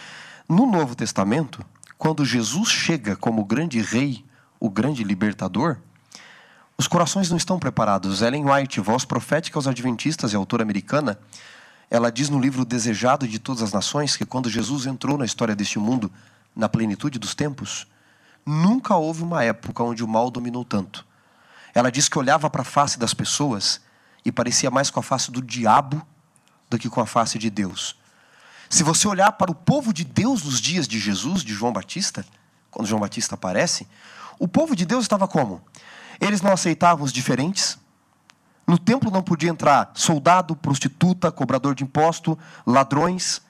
No 0.48 0.66
Novo 0.66 0.94
Testamento, 0.94 1.64
quando 1.98 2.24
Jesus 2.24 2.68
chega 2.68 3.16
como 3.16 3.44
grande 3.44 3.80
rei, 3.80 4.24
o 4.61 4.70
grande 4.70 5.02
libertador, 5.02 5.78
os 6.78 6.87
corações 6.88 7.30
não 7.30 7.37
estão 7.37 7.58
preparados. 7.58 8.22
Ellen 8.22 8.44
White, 8.44 8.80
voz 8.80 9.04
profética 9.04 9.58
aos 9.58 9.66
adventistas 9.66 10.32
e 10.32 10.37
autora 10.37 10.62
americana, 10.62 11.18
ela 11.90 12.11
diz 12.11 12.28
no 12.28 12.40
livro 12.40 12.64
Desejado 12.64 13.28
de 13.28 13.38
Todas 13.38 13.62
as 13.62 13.72
Nações 13.72 14.16
que 14.16 14.24
quando 14.24 14.48
Jesus 14.48 14.87
entrou 14.87 15.18
na 15.18 15.24
história 15.24 15.54
deste 15.54 15.78
mundo, 15.78 16.11
na 16.56 16.68
plenitude 16.68 17.18
dos 17.18 17.35
tempos, 17.35 17.87
nunca 18.44 18.96
houve 18.96 19.22
uma 19.22 19.44
época 19.44 19.82
onde 19.82 20.02
o 20.02 20.08
mal 20.08 20.30
dominou 20.30 20.64
tanto. 20.64 21.06
Ela 21.74 21.90
diz 21.90 22.08
que 22.08 22.18
olhava 22.18 22.50
para 22.50 22.62
a 22.62 22.64
face 22.64 22.98
das 22.98 23.14
pessoas 23.14 23.80
e 24.24 24.30
parecia 24.30 24.70
mais 24.70 24.90
com 24.90 25.00
a 25.00 25.02
face 25.02 25.30
do 25.30 25.42
diabo 25.42 26.06
do 26.68 26.78
que 26.78 26.88
com 26.88 27.00
a 27.00 27.06
face 27.06 27.38
de 27.38 27.50
Deus. 27.50 27.96
Se 28.68 28.82
você 28.82 29.06
olhar 29.06 29.32
para 29.32 29.50
o 29.50 29.54
povo 29.54 29.92
de 29.92 30.04
Deus 30.04 30.44
nos 30.44 30.61
dias 30.61 30.88
de 30.88 30.98
Jesus, 30.98 31.42
de 31.42 31.52
João 31.52 31.72
Batista, 31.72 32.24
quando 32.70 32.87
João 32.87 33.00
Batista 33.00 33.35
aparece, 33.35 33.87
o 34.38 34.48
povo 34.48 34.74
de 34.74 34.87
Deus 34.87 35.04
estava 35.04 35.28
como? 35.28 35.62
Eles 36.20 36.40
não 36.40 36.52
aceitavam 36.52 37.04
os 37.04 37.12
diferentes. 37.12 37.78
No 38.66 38.78
templo 38.78 39.11
não 39.11 39.22
podia 39.22 39.50
entrar 39.50 39.90
soldado, 39.94 40.56
prostituta, 40.56 41.30
cobrador 41.30 41.74
de 41.74 41.85
imposto, 41.85 42.38
ladrões. 42.66 43.42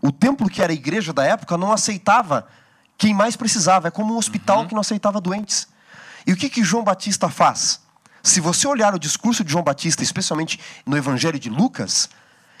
O 0.00 0.10
templo, 0.10 0.48
que 0.48 0.62
era 0.62 0.72
a 0.72 0.74
igreja 0.74 1.12
da 1.12 1.24
época, 1.24 1.58
não 1.58 1.72
aceitava 1.72 2.48
quem 2.96 3.12
mais 3.12 3.36
precisava. 3.36 3.88
É 3.88 3.90
como 3.90 4.14
um 4.14 4.16
hospital 4.16 4.60
uhum. 4.60 4.68
que 4.68 4.74
não 4.74 4.80
aceitava 4.80 5.20
doentes. 5.20 5.68
E 6.26 6.32
o 6.32 6.36
que, 6.36 6.48
que 6.48 6.64
João 6.64 6.84
Batista 6.84 7.28
faz? 7.28 7.80
Se 8.22 8.40
você 8.40 8.66
olhar 8.66 8.94
o 8.94 8.98
discurso 8.98 9.42
de 9.42 9.50
João 9.50 9.64
Batista, 9.64 10.02
especialmente 10.02 10.60
no 10.86 10.96
Evangelho 10.96 11.38
de 11.38 11.50
Lucas, 11.50 12.08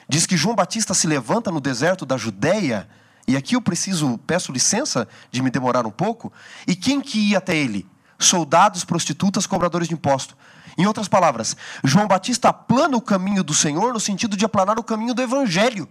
diz 0.08 0.26
que 0.26 0.36
João 0.36 0.56
Batista 0.56 0.94
se 0.94 1.06
levanta 1.06 1.50
no 1.50 1.60
deserto 1.60 2.04
da 2.04 2.16
Judéia, 2.16 2.88
e 3.26 3.36
aqui 3.36 3.54
eu 3.54 3.62
preciso, 3.62 4.18
peço 4.26 4.50
licença 4.50 5.06
de 5.30 5.40
me 5.40 5.50
demorar 5.50 5.86
um 5.86 5.90
pouco, 5.90 6.32
e 6.66 6.74
quem 6.74 7.00
que 7.00 7.30
ia 7.30 7.38
até 7.38 7.56
ele? 7.56 7.86
soldados, 8.22 8.84
prostitutas, 8.84 9.46
cobradores 9.46 9.88
de 9.88 9.94
imposto. 9.94 10.36
Em 10.78 10.86
outras 10.86 11.08
palavras, 11.08 11.56
João 11.84 12.06
Batista 12.06 12.48
aplana 12.48 12.96
o 12.96 13.00
caminho 13.00 13.44
do 13.44 13.52
Senhor 13.52 13.92
no 13.92 14.00
sentido 14.00 14.36
de 14.36 14.44
aplanar 14.44 14.78
o 14.78 14.84
caminho 14.84 15.12
do 15.12 15.22
Evangelho. 15.22 15.88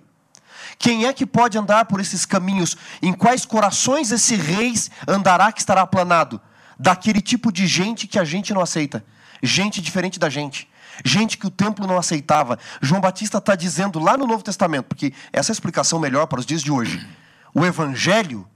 Quem 0.80 1.06
é 1.06 1.14
que 1.14 1.26
pode 1.26 1.58
andar 1.58 1.86
por 1.86 2.00
esses 2.00 2.26
caminhos? 2.26 2.76
Em 3.02 3.14
quais 3.14 3.46
corações 3.46 4.12
esse 4.12 4.36
rei 4.36 4.74
andará 5.08 5.52
que 5.52 5.60
estará 5.60 5.82
aplanado? 5.82 6.42
Daquele 6.82 7.22
tipo 7.22 7.52
de 7.52 7.68
gente 7.68 8.08
que 8.08 8.18
a 8.18 8.24
gente 8.24 8.52
não 8.56 8.60
aceita. 8.60 9.06
Gente 9.44 9.80
diferente 9.80 10.18
da 10.18 10.30
gente. 10.30 10.68
Gente 11.06 11.38
que 11.38 11.46
o 11.46 11.52
templo 11.52 11.86
não 11.86 11.96
aceitava. 11.96 12.58
João 12.82 13.00
Batista 13.00 13.38
está 13.38 13.56
dizendo 13.56 14.00
lá 14.00 14.18
no 14.18 14.26
Novo 14.26 14.44
Testamento, 14.44 14.86
porque 14.86 15.14
essa 15.32 15.52
é 15.52 15.54
a 15.54 15.54
explicação 15.54 16.00
melhor 16.00 16.26
para 16.26 16.40
os 16.40 16.46
dias 16.46 16.64
de 16.64 16.72
hoje. 16.72 17.08
O 17.54 17.64
Evangelho, 17.64 18.48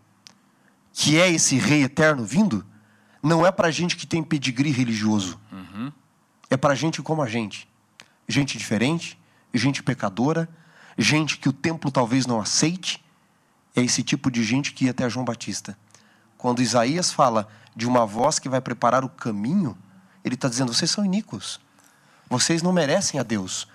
que 0.91 1.19
é 1.19 1.29
esse 1.29 1.57
rei 1.57 1.83
eterno 1.83 2.25
vindo, 2.25 2.65
não 3.21 3.45
é 3.45 3.51
para 3.51 3.69
gente 3.69 3.95
que 3.95 4.07
tem 4.07 4.23
pedigree 4.23 4.71
religioso. 4.71 5.39
Uhum. 5.51 5.91
É 6.49 6.57
para 6.57 6.73
gente 6.73 7.03
como 7.03 7.21
a 7.21 7.27
gente. 7.27 7.69
Gente 8.27 8.57
diferente, 8.57 9.19
gente 9.53 9.83
pecadora, 9.83 10.49
gente 10.97 11.37
que 11.37 11.47
o 11.47 11.53
templo 11.53 11.91
talvez 11.91 12.25
não 12.25 12.41
aceite. 12.41 13.05
É 13.75 13.83
esse 13.83 14.01
tipo 14.01 14.31
de 14.31 14.43
gente 14.43 14.73
que 14.73 14.85
ia 14.85 14.91
até 14.91 15.07
João 15.07 15.23
Batista. 15.23 15.77
Quando 16.39 16.63
Isaías 16.63 17.11
fala 17.11 17.47
de 17.75 17.87
uma 17.87 18.05
voz 18.05 18.39
que 18.39 18.49
vai 18.49 18.61
preparar 18.61 19.03
o 19.03 19.09
caminho, 19.09 19.77
ele 20.23 20.35
está 20.35 20.47
dizendo: 20.47 20.73
vocês 20.73 20.89
são 20.89 21.03
iníquos. 21.03 21.59
Vocês 22.29 22.61
não 22.61 22.73
merecem 22.73 23.19
a 23.19 23.23
Deus. 23.23 23.67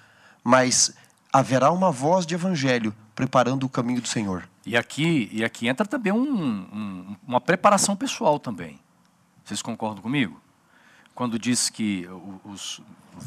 Mas 0.43 0.93
haverá 1.33 1.71
uma 1.71 1.93
voz 1.93 2.27
de 2.27 2.35
evangelho 2.35 2.95
preparando 3.15 3.65
o 3.65 3.69
caminho 3.69 4.01
do 4.01 4.09
Senhor. 4.09 4.49
E 4.65 4.77
aqui, 4.77 5.29
e 5.33 5.45
aqui 5.45 5.69
entra 5.69 5.87
também 5.87 6.13
um, 6.13 6.19
um, 6.23 7.17
uma 7.27 7.41
preparação 7.41 7.95
pessoal 7.95 8.39
também. 8.39 8.81
Vocês 9.45 9.63
concordam 9.63 10.03
comigo? 10.03 10.41
Quando 11.15 11.39
diz 11.39 11.69
que 11.69 12.09
os, 12.45 12.81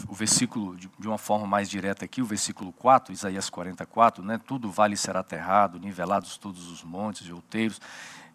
o 0.08 0.14
versículo, 0.14 0.76
de, 0.76 0.90
uma 1.08 1.18
forma 1.18 1.46
mais 1.46 1.70
direta 1.70 2.06
aqui, 2.06 2.22
o 2.22 2.26
versículo 2.26 2.72
4, 2.74 3.14
Isaías 3.14 3.50
44, 3.50 4.24
né, 4.24 4.40
tudo 4.46 4.72
vale 4.72 4.98
será 4.98 5.20
aterrado, 5.20 5.80
nivelados 5.80 6.38
todos 6.38 6.68
os 6.70 6.84
montes 6.84 7.28
e 7.28 7.32
outeiros. 7.32 7.80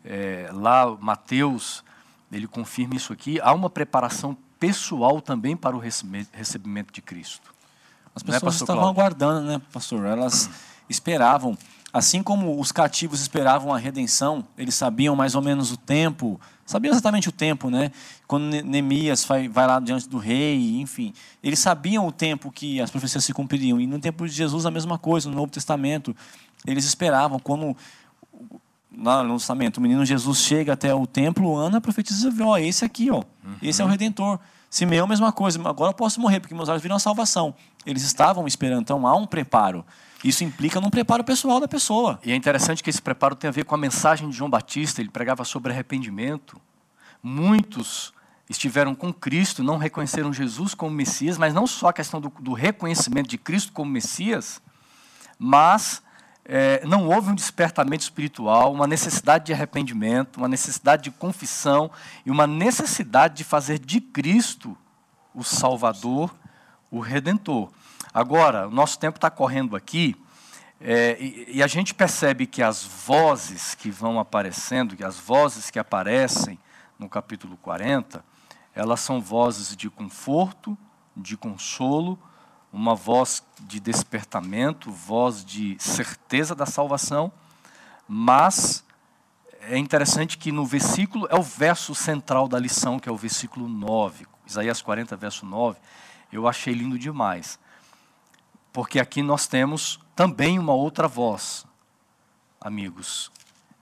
É, 0.05 0.49
lá, 0.53 0.97
Mateus, 1.01 1.85
ele 2.31 2.47
confirma 2.47 2.95
isso 2.95 3.13
aqui. 3.13 3.41
Há 3.41 3.53
uma 3.53 3.71
preparação 3.71 4.37
pessoal 4.59 5.21
também 5.21 5.57
para 5.57 5.77
o 5.77 5.81
recebimento 5.81 6.93
de 6.93 7.01
Cristo. 7.01 7.55
As 8.15 8.23
né, 8.23 8.33
pessoas 8.33 8.55
né, 8.55 8.61
estavam 8.61 8.83
Cláudio? 8.83 9.01
aguardando, 9.01 9.47
né, 9.47 9.63
pastor? 9.73 10.05
Elas 10.07 10.51
esperavam, 10.89 11.57
assim 11.93 12.23
como 12.23 12.61
os 12.61 12.73
cativos 12.73 13.21
esperavam 13.21 13.73
a 13.73 13.79
redenção, 13.79 14.45
eles 14.57 14.75
sabiam 14.75 15.15
mais 15.15 15.35
ou 15.35 15.43
menos 15.43 15.71
o 15.71 15.77
tempo, 15.77 16.41
Sabiam 16.69 16.93
exatamente 16.93 17.31
o 17.31 17.33
tempo, 17.33 17.71
né? 17.71 17.91
Quando 18.27 18.63
Neemias 18.63 19.25
vai, 19.25 19.49
vai 19.49 19.67
lá 19.67 19.81
diante 19.81 20.07
do 20.07 20.19
rei, 20.19 20.79
enfim. 20.79 21.15
Eles 21.43 21.61
sabiam 21.61 22.07
o 22.07 22.13
tempo 22.13 22.53
que 22.53 22.79
as 22.79 22.91
profecias 22.91 23.25
se 23.25 23.33
cumpririam. 23.33 23.81
E 23.81 23.87
no 23.87 23.99
tempo 23.99 24.29
de 24.29 24.35
Jesus 24.35 24.67
a 24.67 24.71
mesma 24.71 24.99
coisa, 24.99 25.31
no 25.31 25.35
Novo 25.35 25.51
Testamento. 25.51 26.15
Eles 26.67 26.85
esperavam, 26.85 27.39
quando 27.39 27.75
lá 28.97 29.23
no 29.23 29.37
Testamento, 29.37 29.79
o 29.79 29.81
menino 29.81 30.05
Jesus 30.05 30.39
chega 30.39 30.73
até 30.73 30.95
o 30.95 31.07
templo, 31.07 31.57
Ana 31.57 31.81
profetiza, 31.81 32.33
ó, 32.43 32.57
esse 32.57 32.85
aqui, 32.85 33.11
ó, 33.11 33.19
uhum. 33.19 33.57
esse 33.63 33.83
é 33.83 33.85
o 33.85 33.89
Redentor. 33.89 34.39
Simeão, 34.71 35.07
mesma 35.07 35.33
coisa, 35.33 35.59
agora 35.67 35.91
eu 35.91 35.95
posso 35.95 36.21
morrer, 36.21 36.41
porque 36.41 36.55
meus 36.55 36.69
olhos 36.69 36.83
viram 36.83 36.97
a 36.97 36.99
salvação. 36.99 37.55
Eles 37.87 38.03
estavam 38.03 38.47
esperando, 38.47 38.83
então 38.83 39.07
há 39.07 39.17
um 39.17 39.27
preparo. 39.27 39.85
Isso 40.23 40.45
implica 40.45 40.81
num 40.81 40.91
preparo 40.91 41.25
pessoal 41.25 41.61
da 41.61 41.69
pessoa. 41.69 42.19
E 42.25 42.33
é 42.33 42.35
interessante 42.35 42.83
que 42.83 42.91
esse 42.91 43.01
preparo 43.01 43.35
tem 43.35 43.49
a 43.49 43.53
ver 43.53 43.65
com 43.65 43.75
a 43.75 43.79
mensagem 43.79 44.29
de 44.29 44.37
João 44.37 44.51
Batista, 44.51 45.01
ele 45.01 45.11
pregava 45.11 45.45
sobre 45.45 45.73
arrependimento. 45.73 46.61
Muitos 47.23 48.13
estiveram 48.49 48.95
com 48.95 49.13
Cristo, 49.13 49.63
não 49.63 49.77
reconheceram 49.77 50.33
Jesus 50.33 50.75
como 50.75 50.95
Messias, 50.95 51.39
mas 51.39 51.55
não 51.55 51.67
só 51.67 51.89
a 51.89 51.93
questão 51.93 52.21
do, 52.21 52.33
do 52.41 52.53
reconhecimento 52.53 53.29
de 53.29 53.39
Cristo 53.39 53.73
como 53.73 53.91
Messias, 53.91 54.61
mas 55.39 56.03
é, 56.51 56.83
não 56.87 57.07
houve 57.07 57.31
um 57.31 57.35
despertamento 57.35 58.03
espiritual, 58.03 58.73
uma 58.73 58.87
necessidade 58.87 59.45
de 59.45 59.53
arrependimento, 59.53 60.39
uma 60.39 60.49
necessidade 60.49 61.03
de 61.03 61.11
confissão 61.11 61.91
e 62.25 62.31
uma 62.31 62.47
necessidade 62.47 63.37
de 63.37 63.45
fazer 63.45 63.79
de 63.79 64.01
Cristo 64.01 64.77
o 65.35 65.45
Salvador, 65.45 66.35
o 66.91 67.01
Redentor. 67.01 67.71
Agora, 68.15 68.67
o 68.67 68.71
nosso 68.71 68.99
tempo 68.99 69.19
está 69.19 69.31
correndo 69.31 69.77
aqui 69.77 70.17
é, 70.81 71.17
e, 71.21 71.57
e, 71.57 71.63
a 71.63 71.67
gente 71.67 71.93
percebe 71.93 72.47
que 72.47 72.63
as 72.63 72.85
vozes 72.85 73.75
que 73.75 73.91
vão 73.91 74.19
aparecendo, 74.19 74.97
que 74.97 75.05
as 75.05 75.19
vozes 75.19 75.71
que 75.71 75.79
aparecem 75.79 76.59
no 76.99 77.09
capítulo 77.09 77.57
40, 77.57 78.25
elas 78.75 79.01
são 79.01 79.21
vozes 79.21 79.77
de 79.77 79.91
conforto, 79.91 80.79
de 81.17 81.37
consolo, 81.37 82.17
uma 82.79 82.95
voz 82.95 83.43
de 83.59 83.81
despertamento, 83.81 84.89
voz 84.89 85.45
de 85.45 85.77
certeza 85.81 86.55
da 86.55 86.65
salvação, 86.65 87.33
mas 88.07 88.85
é 89.63 89.77
interessante 89.77 90.39
que 90.39 90.53
no 90.53 90.65
versículo, 90.65 91.27
é 91.29 91.35
o 91.35 91.43
verso 91.43 91.93
central 91.93 92.47
da 92.47 92.57
lição, 92.57 93.01
que 93.01 93.09
é 93.09 93.13
o 93.13 93.17
versículo 93.17 93.69
9, 93.69 94.29
Isaías 94.47 94.81
40, 94.81 95.17
verso 95.17 95.45
9, 95.45 95.77
eu 96.31 96.47
achei 96.47 96.73
lindo 96.73 96.97
demais. 96.97 97.59
Porque 98.73 99.01
aqui 99.01 99.25
nós 99.25 99.49
temos 99.49 99.99
também 100.15 100.57
uma 100.57 100.73
outra 100.73 101.09
voz, 101.09 101.67
amigos. 102.61 103.33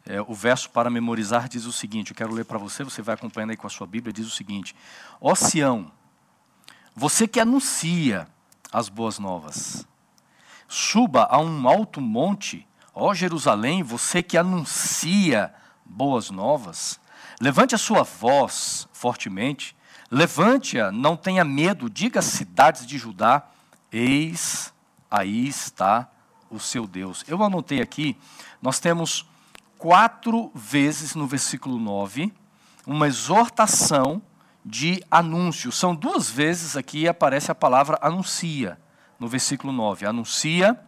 É, 0.07 0.23
o 0.23 0.33
verso 0.33 0.71
para 0.71 0.89
memorizar 0.89 1.51
diz 1.51 1.67
o 1.67 1.73
seguinte: 1.73 2.13
eu 2.13 2.17
quero 2.17 2.33
ler 2.33 2.47
para 2.47 2.57
você, 2.57 2.83
você 2.83 3.03
vai 3.03 3.15
acompanhando 3.15 3.51
aí 3.51 3.59
com 3.59 3.67
a 3.67 3.71
sua 3.71 3.87
Bíblia, 3.87 4.11
diz 4.11 4.27
o 4.27 4.31
seguinte: 4.31 4.75
Ó 5.21 5.35
Sião, 5.35 5.93
você 6.95 7.29
que 7.29 7.39
anuncia 7.39 8.27
as 8.73 8.89
boas 8.89 9.19
novas, 9.19 9.87
Suba 10.69 11.29
a 11.31 11.39
um 11.39 11.69
alto 11.69 12.01
monte, 12.01 12.67
ó 12.93 13.15
Jerusalém, 13.15 13.83
você 13.83 14.23
que 14.23 14.37
anuncia 14.37 15.55
boas 15.85 16.31
novas. 16.31 16.99
Levante 17.41 17.75
a 17.75 17.79
sua 17.79 18.03
voz 18.03 18.89
fortemente, 18.93 19.77
levante-a, 20.11 20.91
não 20.91 21.17
tenha 21.17 21.45
medo, 21.45 21.89
diga 21.89 22.19
às 22.19 22.27
cidades 22.27 22.85
de 22.85 22.99
Judá: 22.99 23.47
Eis 23.93 24.73
aí 25.09 25.47
está 25.47 26.11
o 26.51 26.59
seu 26.59 26.87
Deus. 26.87 27.25
Eu 27.29 27.43
anotei 27.43 27.81
aqui, 27.81 28.17
nós 28.61 28.81
temos 28.81 29.25
quatro 29.79 30.51
vezes 30.55 31.15
no 31.15 31.27
versículo 31.27 31.79
9 31.79 32.33
uma 32.85 33.07
exortação 33.07 34.23
de 34.67 35.01
anúncio. 35.09 35.71
São 35.71 35.95
duas 35.95 36.29
vezes 36.29 36.77
aqui 36.77 37.07
aparece 37.07 37.53
a 37.53 37.55
palavra 37.55 37.97
anuncia, 38.03 38.77
no 39.19 39.29
versículo 39.29 39.73
9. 39.73 40.05
Anuncia 40.05 40.79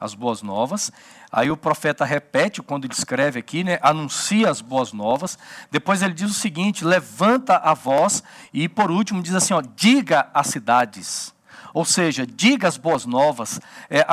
as 0.00 0.14
boas 0.14 0.40
novas. 0.40 0.92
Aí 1.32 1.50
o 1.50 1.56
profeta 1.56 2.04
repete 2.04 2.62
quando 2.62 2.84
ele 2.84 2.94
escreve 2.94 3.40
aqui, 3.40 3.64
né? 3.64 3.80
Anuncia 3.82 4.48
as 4.48 4.60
boas 4.60 4.92
novas. 4.92 5.36
Depois 5.68 6.00
ele 6.00 6.14
diz 6.14 6.30
o 6.30 6.34
seguinte: 6.34 6.84
levanta 6.84 7.56
a 7.56 7.74
voz. 7.74 8.22
E 8.52 8.68
por 8.68 8.88
último 8.88 9.20
diz 9.20 9.34
assim: 9.34 9.52
ó, 9.52 9.60
diga 9.60 10.30
às 10.32 10.46
cidades. 10.46 11.34
Ou 11.72 11.84
seja, 11.84 12.24
diga 12.24 12.68
as 12.68 12.76
boas 12.76 13.04
novas, 13.04 13.60
é, 13.90 14.06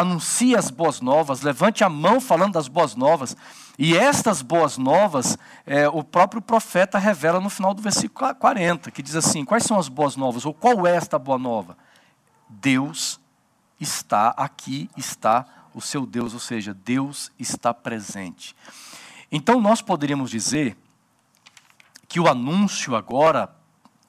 as 0.57 0.71
boas 0.71 0.99
novas, 0.99 1.43
levante 1.43 1.83
a 1.83 1.89
mão 1.89 2.19
falando 2.19 2.53
das 2.53 2.67
boas 2.67 2.95
novas. 2.95 3.37
E 3.83 3.97
estas 3.97 4.43
boas 4.43 4.77
novas, 4.77 5.39
é, 5.65 5.89
o 5.89 6.03
próprio 6.03 6.39
profeta 6.39 6.99
revela 6.99 7.39
no 7.39 7.49
final 7.49 7.73
do 7.73 7.81
versículo 7.81 8.35
40, 8.35 8.91
que 8.91 9.01
diz 9.01 9.15
assim: 9.15 9.43
quais 9.43 9.63
são 9.63 9.79
as 9.79 9.87
boas 9.89 10.15
novas? 10.15 10.45
Ou 10.45 10.53
qual 10.53 10.85
é 10.85 10.95
esta 10.95 11.17
boa 11.17 11.39
nova? 11.39 11.75
Deus 12.47 13.19
está 13.79 14.35
aqui, 14.37 14.87
está 14.95 15.47
o 15.73 15.81
seu 15.81 16.05
Deus, 16.05 16.35
ou 16.35 16.39
seja, 16.39 16.75
Deus 16.75 17.31
está 17.39 17.73
presente. 17.73 18.55
Então 19.31 19.59
nós 19.59 19.81
poderíamos 19.81 20.29
dizer 20.29 20.77
que 22.07 22.19
o 22.19 22.27
anúncio 22.27 22.95
agora 22.95 23.51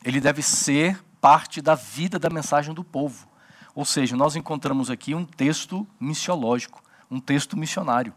ele 0.05 0.21
deve 0.21 0.43
ser 0.43 1.03
parte 1.19 1.63
da 1.63 1.75
vida 1.75 2.19
da 2.19 2.29
mensagem 2.29 2.75
do 2.75 2.85
povo. 2.85 3.27
Ou 3.75 3.87
seja, 3.87 4.15
nós 4.17 4.37
encontramos 4.37 4.91
aqui 4.91 5.15
um 5.15 5.25
texto 5.25 5.89
missiológico, 5.99 6.83
um 7.11 7.19
texto 7.19 7.57
missionário. 7.57 8.13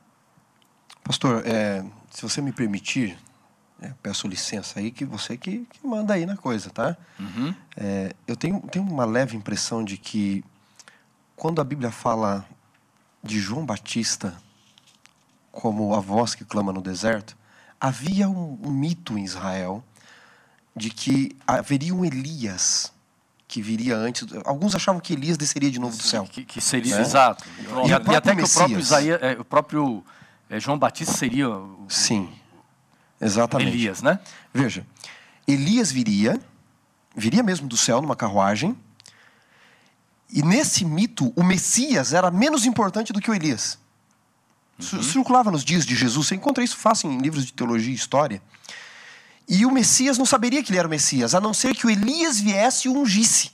Pastor, 1.06 1.44
é, 1.46 1.86
se 2.10 2.24
você 2.24 2.42
me 2.42 2.52
permitir, 2.52 3.16
é, 3.80 3.94
peço 4.02 4.28
licença 4.28 4.80
aí, 4.80 4.90
que 4.90 5.06
você 5.06 5.38
que, 5.38 5.68
que 5.72 5.86
manda 5.86 6.16
aí 6.16 6.26
na 6.26 6.36
coisa, 6.36 6.72
tá? 6.72 6.98
Uhum. 7.20 7.54
É, 7.78 8.16
eu 8.28 8.36
tenho, 8.36 8.60
tenho 8.72 8.84
uma 8.84 9.06
leve 9.06 9.38
impressão 9.38 9.84
de 9.84 9.98
que 9.98 10.44
quando 11.36 11.62
a 11.62 11.64
Bíblia 11.64 11.92
fala 11.92 12.44
de 13.24 13.40
João 13.40 13.64
Batista 13.64 14.36
como 15.52 15.94
a 15.94 16.00
voz 16.00 16.34
que 16.34 16.44
clama 16.44 16.74
no 16.74 16.82
deserto, 16.82 17.38
havia 17.80 18.28
um, 18.28 18.60
um 18.64 18.72
mito 18.72 19.16
em 19.16 19.24
Israel 19.24 19.84
de 20.76 20.90
que 20.90 21.38
haveria 21.46 21.94
um 21.94 22.04
Elias 22.04 22.92
que 23.48 23.62
viria 23.62 23.96
antes. 23.96 24.28
Alguns 24.44 24.76
achavam 24.76 25.00
que 25.00 25.14
Elias 25.14 25.38
desceria 25.38 25.70
de 25.70 25.80
novo 25.80 25.96
do 25.96 26.04
céu. 26.04 26.28
Que, 26.30 26.44
que 26.44 26.60
seria, 26.60 26.96
né? 26.96 27.02
exato. 27.04 27.46
E, 27.60 27.88
e, 27.88 28.12
e 28.12 28.16
até 28.16 28.36
que 28.36 28.44
o 28.44 28.50
próprio 28.50 28.80
Isaías, 28.80 29.22
é, 29.22 29.32
o 29.40 29.46
próprio 29.46 30.04
João 30.52 30.78
Batista 30.78 31.14
seria 31.14 31.50
o, 31.50 31.86
Sim, 31.90 32.30
exatamente. 33.20 33.72
Elias, 33.72 34.02
né? 34.02 34.20
Veja, 34.54 34.86
Elias 35.48 35.92
viria, 35.92 36.40
viria 37.16 37.44
mesmo 37.44 37.68
do 37.68 37.78
céu 37.78 38.02
numa 38.02 38.16
carruagem, 38.16 38.78
e 40.32 40.42
nesse 40.42 40.84
mito, 40.84 41.32
o 41.36 41.44
Messias 41.44 42.14
era 42.14 42.30
menos 42.30 42.66
importante 42.66 43.14
do 43.14 43.22
que 43.22 43.30
o 43.30 43.34
Elias. 43.34 43.78
Uhum. 44.80 45.02
Circulava 45.02 45.52
nos 45.52 45.64
dias 45.64 45.86
de 45.86 45.96
Jesus, 45.96 46.28
você 46.28 46.36
encontra 46.36 46.64
isso 46.64 46.78
fácil 46.78 47.12
em 47.12 47.18
livros 47.20 47.46
de 47.46 47.54
teologia 47.54 47.92
e 47.92 47.96
história. 47.96 48.42
E 49.48 49.66
o 49.66 49.72
Messias 49.72 50.18
não 50.18 50.26
saberia 50.26 50.64
que 50.64 50.72
ele 50.72 50.80
era 50.80 50.88
o 50.88 50.92
Messias, 50.92 51.36
a 51.36 51.40
não 51.40 51.54
ser 51.54 51.76
que 51.76 51.86
o 51.86 51.90
Elias 51.90 52.40
viesse 52.40 52.88
e 52.88 52.92
o 52.92 52.98
ungisse. 53.00 53.52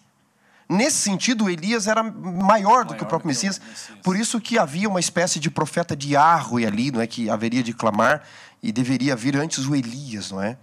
Nesse 0.71 0.99
sentido, 0.99 1.43
o 1.43 1.49
Elias 1.49 1.85
era 1.85 2.01
maior, 2.01 2.43
maior 2.43 2.85
do 2.85 2.95
que 2.95 3.03
o 3.03 3.05
próprio 3.05 3.27
Messias, 3.27 3.57
o 3.57 3.61
Messias, 3.61 3.97
por 4.01 4.15
isso 4.15 4.39
que 4.39 4.57
havia 4.57 4.87
uma 4.87 5.01
espécie 5.01 5.37
de 5.37 5.51
profeta 5.51 5.97
de 5.97 6.15
Arroe 6.15 6.65
ali, 6.65 6.91
não 6.91 7.01
é 7.01 7.07
que 7.07 7.29
haveria 7.29 7.61
de 7.61 7.73
clamar 7.73 8.23
e 8.63 8.71
deveria 8.71 9.13
vir 9.13 9.35
antes 9.35 9.65
o 9.65 9.75
Elias, 9.75 10.31
não 10.31 10.41
é? 10.41 10.57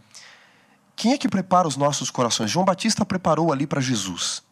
Quem 0.97 1.13
é 1.13 1.19
que 1.19 1.29
prepara 1.29 1.69
os 1.69 1.77
nossos 1.77 2.11
corações? 2.11 2.51
João 2.51 2.65
Batista 2.65 3.05
preparou 3.05 3.53
ali 3.53 3.67
para 3.67 3.83
Jesus. 3.83 4.43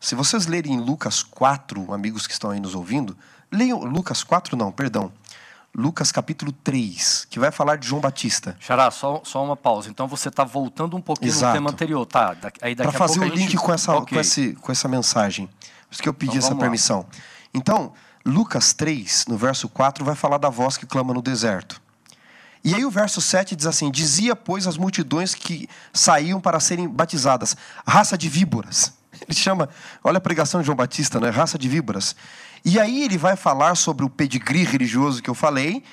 Se 0.00 0.16
vocês 0.16 0.48
lerem 0.48 0.80
Lucas 0.80 1.22
4, 1.22 1.94
amigos 1.94 2.26
que 2.26 2.32
estão 2.32 2.50
aí 2.50 2.58
nos 2.58 2.74
ouvindo, 2.74 3.16
leiam 3.52 3.84
Lucas 3.84 4.24
4 4.24 4.56
não, 4.56 4.72
perdão. 4.72 5.12
Lucas 5.76 6.12
capítulo 6.12 6.52
3, 6.52 7.26
que 7.28 7.38
vai 7.40 7.50
falar 7.50 7.76
de 7.76 7.88
João 7.88 8.00
Batista. 8.00 8.56
Xará, 8.60 8.90
só, 8.92 9.22
só 9.24 9.44
uma 9.44 9.56
pausa. 9.56 9.90
Então 9.90 10.06
você 10.06 10.28
está 10.28 10.44
voltando 10.44 10.96
um 10.96 11.00
pouquinho 11.00 11.30
Exato. 11.30 11.48
no 11.48 11.52
tema 11.52 11.70
anterior, 11.70 12.06
tá? 12.06 12.36
Para 12.76 12.92
fazer 12.92 13.18
o 13.18 13.24
link 13.24 13.50
gente... 13.50 13.56
com, 13.56 13.72
essa, 13.72 13.96
okay. 13.96 14.16
com, 14.16 14.20
esse, 14.20 14.52
com 14.54 14.70
essa 14.70 14.86
mensagem. 14.86 15.46
Por 15.46 15.92
isso 15.92 16.02
que 16.02 16.08
eu 16.08 16.14
pedi 16.14 16.36
então, 16.36 16.48
essa 16.48 16.56
permissão. 16.56 16.98
Lá. 16.98 17.06
Então, 17.52 17.92
Lucas 18.24 18.72
3, 18.72 19.26
no 19.26 19.36
verso 19.36 19.68
4, 19.68 20.04
vai 20.04 20.14
falar 20.14 20.38
da 20.38 20.48
voz 20.48 20.76
que 20.76 20.86
clama 20.86 21.12
no 21.12 21.20
deserto. 21.20 21.82
E 22.62 22.74
aí 22.74 22.84
o 22.84 22.90
verso 22.90 23.20
7 23.20 23.54
diz 23.54 23.66
assim: 23.66 23.90
Dizia, 23.90 24.34
pois, 24.34 24.66
as 24.66 24.76
multidões 24.76 25.34
que 25.34 25.68
saíam 25.92 26.40
para 26.40 26.58
serem 26.60 26.88
batizadas, 26.88 27.56
raça 27.86 28.16
de 28.16 28.28
víboras. 28.28 28.94
Ele 29.28 29.34
chama, 29.34 29.68
olha 30.02 30.18
a 30.18 30.20
pregação 30.20 30.60
de 30.60 30.66
João 30.66 30.76
Batista, 30.76 31.20
né? 31.20 31.30
raça 31.30 31.58
de 31.58 31.68
víboras. 31.68 32.16
E 32.64 32.80
aí 32.80 33.02
ele 33.02 33.18
vai 33.18 33.36
falar 33.36 33.74
sobre 33.74 34.04
o 34.04 34.10
pedigree 34.10 34.64
religioso 34.64 35.22
que 35.22 35.28
eu 35.28 35.34
falei. 35.34 35.84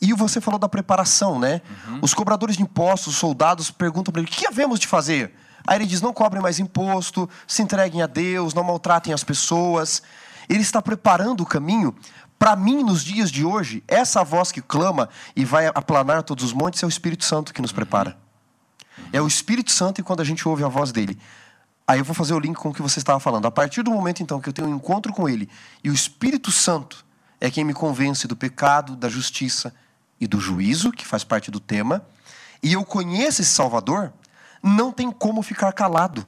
E 0.00 0.12
você 0.12 0.40
falou 0.40 0.58
da 0.58 0.68
preparação, 0.68 1.38
né? 1.38 1.62
Uhum. 1.88 2.00
Os 2.02 2.12
cobradores 2.12 2.56
de 2.56 2.62
impostos, 2.62 3.14
os 3.14 3.18
soldados, 3.18 3.70
perguntam 3.70 4.12
para 4.12 4.20
ele: 4.20 4.30
o 4.30 4.32
que 4.32 4.46
havemos 4.46 4.78
de 4.78 4.86
fazer? 4.86 5.32
Aí 5.66 5.78
ele 5.78 5.86
diz: 5.86 6.02
não 6.02 6.12
cobrem 6.12 6.42
mais 6.42 6.58
imposto, 6.58 7.28
se 7.46 7.62
entreguem 7.62 8.02
a 8.02 8.06
Deus, 8.06 8.52
não 8.52 8.64
maltratem 8.64 9.12
as 9.12 9.24
pessoas. 9.24 10.02
Ele 10.48 10.60
está 10.60 10.82
preparando 10.82 11.42
o 11.42 11.46
caminho. 11.46 11.94
Para 12.38 12.54
mim, 12.54 12.82
nos 12.82 13.02
dias 13.02 13.30
de 13.30 13.44
hoje, 13.44 13.82
essa 13.88 14.22
voz 14.22 14.52
que 14.52 14.60
clama 14.60 15.08
e 15.34 15.44
vai 15.44 15.68
aplanar 15.68 16.22
todos 16.22 16.44
os 16.44 16.52
montes 16.52 16.82
é 16.82 16.86
o 16.86 16.88
Espírito 16.88 17.24
Santo 17.24 17.54
que 17.54 17.62
nos 17.62 17.72
prepara. 17.72 18.18
Uhum. 18.98 19.04
É 19.12 19.22
o 19.22 19.26
Espírito 19.26 19.72
Santo 19.72 20.00
e 20.00 20.04
quando 20.04 20.20
a 20.20 20.24
gente 20.24 20.46
ouve 20.46 20.62
a 20.62 20.68
voz 20.68 20.92
dele. 20.92 21.18
Aí 21.86 22.00
eu 22.00 22.04
vou 22.04 22.14
fazer 22.14 22.34
o 22.34 22.38
link 22.40 22.56
com 22.56 22.70
o 22.70 22.74
que 22.74 22.82
você 22.82 22.98
estava 22.98 23.20
falando. 23.20 23.46
A 23.46 23.50
partir 23.50 23.82
do 23.82 23.90
momento, 23.92 24.22
então, 24.22 24.40
que 24.40 24.48
eu 24.48 24.52
tenho 24.52 24.68
um 24.68 24.74
encontro 24.74 25.12
com 25.12 25.28
Ele 25.28 25.48
e 25.84 25.90
o 25.90 25.94
Espírito 25.94 26.50
Santo 26.50 27.04
é 27.40 27.50
quem 27.50 27.64
me 27.64 27.72
convence 27.72 28.26
do 28.26 28.34
pecado, 28.34 28.96
da 28.96 29.08
justiça 29.08 29.72
e 30.20 30.26
do 30.26 30.40
juízo, 30.40 30.90
que 30.90 31.06
faz 31.06 31.22
parte 31.22 31.50
do 31.50 31.60
tema, 31.60 32.04
e 32.62 32.72
eu 32.72 32.84
conheço 32.84 33.42
esse 33.42 33.52
Salvador, 33.52 34.12
não 34.62 34.90
tem 34.90 35.10
como 35.10 35.42
ficar 35.42 35.72
calado. 35.72 36.26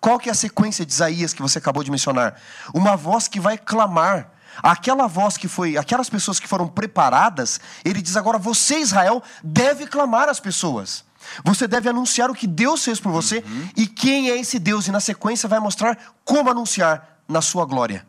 Qual 0.00 0.18
que 0.18 0.28
é 0.28 0.32
a 0.32 0.34
sequência 0.34 0.86
de 0.86 0.92
Isaías 0.92 1.34
que 1.34 1.42
você 1.42 1.58
acabou 1.58 1.82
de 1.82 1.90
mencionar? 1.90 2.40
Uma 2.72 2.96
voz 2.96 3.26
que 3.28 3.40
vai 3.40 3.58
clamar. 3.58 4.30
Aquela 4.62 5.08
voz 5.08 5.36
que 5.36 5.48
foi, 5.48 5.76
aquelas 5.76 6.08
pessoas 6.08 6.38
que 6.38 6.46
foram 6.46 6.68
preparadas, 6.68 7.58
ele 7.84 8.00
diz 8.00 8.16
agora: 8.16 8.38
você, 8.38 8.78
Israel, 8.78 9.22
deve 9.42 9.86
clamar 9.86 10.28
às 10.28 10.38
pessoas. 10.38 11.04
Você 11.44 11.66
deve 11.66 11.88
anunciar 11.88 12.30
o 12.30 12.34
que 12.34 12.46
Deus 12.46 12.84
fez 12.84 13.00
por 13.00 13.12
você 13.12 13.38
uhum. 13.38 13.68
e 13.76 13.86
quem 13.86 14.30
é 14.30 14.38
esse 14.38 14.58
Deus. 14.58 14.86
E 14.86 14.92
na 14.92 15.00
sequência 15.00 15.48
vai 15.48 15.58
mostrar 15.60 16.14
como 16.24 16.50
anunciar 16.50 17.20
na 17.28 17.40
sua 17.40 17.64
glória. 17.64 18.06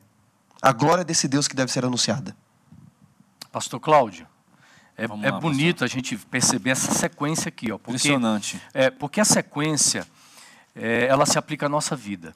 A 0.62 0.72
glória 0.72 1.04
desse 1.04 1.28
Deus 1.28 1.48
que 1.48 1.56
deve 1.56 1.72
ser 1.72 1.86
anunciada. 1.86 2.36
Pastor 3.52 3.80
Cláudio, 3.80 4.28
é, 4.98 5.08
lá, 5.08 5.16
é 5.24 5.32
bonito 5.32 5.80
pastor. 5.80 5.86
a 5.86 5.88
gente 5.88 6.18
perceber 6.18 6.72
essa 6.72 6.92
sequência 6.94 7.50
aqui. 7.50 7.72
Ó, 7.72 7.78
porque, 7.78 7.92
Impressionante. 7.92 8.62
É, 8.74 8.90
porque 8.90 9.22
a 9.22 9.26
sequência, 9.26 10.08
é, 10.76 11.06
ela 11.06 11.26
se 11.26 11.38
aplica 11.38 11.66
à 11.66 11.70
nossa 11.70 11.96
vida. 11.96 12.36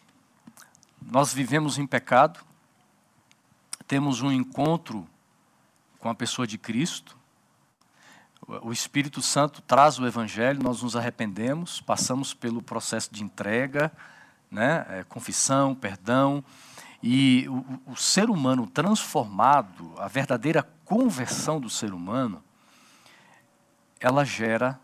Nós 1.02 1.34
vivemos 1.34 1.78
em 1.78 1.88
pecado, 1.88 2.40
temos 3.88 4.22
um 4.22 4.32
encontro 4.32 5.08
com 6.00 6.10
a 6.10 6.16
pessoa 6.16 6.48
de 6.48 6.58
Cristo, 6.58 7.18
o 8.62 8.72
Espírito 8.72 9.22
Santo 9.22 9.62
traz 9.62 10.00
o 10.00 10.08
Evangelho, 10.08 10.64
nós 10.64 10.82
nos 10.82 10.96
arrependemos, 10.96 11.82
passamos 11.82 12.34
pelo 12.34 12.62
processo 12.62 13.14
de 13.14 13.24
entrega, 13.24 13.92
né? 14.50 14.86
É, 14.90 15.04
confissão, 15.04 15.76
perdão, 15.76 16.44
e 17.02 17.48
o, 17.48 17.92
o, 17.92 17.96
ser 17.96 18.30
humano 18.30 18.68
transformado, 18.68 19.94
a 19.98 20.08
verdadeira 20.08 20.64
conversão 20.84 21.60
do 21.60 21.70
ser 21.70 21.94
humano, 21.94 22.44
ela 24.00 24.26
gera 24.26 24.80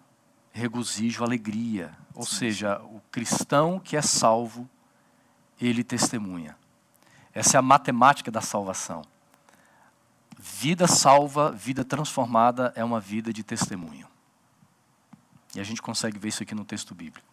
regozijo, 0.51 1.23
alegria. 1.23 1.91
Ou 2.13 2.23
Sim. 2.25 2.35
seja, 2.35 2.79
o 2.79 3.01
cristão 3.11 3.79
que 3.79 3.97
é 3.97 4.01
salvo, 4.01 4.69
ele 5.59 5.83
testemunha. 5.83 6.55
Essa 7.33 7.57
é 7.57 7.59
a 7.59 7.61
matemática 7.61 8.31
da 8.31 8.39
salvação. 8.39 9.01
Vida 10.53 10.85
salva, 10.87 11.51
vida 11.51 11.83
transformada 11.83 12.71
é 12.75 12.83
uma 12.83 12.99
vida 12.99 13.33
de 13.33 13.43
testemunho. 13.43 14.05
E 15.55 15.59
a 15.59 15.63
gente 15.63 15.81
consegue 15.81 16.19
ver 16.19 16.27
isso 16.27 16.43
aqui 16.43 16.53
no 16.53 16.63
texto 16.63 16.93
bíblico. 16.93 17.27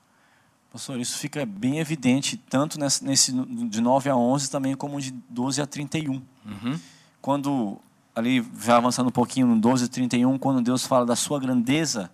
Pastor, 0.73 0.99
isso 0.99 1.19
fica 1.19 1.45
bem 1.45 1.79
evidente, 1.79 2.39
tanto 2.39 2.81
nesse, 2.81 3.05
nesse 3.05 3.31
de 3.31 3.83
9 3.83 4.09
a 4.09 4.17
11, 4.17 4.51
também 4.51 4.75
como 4.75 4.99
de 4.99 5.11
12 5.29 5.61
a 5.61 5.67
31. 5.67 6.15
Uhum. 6.15 6.81
Quando 7.21 7.79
ali 8.17 8.43
já 8.59 8.79
avançando 8.79 9.09
um 9.09 9.13
pouquinho 9.13 9.47
no 9.47 9.61
12, 9.61 9.89
31, 9.89 10.39
quando 10.39 10.63
Deus 10.63 10.87
fala 10.87 11.05
da 11.05 11.15
sua 11.15 11.39
grandeza, 11.39 12.11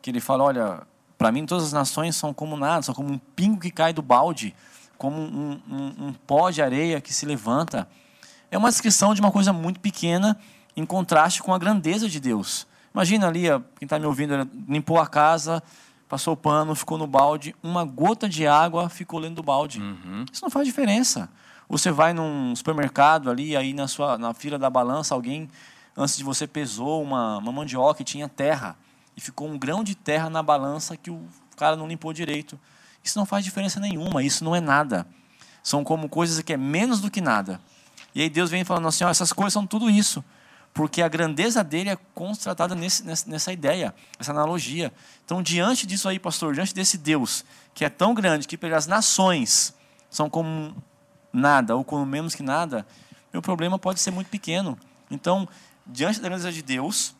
que 0.00 0.10
ele 0.10 0.20
fala, 0.20 0.44
olha, 0.44 0.86
para 1.18 1.30
mim 1.30 1.44
todas 1.44 1.64
as 1.64 1.72
nações 1.74 2.16
são 2.16 2.32
como 2.32 2.56
nada, 2.56 2.82
são 2.82 2.94
como 2.94 3.12
um 3.12 3.18
pingo 3.18 3.60
que 3.60 3.70
cai 3.70 3.92
do 3.92 4.00
balde, 4.00 4.54
como 4.96 5.20
um, 5.20 5.60
um, 5.68 6.06
um 6.06 6.12
pó 6.26 6.48
de 6.50 6.62
areia 6.62 7.02
que 7.02 7.12
se 7.12 7.26
levanta. 7.26 7.86
É 8.50 8.56
uma 8.56 8.68
descrição 8.68 9.14
de 9.14 9.20
uma 9.20 9.30
coisa 9.30 9.52
muito 9.52 9.80
pequena 9.80 10.38
em 10.76 10.86
contraste 10.86 11.42
com 11.42 11.52
a 11.52 11.58
grandeza 11.58 12.08
de 12.08 12.20
Deus. 12.20 12.66
Imagina 12.92 13.28
ali, 13.28 13.42
quem 13.78 13.86
está 13.86 13.98
me 13.98 14.06
ouvindo, 14.06 14.48
limpou 14.68 14.98
a 14.98 15.06
casa, 15.06 15.62
passou 16.08 16.34
o 16.34 16.36
pano, 16.36 16.74
ficou 16.74 16.96
no 16.96 17.06
balde, 17.06 17.54
uma 17.62 17.84
gota 17.84 18.28
de 18.28 18.46
água 18.46 18.88
ficou 18.88 19.20
dentro 19.20 19.36
do 19.36 19.42
balde. 19.42 19.80
Uhum. 19.80 20.24
Isso 20.32 20.42
não 20.42 20.50
faz 20.50 20.66
diferença. 20.66 21.28
Você 21.68 21.90
vai 21.90 22.14
num 22.14 22.56
supermercado 22.56 23.30
ali, 23.30 23.54
aí 23.54 23.74
na 23.74 23.86
sua 23.86 24.16
na 24.16 24.32
fila 24.32 24.58
da 24.58 24.70
balança, 24.70 25.14
alguém 25.14 25.48
antes 25.94 26.16
de 26.16 26.24
você 26.24 26.46
pesou 26.46 27.02
uma, 27.02 27.38
uma 27.38 27.52
mandioca 27.52 28.00
e 28.00 28.04
tinha 28.04 28.28
terra 28.28 28.76
e 29.16 29.20
ficou 29.20 29.48
um 29.48 29.58
grão 29.58 29.84
de 29.84 29.94
terra 29.94 30.30
na 30.30 30.42
balança 30.42 30.96
que 30.96 31.10
o 31.10 31.20
cara 31.56 31.76
não 31.76 31.86
limpou 31.86 32.12
direito. 32.12 32.58
Isso 33.04 33.18
não 33.18 33.26
faz 33.26 33.44
diferença 33.44 33.78
nenhuma, 33.80 34.22
isso 34.22 34.44
não 34.44 34.56
é 34.56 34.60
nada. 34.60 35.06
São 35.62 35.84
como 35.84 36.08
coisas 36.08 36.40
que 36.40 36.52
é 36.52 36.56
menos 36.56 37.00
do 37.00 37.10
que 37.10 37.20
nada. 37.20 37.60
E 38.14 38.22
aí 38.22 38.30
Deus 38.30 38.50
vem 38.50 38.64
falando 38.64 38.88
assim, 38.88 39.04
ó, 39.04 39.10
essas 39.10 39.32
coisas 39.32 39.52
são 39.52 39.66
tudo 39.66 39.88
isso 39.88 40.24
porque 40.78 41.02
a 41.02 41.08
grandeza 41.08 41.64
dele 41.64 41.90
é 41.90 41.96
constatada 42.14 42.72
nesse, 42.74 43.04
nessa 43.04 43.52
ideia, 43.52 43.92
essa 44.16 44.30
analogia. 44.30 44.92
Então, 45.24 45.42
diante 45.42 45.84
disso 45.86 46.08
aí, 46.08 46.20
pastor, 46.20 46.54
diante 46.54 46.72
desse 46.72 46.96
Deus 46.96 47.44
que 47.74 47.84
é 47.84 47.88
tão 47.88 48.14
grande 48.14 48.46
que 48.46 48.58
as 48.66 48.86
nações 48.86 49.74
são 50.10 50.28
como 50.30 50.76
nada 51.32 51.76
ou 51.76 51.84
como 51.84 52.04
menos 52.06 52.34
que 52.34 52.42
nada, 52.42 52.86
meu 53.32 53.42
problema 53.42 53.78
pode 53.78 54.00
ser 54.00 54.10
muito 54.10 54.28
pequeno. 54.28 54.78
Então, 55.10 55.48
diante 55.86 56.20
da 56.20 56.28
grandeza 56.28 56.52
de 56.52 56.62
Deus, 56.62 57.14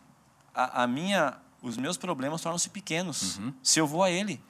a, 0.55 0.84
a 0.84 0.86
minha, 0.86 1.34
os 1.62 1.76
meus 1.76 1.97
problemas 1.97 2.41
tornam-se 2.41 2.70
pequenos 2.70 3.39
uhum. 3.39 3.53
se 3.62 3.80
eu 3.80 3.86
vou 3.86 4.03
a 4.03 4.11
Ele. 4.11 4.41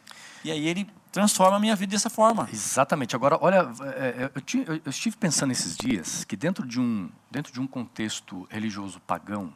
E 0.45 0.51
aí 0.51 0.66
Ele 0.66 0.86
transforma 1.11 1.56
a 1.56 1.61
minha 1.61 1.74
vida 1.74 1.92
dessa 1.92 2.11
forma. 2.11 2.48
Exatamente. 2.52 3.16
Agora, 3.16 3.38
olha, 3.40 3.70
é, 3.96 4.09
é, 4.09 4.30
eu, 4.34 4.80
eu 4.84 4.90
estive 4.90 5.16
pensando 5.16 5.50
esses 5.50 5.76
dias 5.76 6.24
que 6.24 6.36
dentro 6.36 6.66
de 6.66 6.80
um 6.80 7.11
dentro 7.30 7.52
de 7.52 7.61
um 7.61 7.66
contexto 7.66 8.46
religioso 8.50 9.00
pagão, 9.00 9.52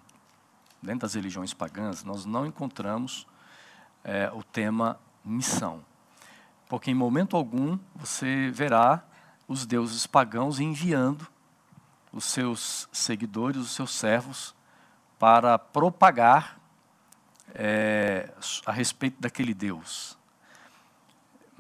dentro 0.83 1.01
das 1.01 1.15
religiões 1.15 1.55
pagãs, 1.55 2.05
nós 2.05 2.25
não 2.25 2.47
encontramos 2.47 3.27
é, 4.05 4.31
o 4.33 4.43
tema 4.43 4.99
missão, 5.25 5.85
porque 6.69 6.91
em 6.91 6.95
momento 6.95 7.37
algum 7.37 7.79
você 7.95 8.51
verá 8.51 9.03
os 9.47 9.67
deuses 9.67 10.07
pagãos 10.07 10.59
enviando 10.59 11.27
os 12.13 12.25
seus 12.25 12.89
seguidores, 12.93 13.61
os 13.61 13.71
seus 13.71 13.95
servos, 13.95 14.55
para 15.19 15.59
propagar 15.59 16.59
é, 17.55 18.31
a 18.67 18.73
respeito 18.73 19.21
daquele 19.21 19.55
Deus. 19.55 20.19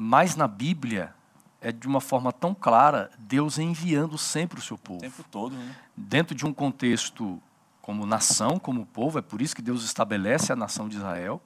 Mas 0.04 0.34
na 0.34 0.48
Bíblia 0.48 1.14
é 1.60 1.70
de 1.70 1.86
uma 1.86 2.00
forma 2.00 2.32
tão 2.32 2.52
clara 2.52 3.08
Deus 3.20 3.56
enviando 3.56 4.18
sempre 4.18 4.58
o 4.58 4.62
seu 4.62 4.76
povo. 4.76 4.98
O 4.98 5.02
tempo 5.02 5.24
todo, 5.30 5.54
né? 5.54 5.76
Dentro 5.96 6.34
de 6.34 6.44
um 6.44 6.52
contexto 6.52 7.40
como 7.80 8.04
nação, 8.04 8.58
como 8.58 8.84
povo, 8.84 9.20
é 9.20 9.22
por 9.22 9.40
isso 9.40 9.54
que 9.54 9.62
Deus 9.62 9.84
estabelece 9.84 10.52
a 10.52 10.56
nação 10.56 10.88
de 10.88 10.96
Israel. 10.96 11.40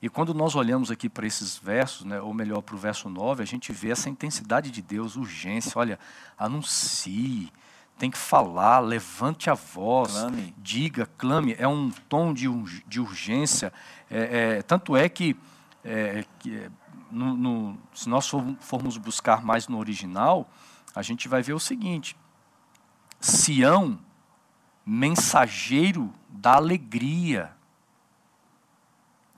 E 0.00 0.08
quando 0.08 0.32
nós 0.32 0.54
olhamos 0.54 0.90
aqui 0.90 1.06
para 1.06 1.26
esses 1.26 1.58
versos, 1.58 2.06
né, 2.06 2.18
ou 2.18 2.32
melhor, 2.32 2.62
para 2.62 2.74
o 2.74 2.78
verso 2.78 3.10
9, 3.10 3.42
a 3.42 3.46
gente 3.46 3.72
vê 3.74 3.90
essa 3.90 4.08
intensidade 4.08 4.70
de 4.70 4.80
Deus, 4.80 5.16
urgência. 5.16 5.72
Olha, 5.76 5.98
anuncie, 6.38 7.52
tem 7.98 8.10
que 8.10 8.16
falar, 8.16 8.78
levante 8.78 9.50
a 9.50 9.54
voz, 9.54 10.12
clame. 10.12 10.54
diga, 10.56 11.06
clame. 11.18 11.54
É 11.58 11.68
um 11.68 11.90
tom 12.08 12.32
de, 12.32 12.46
de 12.86 13.00
urgência. 13.00 13.70
É, 14.10 14.56
é, 14.56 14.62
tanto 14.62 14.96
é 14.96 15.10
que, 15.10 15.36
é, 15.84 16.24
que 16.38 16.70
no, 17.10 17.36
no, 17.36 17.78
se 17.94 18.08
nós 18.08 18.30
formos 18.60 18.96
buscar 18.96 19.42
mais 19.44 19.68
no 19.68 19.78
original, 19.78 20.48
a 20.94 21.02
gente 21.02 21.28
vai 21.28 21.42
ver 21.42 21.52
o 21.52 21.60
seguinte: 21.60 22.16
Sião, 23.20 23.98
mensageiro 24.84 26.12
da 26.28 26.54
alegria. 26.54 27.52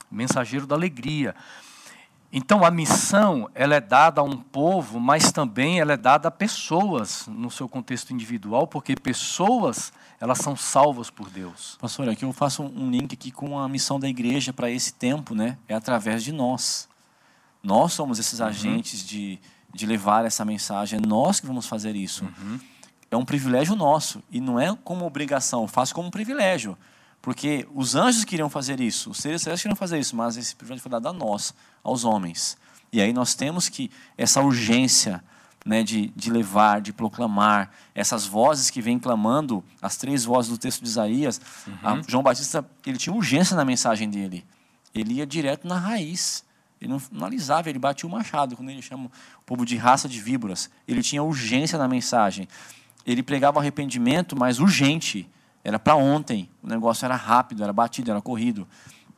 Mensageiro 0.09 0.67
da 0.67 0.75
alegria. 0.75 1.35
Então 2.35 2.65
a 2.65 2.71
missão 2.71 3.47
ela 3.53 3.75
é 3.75 3.79
dada 3.79 4.19
a 4.19 4.23
um 4.23 4.35
povo, 4.35 4.99
mas 4.99 5.31
também 5.31 5.79
ela 5.79 5.93
é 5.93 5.97
dada 5.97 6.29
a 6.29 6.31
pessoas 6.31 7.27
no 7.27 7.51
seu 7.51 7.69
contexto 7.69 8.11
individual, 8.11 8.65
porque 8.65 8.95
pessoas 8.95 9.93
elas 10.19 10.39
são 10.39 10.55
salvas 10.55 11.11
por 11.11 11.29
Deus. 11.29 11.77
Pastor, 11.79 12.09
aqui 12.09 12.25
eu 12.25 12.33
faço 12.33 12.63
um 12.63 12.89
link 12.89 13.13
aqui 13.13 13.29
com 13.29 13.59
a 13.59 13.69
missão 13.69 13.99
da 13.99 14.09
igreja 14.09 14.51
para 14.51 14.71
esse 14.71 14.93
tempo, 14.93 15.35
né? 15.35 15.59
É 15.67 15.75
através 15.75 16.23
de 16.23 16.31
nós. 16.31 16.89
Nós 17.63 17.93
somos 17.93 18.19
esses 18.19 18.39
uhum. 18.39 18.47
agentes 18.47 19.05
de, 19.05 19.39
de 19.73 19.85
levar 19.85 20.25
essa 20.25 20.43
mensagem, 20.43 20.99
é 21.01 21.07
nós 21.07 21.39
que 21.39 21.47
vamos 21.47 21.65
fazer 21.65 21.95
isso. 21.95 22.25
Uhum. 22.25 22.59
É 23.09 23.15
um 23.15 23.23
privilégio 23.23 23.75
nosso 23.75 24.21
e 24.29 24.41
não 24.41 24.59
é 24.59 24.75
como 24.83 25.05
obrigação, 25.05 25.67
faço 25.67 25.95
como 25.95 26.09
um 26.09 26.11
privilégio. 26.11 26.77
Porque 27.21 27.65
os 27.73 27.95
anjos 27.95 28.25
queriam 28.25 28.49
fazer 28.49 28.81
isso, 28.81 29.11
os 29.11 29.17
seres 29.17 29.41
celestiais 29.41 29.61
queriam 29.61 29.77
fazer 29.77 29.97
isso, 29.97 30.13
mas 30.15 30.35
esse 30.35 30.53
privilégio 30.53 30.83
foi 30.83 30.91
dado 30.91 31.07
a 31.07 31.13
nós, 31.13 31.53
aos 31.81 32.03
homens. 32.03 32.57
E 32.91 33.01
aí 33.01 33.13
nós 33.13 33.33
temos 33.33 33.69
que, 33.69 33.89
essa 34.17 34.41
urgência 34.41 35.23
né, 35.65 35.83
de, 35.83 36.07
de 36.15 36.29
levar, 36.29 36.81
de 36.81 36.91
proclamar, 36.91 37.71
essas 37.95 38.25
vozes 38.25 38.69
que 38.69 38.81
vêm 38.81 38.99
clamando, 38.99 39.63
as 39.81 39.95
três 39.95 40.25
vozes 40.25 40.51
do 40.51 40.57
texto 40.57 40.81
de 40.81 40.89
Isaías, 40.89 41.39
uhum. 41.65 42.03
João 42.07 42.23
Batista 42.23 42.65
ele 42.85 42.97
tinha 42.97 43.15
urgência 43.15 43.55
na 43.55 43.63
mensagem 43.63 44.09
dele. 44.09 44.45
Ele 44.93 45.15
ia 45.15 45.25
direto 45.25 45.67
na 45.67 45.79
raiz. 45.79 46.43
Ele 46.83 46.91
não, 46.91 47.01
não 47.11 47.27
alisava, 47.27 47.69
ele 47.69 47.79
batia 47.79 48.07
o 48.07 48.11
machado, 48.11 48.57
quando 48.57 48.69
ele 48.69 48.81
chama 48.81 49.05
o 49.05 49.43
povo 49.45 49.65
de 49.65 49.77
raça 49.77 50.09
de 50.09 50.19
víboras. 50.19 50.69
Ele 50.85 51.01
tinha 51.01 51.23
urgência 51.23 51.79
na 51.79 51.87
mensagem. 51.87 52.45
Ele 53.05 53.23
pregava 53.23 53.59
arrependimento, 53.61 54.37
mas 54.37 54.59
urgente. 54.59 55.29
Era 55.63 55.79
para 55.79 55.95
ontem. 55.95 56.49
O 56.61 56.67
negócio 56.67 57.05
era 57.05 57.15
rápido, 57.15 57.63
era 57.63 57.71
batido, 57.71 58.11
era 58.11 58.21
corrido. 58.21 58.67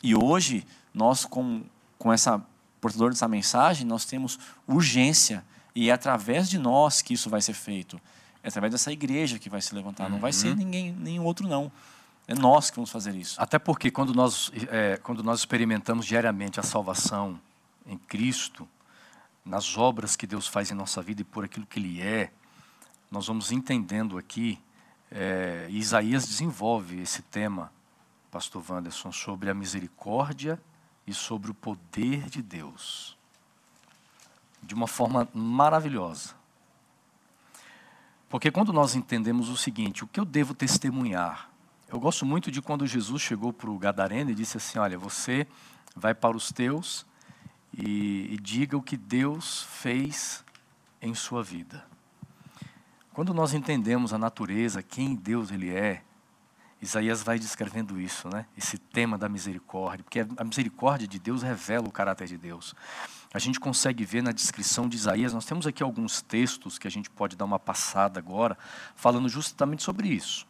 E 0.03 0.15
hoje, 0.15 0.63
nós, 0.93 1.25
com, 1.25 1.63
com 1.97 2.13
essa 2.13 2.39
portador 2.79 3.09
dessa 3.09 3.27
mensagem, 3.27 3.85
nós 3.85 4.05
temos 4.05 4.37
urgência. 4.67 5.43
E 5.73 5.89
é 5.89 5.93
através 5.93 6.47
de 6.47 6.59
nós 6.59 7.01
que 7.01 7.15
isso 7.15 7.31
vai 7.31 7.41
ser 7.41 7.53
feito. 7.53 7.99
É 8.43 8.47
através 8.49 8.71
dessa 8.71 8.91
igreja 8.91 9.39
que 9.39 9.49
vai 9.49 9.59
se 9.59 9.73
levantar. 9.73 10.03
Uhum. 10.03 10.11
Não 10.11 10.19
vai 10.19 10.31
ser 10.31 10.49
uhum. 10.49 10.55
ninguém, 10.55 10.91
nenhum 10.91 11.23
outro, 11.23 11.47
não. 11.47 11.71
É 12.27 12.35
nós 12.35 12.69
que 12.69 12.75
vamos 12.75 12.91
fazer 12.91 13.15
isso. 13.15 13.41
Até 13.41 13.57
porque 13.57 13.89
quando 13.89 14.13
nós, 14.13 14.51
é, 14.69 14.97
quando 14.97 15.23
nós 15.23 15.39
experimentamos 15.39 16.05
diariamente 16.05 16.59
a 16.59 16.63
salvação 16.63 17.39
em 17.85 17.97
Cristo, 17.97 18.67
nas 19.43 19.77
obras 19.77 20.15
que 20.15 20.25
Deus 20.25 20.47
faz 20.47 20.71
em 20.71 20.73
nossa 20.73 21.01
vida 21.01 21.21
e 21.21 21.25
por 21.25 21.45
aquilo 21.45 21.65
que 21.65 21.79
Ele 21.79 22.01
é, 22.01 22.31
nós 23.11 23.27
vamos 23.27 23.51
entendendo 23.51 24.17
aqui, 24.17 24.59
é, 25.11 25.67
Isaías 25.69 26.27
desenvolve 26.27 26.99
esse 26.99 27.21
tema, 27.21 27.71
Pastor 28.31 28.63
Wanderson, 28.67 29.11
sobre 29.11 29.49
a 29.49 29.53
misericórdia 29.53 30.61
e 31.05 31.13
sobre 31.13 31.51
o 31.51 31.53
poder 31.53 32.29
de 32.29 32.41
Deus, 32.41 33.15
de 34.61 34.73
uma 34.73 34.87
forma 34.87 35.29
maravilhosa. 35.33 36.33
Porque 38.27 38.51
quando 38.51 38.73
nós 38.73 38.95
entendemos 38.95 39.47
o 39.49 39.55
seguinte, 39.55 40.03
o 40.03 40.07
que 40.07 40.19
eu 40.19 40.25
devo 40.25 40.53
testemunhar? 40.53 41.49
Eu 41.87 41.99
gosto 41.99 42.25
muito 42.25 42.51
de 42.51 42.61
quando 42.61 42.87
Jesus 42.87 43.21
chegou 43.21 43.53
para 43.53 43.69
o 43.69 43.77
Gadareno 43.77 44.31
e 44.31 44.35
disse 44.35 44.57
assim: 44.57 44.79
Olha, 44.79 44.97
você 44.97 45.47
vai 45.95 46.13
para 46.13 46.35
os 46.35 46.51
teus 46.51 47.05
e, 47.77 48.33
e 48.33 48.37
diga 48.37 48.77
o 48.77 48.81
que 48.81 48.95
Deus 48.95 49.63
fez 49.63 50.43
em 51.01 51.13
sua 51.13 51.43
vida. 51.43 51.85
Quando 53.13 53.33
nós 53.33 53.53
entendemos 53.53 54.13
a 54.13 54.17
natureza, 54.17 54.81
quem 54.81 55.15
Deus 55.15 55.51
ele 55.51 55.69
é, 55.69 56.01
Isaías 56.81 57.23
vai 57.23 57.39
descrevendo 57.39 57.99
isso, 57.99 58.27
né? 58.29 58.45
Esse 58.57 58.77
tema 58.77 59.17
da 59.17 59.27
misericórdia, 59.27 60.03
porque 60.03 60.19
a 60.19 60.43
misericórdia 60.43 61.07
de 61.07 61.17
Deus 61.17 61.41
revela 61.41 61.87
o 61.87 61.91
caráter 61.91 62.27
de 62.27 62.37
Deus. 62.37 62.75
A 63.33 63.39
gente 63.39 63.59
consegue 63.59 64.05
ver 64.05 64.21
na 64.21 64.31
descrição 64.31 64.87
de 64.87 64.95
Isaías, 64.95 65.33
nós 65.33 65.45
temos 65.45 65.65
aqui 65.65 65.81
alguns 65.81 66.21
textos 66.21 66.77
que 66.77 66.87
a 66.87 66.91
gente 66.91 67.09
pode 67.09 67.35
dar 67.35 67.45
uma 67.45 67.59
passada 67.59 68.19
agora, 68.19 68.57
falando 68.95 69.27
justamente 69.27 69.83
sobre 69.83 70.09
isso. 70.09 70.45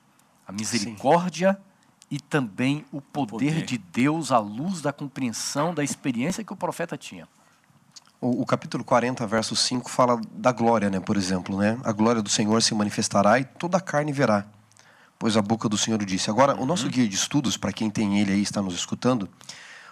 A 0.48 0.52
misericórdia 0.52 1.54
Sim 1.54 1.75
e 2.10 2.20
também 2.20 2.86
o 2.92 3.02
poder, 3.02 3.54
poder, 3.54 3.66
de 3.66 3.78
Deus 3.78 4.32
à 4.32 4.38
luz 4.38 4.82
da 4.82 4.94
compreensão 4.94 5.74
da 5.74 5.84
experiência 5.84 6.44
que 6.44 6.54
o 6.54 6.56
profeta 6.56 6.98
tinha. 6.98 7.28
O, 8.22 8.42
o, 8.42 8.46
capítulo 8.46 8.84
40, 8.84 9.26
verso 9.28 9.56
5 9.56 9.90
fala 9.90 10.20
da 10.32 10.52
glória, 10.52 10.90
né, 10.90 11.00
por 11.00 11.18
exemplo, 11.18 11.58
né? 11.58 11.78
A 11.84 11.92
glória 11.92 12.22
do 12.22 12.30
Senhor 12.30 12.62
se 12.62 12.74
manifestará 12.74 13.40
e 13.40 13.44
toda 13.44 13.78
a 13.78 13.82
carne 13.82 14.12
verá, 14.12 14.46
pois 15.20 15.36
a 15.36 15.42
boca 15.42 15.68
do 15.68 15.78
Senhor 15.78 16.02
o 16.02 16.06
disse. 16.06 16.30
Agora, 16.30 16.56
uhum. 16.56 16.64
o 16.64 16.66
nosso 16.66 16.88
guia 16.88 17.08
de 17.08 17.16
estudos, 17.16 17.58
para 17.58 17.74
quem 17.74 17.90
tem 17.90 18.20
ele 18.20 18.32
aí 18.32 18.42
está 18.42 18.62
nos 18.62 18.74
escutando, 18.74 19.28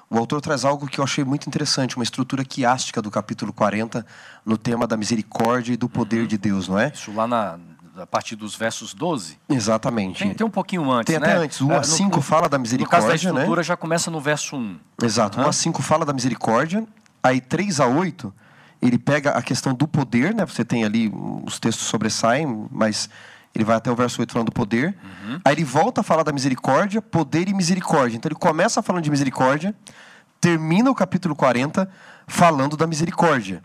o 0.09 0.18
autor 0.18 0.41
traz 0.41 0.64
algo 0.64 0.88
que 0.88 0.99
eu 0.99 1.03
achei 1.03 1.24
muito 1.24 1.47
interessante, 1.47 1.95
uma 1.95 2.03
estrutura 2.03 2.45
quiástica 2.45 3.01
do 3.01 3.09
capítulo 3.09 3.51
40 3.51 4.05
no 4.45 4.57
tema 4.57 4.88
da 4.88 4.95
misericórdia 4.95 5.74
e 5.74 5.78
do 5.78 5.89
poder 5.89 6.22
uhum. 6.22 6.28
de 6.28 6.38
Deus, 6.38 6.68
não 6.68 6.80
é? 6.80 6.91
Isso 6.93 7.11
lá 7.11 7.28
na 7.28 7.59
a 7.97 8.07
partir 8.07 8.35
dos 8.35 8.55
versos 8.55 8.93
12? 8.93 9.37
Exatamente. 9.49 10.23
Tem, 10.23 10.33
tem 10.33 10.45
um 10.45 10.49
pouquinho 10.49 10.91
antes, 10.91 11.11
tem 11.11 11.19
né? 11.19 11.31
até 11.31 11.43
antes. 11.43 11.61
1 11.61 11.71
a 11.71 11.83
5 11.83 12.21
fala 12.21 12.49
da 12.49 12.57
misericórdia, 12.57 12.97
no 12.97 13.07
caso 13.07 13.25
da 13.25 13.31
né? 13.33 13.39
estrutura 13.39 13.59
né? 13.59 13.63
já 13.63 13.77
começa 13.77 14.09
no 14.09 14.19
verso 14.19 14.55
1. 14.55 14.79
Exato. 15.03 15.39
Uhum. 15.39 15.45
1 15.45 15.49
a 15.49 15.53
5 15.53 15.81
fala 15.81 16.05
da 16.05 16.13
misericórdia. 16.13 16.85
Aí 17.21 17.39
3 17.39 17.79
a 17.79 17.87
8, 17.87 18.33
ele 18.81 18.97
pega 18.97 19.31
a 19.31 19.41
questão 19.41 19.73
do 19.73 19.87
poder, 19.87 20.33
né? 20.33 20.45
Você 20.45 20.65
tem 20.65 20.83
ali, 20.83 21.11
os 21.45 21.59
textos 21.59 21.87
sobressaem, 21.87 22.67
mas 22.69 23.09
ele 23.55 23.63
vai 23.63 23.77
até 23.77 23.91
o 23.91 23.95
verso 23.95 24.19
8 24.19 24.33
falando 24.33 24.47
do 24.47 24.51
poder. 24.51 24.95
Uhum. 25.03 25.39
Aí 25.45 25.53
ele 25.53 25.63
volta 25.63 26.01
a 26.01 26.03
falar 26.03 26.23
da 26.23 26.31
misericórdia, 26.31 27.01
poder 27.01 27.47
e 27.47 27.53
misericórdia. 27.53 28.17
Então 28.17 28.29
ele 28.29 28.39
começa 28.39 28.81
falando 28.81 29.03
de 29.03 29.11
misericórdia, 29.11 29.73
termina 30.41 30.89
o 30.89 30.95
capítulo 30.95 31.35
40 31.35 31.89
falando 32.27 32.75
da 32.75 32.87
misericórdia. 32.87 33.63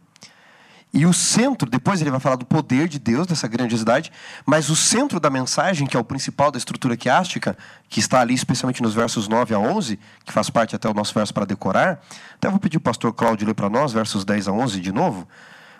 E 0.92 1.04
o 1.04 1.12
centro, 1.12 1.68
depois 1.68 2.00
ele 2.00 2.10
vai 2.10 2.18
falar 2.18 2.36
do 2.36 2.46
poder 2.46 2.88
de 2.88 2.98
Deus, 2.98 3.26
dessa 3.26 3.46
grandiosidade, 3.46 4.10
mas 4.46 4.70
o 4.70 4.76
centro 4.76 5.20
da 5.20 5.28
mensagem, 5.28 5.86
que 5.86 5.96
é 5.96 6.00
o 6.00 6.04
principal 6.04 6.50
da 6.50 6.56
estrutura 6.56 6.96
quiástica, 6.96 7.56
que 7.90 8.00
está 8.00 8.20
ali 8.20 8.32
especialmente 8.32 8.82
nos 8.82 8.94
versos 8.94 9.28
9 9.28 9.54
a 9.54 9.58
11, 9.58 9.98
que 10.24 10.32
faz 10.32 10.48
parte 10.48 10.74
até 10.74 10.88
o 10.88 10.94
nosso 10.94 11.12
verso 11.12 11.34
para 11.34 11.44
decorar. 11.44 12.00
Até 12.34 12.48
vou 12.48 12.58
pedir 12.58 12.78
o 12.78 12.80
pastor 12.80 13.12
Cláudio 13.12 13.46
ler 13.46 13.54
para 13.54 13.68
nós, 13.68 13.92
versos 13.92 14.24
10 14.24 14.48
a 14.48 14.52
11 14.52 14.80
de 14.80 14.90
novo, 14.90 15.28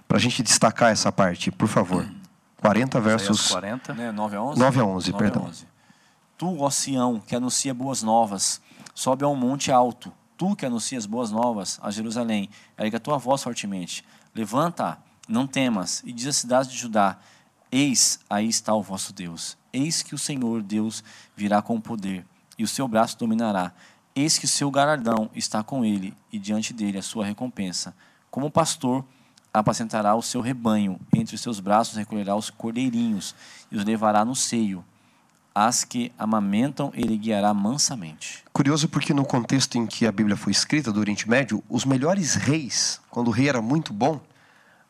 para 0.07 0.19
a 0.19 0.21
gente 0.21 0.43
destacar 0.43 0.93
essa 0.93 1.11
parte, 1.11 1.51
por 1.51 1.69
favor. 1.69 2.07
40 2.61 3.01
versos. 3.01 3.51
40, 3.51 3.95
né? 3.95 4.13
9 4.13 4.37
a 4.37 4.43
11? 4.43 4.61
9 4.61 4.81
a 4.81 4.85
11, 4.85 5.13
9 5.13 5.25
perdão. 5.25 5.45
A 5.45 5.49
11. 5.49 5.67
Tu, 6.37 6.61
ó 6.61 6.69
Sião, 6.69 7.19
que 7.27 7.35
anuncia 7.35 7.73
boas 7.73 8.03
novas, 8.03 8.61
sobe 8.95 9.25
a 9.25 9.29
um 9.29 9.35
monte 9.35 9.73
alto. 9.73 10.13
Tu 10.37 10.55
que 10.55 10.67
anuncias 10.67 11.07
boas 11.07 11.31
novas 11.31 11.81
a 11.83 11.91
Jerusalém, 11.91 12.51
erga 12.77 12.99
a 12.99 13.01
tua 13.01 13.17
voz 13.17 13.43
fortemente 13.43 14.05
Levanta, 14.39 14.97
não 15.29 15.49
temas, 15.49 16.01
e 16.07 16.13
diz 16.13 16.29
às 16.29 16.37
cidades 16.37 16.71
de 16.71 16.79
Judá: 16.79 17.19
Eis, 17.73 18.21
aí 18.31 18.49
está 18.49 18.73
o 18.73 18.81
vosso 18.81 19.13
Deus. 19.13 19.59
Eis 19.73 20.01
que 20.01 20.15
o 20.15 20.19
Senhor 20.19 20.63
Deus 20.63 21.03
virá 21.37 21.61
com 21.61 21.81
poder, 21.81 22.25
e 22.57 22.63
o 22.63 22.69
seu 22.69 22.87
braço 22.87 23.19
dominará. 23.19 23.73
Eis 24.15 24.39
que 24.39 24.45
o 24.45 24.49
seu 24.49 24.71
galardão 24.71 25.29
está 25.35 25.65
com 25.65 25.85
ele, 25.85 26.15
e 26.33 26.39
diante 26.39 26.73
dele 26.73 26.99
a 26.99 27.03
sua 27.03 27.27
recompensa. 27.27 27.93
Como 28.31 28.49
pastor, 28.49 29.05
apacentará 29.53 30.15
o 30.15 30.23
seu 30.23 30.41
rebanho, 30.41 31.01
entre 31.13 31.35
os 31.35 31.41
seus 31.41 31.59
braços 31.59 31.97
recolherá 31.97 32.37
os 32.37 32.49
cordeirinhos, 32.49 33.35
e 33.73 33.77
os 33.77 33.85
levará 33.85 34.25
no 34.25 34.37
seio. 34.37 34.85
As 35.53 35.83
que 35.83 36.13
amamentam, 36.17 36.93
ele 36.95 37.17
guiará 37.17 37.53
mansamente. 37.53 38.45
Curioso 38.53 38.89
porque 38.89 39.13
no 39.13 39.25
contexto 39.25 39.77
em 39.77 39.85
que 39.85 40.07
a 40.07 40.13
Bíblia 40.13 40.37
foi 40.37 40.53
escrita, 40.53 40.93
do 40.93 41.01
Oriente 41.01 41.29
Médio, 41.29 41.65
os 41.69 41.85
melhores 41.85 42.35
reis, 42.37 43.01
quando 43.11 43.27
o 43.27 43.33
rei 43.33 43.49
era 43.49 43.61
muito 43.61 43.93
bom, 43.93 44.21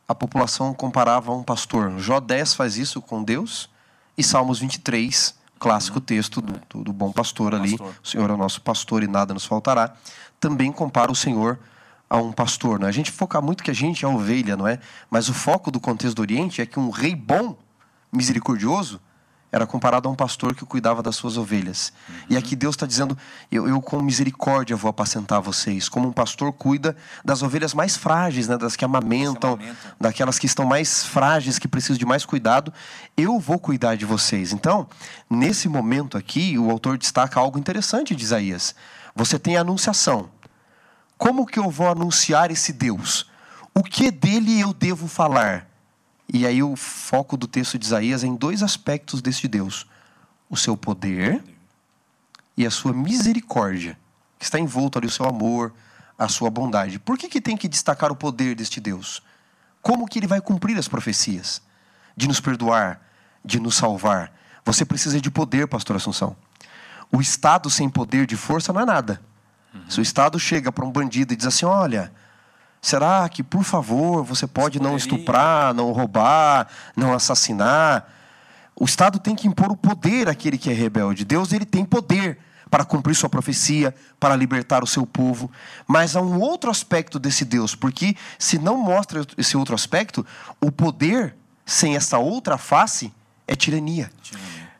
a 0.08 0.14
população 0.14 0.72
comparava 0.72 1.30
a 1.30 1.34
um 1.36 1.42
pastor. 1.42 1.98
Jó 1.98 2.18
10 2.18 2.54
faz 2.54 2.78
isso 2.78 3.02
com 3.02 3.22
Deus, 3.22 3.68
e 4.16 4.24
Salmos 4.24 4.58
23, 4.58 5.34
clássico 5.58 6.00
texto 6.00 6.40
do, 6.40 6.58
do, 6.70 6.84
do 6.84 6.92
bom 6.92 7.12
pastor 7.12 7.54
ali, 7.54 7.76
pastor. 7.76 7.94
o 8.02 8.08
Senhor 8.08 8.30
é 8.30 8.32
o 8.32 8.36
nosso 8.36 8.62
pastor 8.62 9.02
e 9.02 9.06
nada 9.06 9.34
nos 9.34 9.44
faltará, 9.44 9.94
também 10.40 10.72
compara 10.72 11.12
o 11.12 11.14
Senhor 11.14 11.58
a 12.08 12.16
um 12.16 12.32
pastor. 12.32 12.80
Né? 12.80 12.88
A 12.88 12.92
gente 12.92 13.12
foca 13.12 13.38
muito 13.42 13.62
que 13.62 13.70
a 13.70 13.74
gente 13.74 14.04
é 14.04 14.08
ovelha, 14.08 14.56
não 14.56 14.66
é? 14.66 14.80
Mas 15.10 15.28
o 15.28 15.34
foco 15.34 15.70
do 15.70 15.78
contexto 15.78 16.16
do 16.16 16.22
Oriente 16.22 16.62
é 16.62 16.66
que 16.66 16.80
um 16.80 16.88
rei 16.88 17.14
bom, 17.14 17.54
misericordioso, 18.10 18.98
era 19.50 19.66
comparado 19.66 20.08
a 20.08 20.12
um 20.12 20.14
pastor 20.14 20.54
que 20.54 20.64
cuidava 20.64 21.02
das 21.02 21.16
suas 21.16 21.36
ovelhas. 21.36 21.92
Uhum. 22.08 22.14
E 22.30 22.36
aqui 22.36 22.54
Deus 22.54 22.74
está 22.74 22.86
dizendo: 22.86 23.16
eu, 23.50 23.66
eu, 23.66 23.80
com 23.80 24.00
misericórdia 24.02 24.76
vou 24.76 24.90
apacentar 24.90 25.40
vocês, 25.40 25.88
como 25.88 26.08
um 26.08 26.12
pastor 26.12 26.52
cuida 26.52 26.96
das 27.24 27.42
ovelhas 27.42 27.72
mais 27.72 27.96
frágeis, 27.96 28.46
né, 28.48 28.58
das 28.58 28.76
que 28.76 28.84
amamentam, 28.84 29.54
amamenta. 29.54 29.96
daquelas 30.00 30.38
que 30.38 30.46
estão 30.46 30.64
mais 30.64 31.04
frágeis, 31.04 31.58
que 31.58 31.66
precisam 31.66 31.98
de 31.98 32.06
mais 32.06 32.24
cuidado. 32.24 32.72
Eu 33.16 33.38
vou 33.40 33.58
cuidar 33.58 33.96
de 33.96 34.04
vocês. 34.04 34.52
Então, 34.52 34.86
nesse 35.30 35.68
momento 35.68 36.18
aqui, 36.18 36.58
o 36.58 36.70
autor 36.70 36.98
destaca 36.98 37.40
algo 37.40 37.58
interessante 37.58 38.14
de 38.14 38.22
Isaías. 38.22 38.74
Você 39.14 39.38
tem 39.38 39.56
a 39.56 39.62
anunciação. 39.62 40.30
Como 41.16 41.46
que 41.46 41.58
eu 41.58 41.70
vou 41.70 41.88
anunciar 41.88 42.50
esse 42.50 42.72
Deus? 42.72 43.28
O 43.74 43.82
que 43.82 44.10
dele 44.10 44.60
eu 44.60 44.72
devo 44.72 45.08
falar? 45.08 45.66
E 46.32 46.46
aí 46.46 46.62
o 46.62 46.76
foco 46.76 47.36
do 47.36 47.46
texto 47.46 47.78
de 47.78 47.86
Isaías 47.86 48.22
é 48.22 48.26
em 48.26 48.36
dois 48.36 48.62
aspectos 48.62 49.22
deste 49.22 49.48
Deus: 49.48 49.86
o 50.50 50.56
seu 50.56 50.76
poder 50.76 51.42
e 52.56 52.66
a 52.66 52.70
sua 52.70 52.92
misericórdia, 52.92 53.98
que 54.38 54.44
está 54.44 54.58
envolto 54.58 54.98
ali 54.98 55.06
o 55.06 55.10
seu 55.10 55.26
amor, 55.26 55.72
a 56.18 56.28
sua 56.28 56.50
bondade. 56.50 56.98
Por 56.98 57.16
que, 57.16 57.28
que 57.28 57.40
tem 57.40 57.56
que 57.56 57.68
destacar 57.68 58.10
o 58.10 58.16
poder 58.16 58.54
deste 58.54 58.80
Deus? 58.80 59.22
Como 59.80 60.06
que 60.06 60.18
ele 60.18 60.26
vai 60.26 60.40
cumprir 60.40 60.76
as 60.76 60.88
profecias? 60.88 61.62
De 62.16 62.26
nos 62.26 62.40
perdoar, 62.40 63.00
de 63.44 63.60
nos 63.60 63.76
salvar. 63.76 64.32
Você 64.64 64.84
precisa 64.84 65.20
de 65.20 65.30
poder, 65.30 65.68
pastor 65.68 65.96
Assunção. 65.96 66.36
O 67.10 67.20
Estado 67.20 67.70
sem 67.70 67.88
poder 67.88 68.26
de 68.26 68.36
força 68.36 68.72
não 68.72 68.82
é 68.82 68.84
nada. 68.84 69.22
Uhum. 69.72 69.88
Se 69.88 70.00
o 70.00 70.02
Estado 70.02 70.38
chega 70.38 70.70
para 70.70 70.84
um 70.84 70.90
bandido 70.90 71.32
e 71.32 71.36
diz 71.36 71.46
assim: 71.46 71.64
olha, 71.64 72.12
Será 72.80 73.28
que, 73.28 73.42
por 73.42 73.64
favor, 73.64 74.22
você 74.22 74.46
pode 74.46 74.80
não 74.80 74.96
estuprar, 74.96 75.74
não 75.74 75.92
roubar, 75.92 76.68
não 76.96 77.12
assassinar? 77.12 78.08
O 78.74 78.84
Estado 78.84 79.18
tem 79.18 79.34
que 79.34 79.48
impor 79.48 79.70
o 79.72 79.76
poder 79.76 80.28
àquele 80.28 80.56
que 80.56 80.70
é 80.70 80.72
rebelde. 80.72 81.24
Deus 81.24 81.52
ele 81.52 81.64
tem 81.64 81.84
poder 81.84 82.38
para 82.70 82.84
cumprir 82.84 83.14
sua 83.14 83.28
profecia, 83.28 83.94
para 84.20 84.36
libertar 84.36 84.84
o 84.84 84.86
seu 84.86 85.06
povo. 85.06 85.50
Mas 85.86 86.14
há 86.14 86.20
um 86.20 86.40
outro 86.40 86.70
aspecto 86.70 87.18
desse 87.18 87.44
Deus, 87.44 87.74
porque 87.74 88.16
se 88.38 88.58
não 88.58 88.76
mostra 88.76 89.26
esse 89.36 89.56
outro 89.56 89.74
aspecto, 89.74 90.24
o 90.60 90.70
poder 90.70 91.34
sem 91.64 91.96
essa 91.96 92.18
outra 92.18 92.56
face 92.56 93.12
é 93.46 93.56
tirania. 93.56 94.10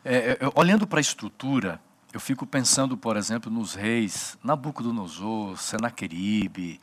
É, 0.04 0.38
é, 0.40 0.52
olhando 0.54 0.86
para 0.86 1.00
a 1.00 1.00
estrutura, 1.00 1.80
eu 2.12 2.20
fico 2.20 2.46
pensando, 2.46 2.96
por 2.96 3.16
exemplo, 3.16 3.50
nos 3.50 3.74
reis 3.74 4.38
Nabucodonosor, 4.42 5.56
Senaqueribe, 5.58 6.80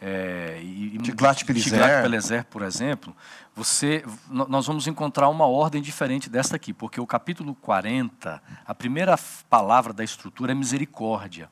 é, 0.00 0.60
e, 0.62 0.98
Tiglat-Pileser, 0.98 2.44
por 2.44 2.62
exemplo, 2.62 3.14
você, 3.54 4.04
nós 4.30 4.66
vamos 4.66 4.86
encontrar 4.86 5.28
uma 5.28 5.46
ordem 5.46 5.82
diferente 5.82 6.30
desta 6.30 6.56
aqui, 6.56 6.72
porque 6.72 7.00
o 7.00 7.06
capítulo 7.06 7.54
40, 7.56 8.40
a 8.64 8.74
primeira 8.74 9.18
palavra 9.50 9.92
da 9.92 10.04
estrutura 10.04 10.52
é 10.52 10.54
misericórdia. 10.54 11.50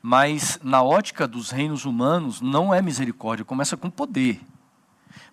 Mas 0.00 0.58
na 0.62 0.82
ótica 0.82 1.26
dos 1.26 1.50
reinos 1.50 1.84
humanos, 1.84 2.40
não 2.40 2.72
é 2.72 2.80
misericórdia, 2.80 3.44
começa 3.44 3.76
com 3.76 3.90
poder. 3.90 4.40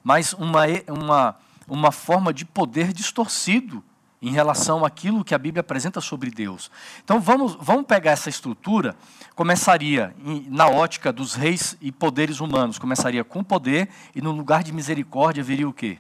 Mas 0.04 0.34
uma, 0.34 0.64
uma, 0.88 1.36
uma 1.68 1.92
forma 1.92 2.34
de 2.34 2.46
poder 2.46 2.94
distorcido 2.94 3.84
em 4.22 4.32
relação 4.32 4.84
àquilo 4.84 5.24
que 5.24 5.34
a 5.34 5.38
Bíblia 5.38 5.62
apresenta 5.62 6.02
sobre 6.02 6.30
Deus. 6.30 6.70
Então 7.04 7.20
vamos, 7.20 7.58
vamos 7.60 7.86
pegar 7.86 8.12
essa 8.12 8.30
estrutura, 8.30 8.96
começaria 9.36 10.14
na 10.48 10.68
ótica 10.68 11.12
dos 11.14 11.36
reis 11.36 11.78
e 11.80 11.92
poderes 11.92 12.40
humanos, 12.40 12.78
começaria 12.78 13.24
com 13.24 13.44
poder 13.44 13.90
e 14.14 14.22
no 14.22 14.32
lugar 14.32 14.64
de 14.64 14.74
misericórdia 14.74 15.44
viria 15.44 15.68
o 15.68 15.74
quê? 15.74 15.98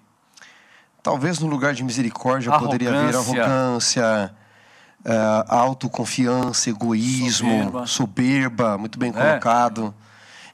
Talvez 1.02 1.40
no 1.40 1.48
lugar 1.48 1.74
de 1.74 1.84
misericórdia 1.84 2.52
arrogância. 2.52 2.78
poderia 2.78 3.00
haver 3.00 3.16
arrogância, 3.16 4.36
uh, 5.06 5.46
autoconfiança, 5.48 6.70
egoísmo, 6.70 7.50
soberba, 7.50 7.88
soberba 7.88 8.78
muito 8.78 9.00
bem 9.00 9.12
é. 9.12 9.14
colocado. 9.14 9.94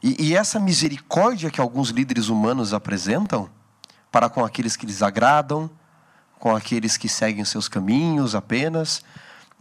E, 0.03 0.27
e 0.27 0.35
essa 0.35 0.59
misericórdia 0.59 1.49
que 1.49 1.59
alguns 1.59 1.89
líderes 1.89 2.29
humanos 2.29 2.73
apresentam 2.73 3.49
para 4.11 4.29
com 4.29 4.45
aqueles 4.45 4.75
que 4.77 4.85
lhes 4.85 5.01
agradam, 5.01 5.69
com 6.39 6.55
aqueles 6.55 6.97
que 6.97 7.09
seguem 7.09 7.41
os 7.41 7.49
seus 7.49 7.67
caminhos 7.67 8.35
apenas, 8.35 9.03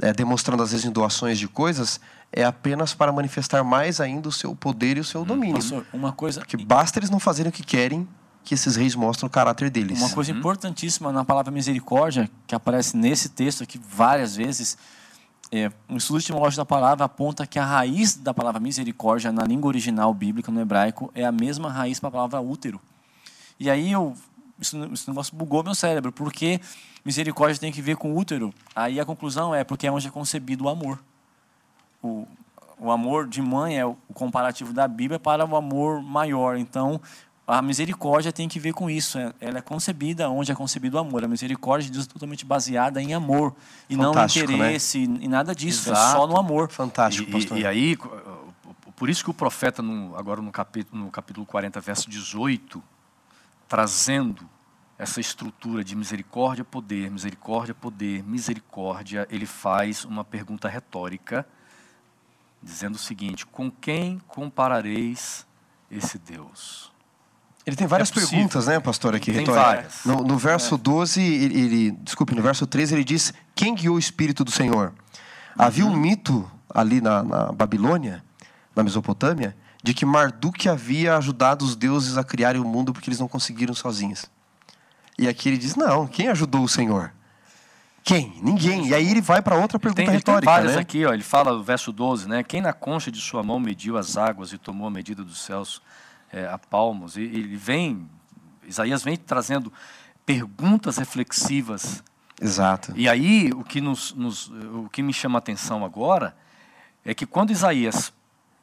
é, 0.00 0.12
demonstrando 0.12 0.62
às 0.62 0.70
vezes 0.72 0.84
em 0.86 0.90
doações 0.90 1.38
de 1.38 1.48
coisas, 1.48 2.00
é 2.32 2.44
apenas 2.44 2.92
para 2.92 3.12
manifestar 3.12 3.62
mais 3.62 4.00
ainda 4.00 4.28
o 4.28 4.32
seu 4.32 4.54
poder 4.56 4.96
e 4.96 5.00
o 5.00 5.04
seu 5.04 5.22
hum, 5.22 5.24
domínio. 5.24 5.56
Pastor, 5.56 5.86
uma 5.92 6.12
coisa 6.12 6.44
que 6.44 6.56
basta 6.56 6.98
eles 6.98 7.10
não 7.10 7.20
fazerem 7.20 7.50
o 7.50 7.52
que 7.52 7.62
querem, 7.62 8.08
que 8.42 8.54
esses 8.54 8.76
reis 8.76 8.94
mostram 8.94 9.28
o 9.28 9.30
caráter 9.30 9.70
deles. 9.70 9.98
Uma 10.00 10.10
coisa 10.10 10.32
uhum. 10.32 10.38
importantíssima 10.38 11.12
na 11.12 11.24
palavra 11.24 11.50
misericórdia, 11.50 12.28
que 12.46 12.54
aparece 12.54 12.96
nesse 12.96 13.30
texto 13.30 13.62
aqui 13.62 13.78
várias 13.78 14.36
vezes, 14.36 14.76
é, 15.50 15.70
um 15.88 15.96
estudo 15.96 16.18
etimológico 16.18 16.56
da 16.56 16.66
palavra 16.66 17.04
aponta 17.04 17.46
que 17.46 17.58
a 17.58 17.64
raiz 17.64 18.16
da 18.16 18.34
palavra 18.34 18.60
misericórdia 18.60 19.30
na 19.30 19.44
língua 19.44 19.68
original 19.68 20.12
bíblica, 20.12 20.50
no 20.50 20.60
hebraico, 20.60 21.10
é 21.14 21.24
a 21.24 21.32
mesma 21.32 21.70
raiz 21.70 22.00
para 22.00 22.08
a 22.08 22.12
palavra 22.12 22.40
útero. 22.40 22.80
E 23.58 23.70
aí 23.70 23.92
eu 23.92 24.14
esse 24.60 25.08
negócio 25.08 25.34
bugou 25.34 25.62
meu 25.62 25.74
cérebro, 25.74 26.12
porque 26.12 26.60
misericórdia 27.04 27.60
tem 27.60 27.72
que 27.72 27.82
ver 27.82 27.96
com 27.96 28.16
útero. 28.16 28.52
Aí 28.74 29.00
a 29.00 29.04
conclusão 29.04 29.54
é 29.54 29.64
porque 29.64 29.86
é 29.86 29.92
onde 29.92 30.06
é 30.06 30.10
concebido 30.10 30.64
o 30.64 30.68
amor. 30.68 30.98
O, 32.02 32.26
o 32.78 32.90
amor 32.90 33.26
de 33.26 33.42
mãe 33.42 33.78
é 33.78 33.84
o 33.84 33.96
comparativo 34.12 34.72
da 34.72 34.86
Bíblia 34.86 35.18
para 35.18 35.44
o 35.44 35.56
amor 35.56 36.02
maior. 36.02 36.56
Então, 36.56 37.00
a 37.46 37.60
misericórdia 37.60 38.32
tem 38.32 38.48
que 38.48 38.58
ver 38.58 38.72
com 38.72 38.88
isso. 38.88 39.18
É, 39.18 39.32
ela 39.40 39.58
é 39.58 39.62
concebida 39.62 40.28
onde 40.30 40.50
é 40.50 40.54
concebido 40.54 40.96
o 40.96 41.00
amor. 41.00 41.24
A 41.24 41.28
misericórdia 41.28 41.86
de 41.86 41.92
Deus 41.92 42.06
é 42.06 42.08
totalmente 42.08 42.44
baseada 42.44 43.02
em 43.02 43.12
amor 43.12 43.54
e 43.88 43.96
Fantástico, 43.96 44.46
não 44.46 44.54
em 44.54 44.58
né? 44.58 44.64
interesse 44.64 45.06
né? 45.06 45.18
e 45.22 45.28
nada 45.28 45.54
disso. 45.54 45.90
Exato. 45.90 46.00
É 46.00 46.12
só 46.12 46.26
no 46.26 46.38
amor. 46.38 46.70
Fantástico, 46.70 47.30
pastor. 47.30 47.58
E, 47.58 47.62
e, 47.62 47.66
aí, 47.66 47.98
por 48.96 49.10
isso 49.10 49.22
que 49.22 49.30
o 49.30 49.34
profeta, 49.34 49.82
no, 49.82 50.16
agora 50.16 50.40
no 50.40 50.50
capítulo, 50.50 51.04
no 51.04 51.10
capítulo 51.10 51.44
40, 51.44 51.80
verso 51.80 52.08
18, 52.08 52.82
trazendo 53.68 54.48
essa 54.98 55.20
estrutura 55.20 55.82
de 55.82 55.96
misericórdia, 55.96 56.64
poder, 56.64 57.10
misericórdia, 57.10 57.74
poder, 57.74 58.22
misericórdia, 58.22 59.26
ele 59.30 59.46
faz 59.46 60.04
uma 60.04 60.24
pergunta 60.24 60.68
retórica, 60.68 61.46
dizendo 62.62 62.94
o 62.94 62.98
seguinte: 62.98 63.44
com 63.46 63.70
quem 63.70 64.20
comparareis 64.28 65.46
esse 65.90 66.18
Deus? 66.18 66.92
Ele 67.66 67.76
tem 67.76 67.86
várias 67.86 68.10
é 68.10 68.14
perguntas, 68.14 68.66
né, 68.66 68.78
pastor, 68.78 69.14
aqui, 69.14 69.32
Tem 69.32 69.44
várias. 69.44 70.04
No, 70.04 70.22
no 70.22 70.36
verso 70.36 70.74
é. 70.74 70.78
12, 70.78 71.20
ele, 71.22 71.60
ele, 71.60 71.90
desculpe, 72.02 72.34
no 72.34 72.42
verso 72.42 72.66
13 72.66 72.94
ele 72.94 73.04
diz: 73.04 73.32
Quem 73.54 73.74
guiou 73.74 73.96
o 73.96 73.98
Espírito 73.98 74.44
do 74.44 74.50
Senhor? 74.50 74.88
Uhum. 74.88 75.64
Havia 75.64 75.86
um 75.86 75.96
mito 75.96 76.50
ali 76.68 77.00
na, 77.00 77.22
na 77.22 77.52
Babilônia, 77.52 78.22
na 78.76 78.82
Mesopotâmia, 78.82 79.56
de 79.84 79.92
que 79.92 80.06
Marduk 80.06 80.66
havia 80.66 81.14
ajudado 81.14 81.62
os 81.62 81.76
deuses 81.76 82.16
a 82.16 82.24
criarem 82.24 82.58
o 82.58 82.64
mundo 82.64 82.90
porque 82.90 83.10
eles 83.10 83.20
não 83.20 83.28
conseguiram 83.28 83.74
sozinhos. 83.74 84.24
E 85.18 85.28
aqui 85.28 85.46
ele 85.46 85.58
diz: 85.58 85.76
Não, 85.76 86.06
quem 86.06 86.28
ajudou 86.28 86.64
o 86.64 86.68
Senhor? 86.68 87.12
Quem? 88.02 88.32
Ninguém. 88.42 88.88
E 88.88 88.94
aí 88.94 89.10
ele 89.10 89.20
vai 89.20 89.42
para 89.42 89.56
outra 89.56 89.78
pergunta 89.78 90.00
ele 90.00 90.08
tem, 90.08 90.16
retórica. 90.16 90.38
Ele 90.38 90.46
tem 90.46 90.54
várias 90.54 90.76
né? 90.76 90.80
aqui, 90.80 91.04
ó, 91.04 91.12
ele 91.12 91.22
fala 91.22 91.62
verso 91.62 91.92
12, 91.92 92.26
né? 92.26 92.42
Quem 92.42 92.62
na 92.62 92.72
concha 92.72 93.12
de 93.12 93.20
sua 93.20 93.42
mão 93.42 93.60
mediu 93.60 93.98
as 93.98 94.16
águas 94.16 94.54
e 94.54 94.58
tomou 94.58 94.86
a 94.86 94.90
medida 94.90 95.22
dos 95.22 95.42
céus 95.42 95.82
é, 96.32 96.46
a 96.46 96.56
palmos? 96.56 97.18
E 97.18 97.20
ele 97.20 97.54
vem, 97.54 98.08
Isaías 98.66 99.02
vem 99.02 99.18
trazendo 99.18 99.70
perguntas 100.24 100.96
reflexivas. 100.96 102.02
Exato. 102.40 102.94
E 102.96 103.06
aí 103.06 103.52
o 103.52 103.62
que, 103.62 103.82
nos, 103.82 104.14
nos, 104.14 104.48
o 104.48 104.88
que 104.90 105.02
me 105.02 105.12
chama 105.12 105.36
a 105.36 105.40
atenção 105.40 105.84
agora 105.84 106.34
é 107.04 107.12
que 107.12 107.26
quando 107.26 107.50
Isaías 107.50 108.14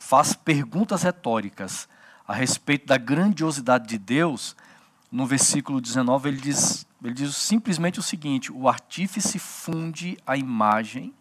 faz 0.02 0.34
perguntas 0.34 1.04
retóricas 1.04 1.88
a 2.28 2.34
respeito 2.34 2.88
da 2.88 2.97
grandiosidade 2.97 3.88
de 3.88 3.99
Deus, 3.99 4.56
no 5.12 5.28
versículo 5.28 5.80
19 5.80 6.28
ele 6.28 6.41
diz 6.41 6.88
ele 7.04 7.14
diz 7.14 7.36
simplesmente 7.36 7.99
o 7.99 8.04
seguinte: 8.04 8.52
o 8.52 8.68
artífice 8.68 9.38
funde 9.38 10.18
a 10.26 10.36
imagem 10.36 11.14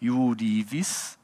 e 0.00 0.10
o 0.10 0.20
ourives 0.20 1.18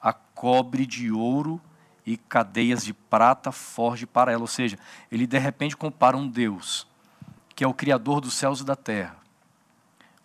a 0.00 0.12
cobre 0.12 0.86
de 0.86 1.12
ouro 1.12 1.60
e 2.04 2.16
cadeias 2.16 2.82
de 2.82 2.94
prata 2.94 3.52
forge 3.52 4.06
para 4.06 4.32
ela. 4.32 4.42
Ou 4.42 4.46
seja, 4.46 4.78
ele 5.12 5.26
de 5.26 5.38
repente 5.38 5.76
compara 5.76 6.16
um 6.16 6.26
Deus 6.26 6.86
que 7.54 7.64
é 7.64 7.66
o 7.66 7.74
Criador 7.74 8.20
dos 8.20 8.34
céus 8.34 8.60
e 8.60 8.64
da 8.64 8.76
terra, 8.76 9.16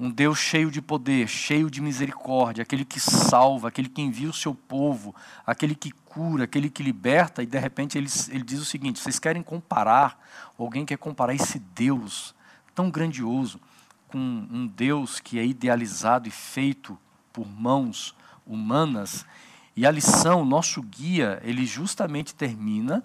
um 0.03 0.11
Deus 0.11 0.37
cheio 0.37 0.69
de 0.69 0.81
poder, 0.81 1.29
cheio 1.29 1.71
de 1.71 1.79
misericórdia, 1.79 2.61
aquele 2.61 2.83
que 2.83 2.99
salva, 2.99 3.69
aquele 3.69 3.87
que 3.87 4.01
envia 4.01 4.29
o 4.29 4.33
seu 4.33 4.53
povo, 4.53 5.15
aquele 5.47 5.73
que 5.73 5.91
cura, 5.91 6.43
aquele 6.43 6.69
que 6.69 6.83
liberta, 6.83 7.41
e 7.41 7.45
de 7.45 7.57
repente 7.57 7.97
ele, 7.97 8.09
ele 8.27 8.43
diz 8.43 8.59
o 8.59 8.65
seguinte: 8.65 8.99
vocês 8.99 9.17
querem 9.17 9.41
comparar, 9.41 10.19
alguém 10.59 10.85
quer 10.85 10.97
comparar 10.97 11.33
esse 11.33 11.57
Deus 11.57 12.35
tão 12.75 12.91
grandioso 12.91 13.61
com 14.09 14.17
um 14.19 14.67
Deus 14.67 15.21
que 15.21 15.39
é 15.39 15.45
idealizado 15.45 16.27
e 16.27 16.31
feito 16.31 16.99
por 17.31 17.47
mãos 17.47 18.13
humanas. 18.45 19.25
E 19.73 19.85
a 19.87 19.91
lição, 19.91 20.43
nosso 20.43 20.81
guia, 20.81 21.39
ele 21.43 21.65
justamente 21.65 22.35
termina 22.35 23.01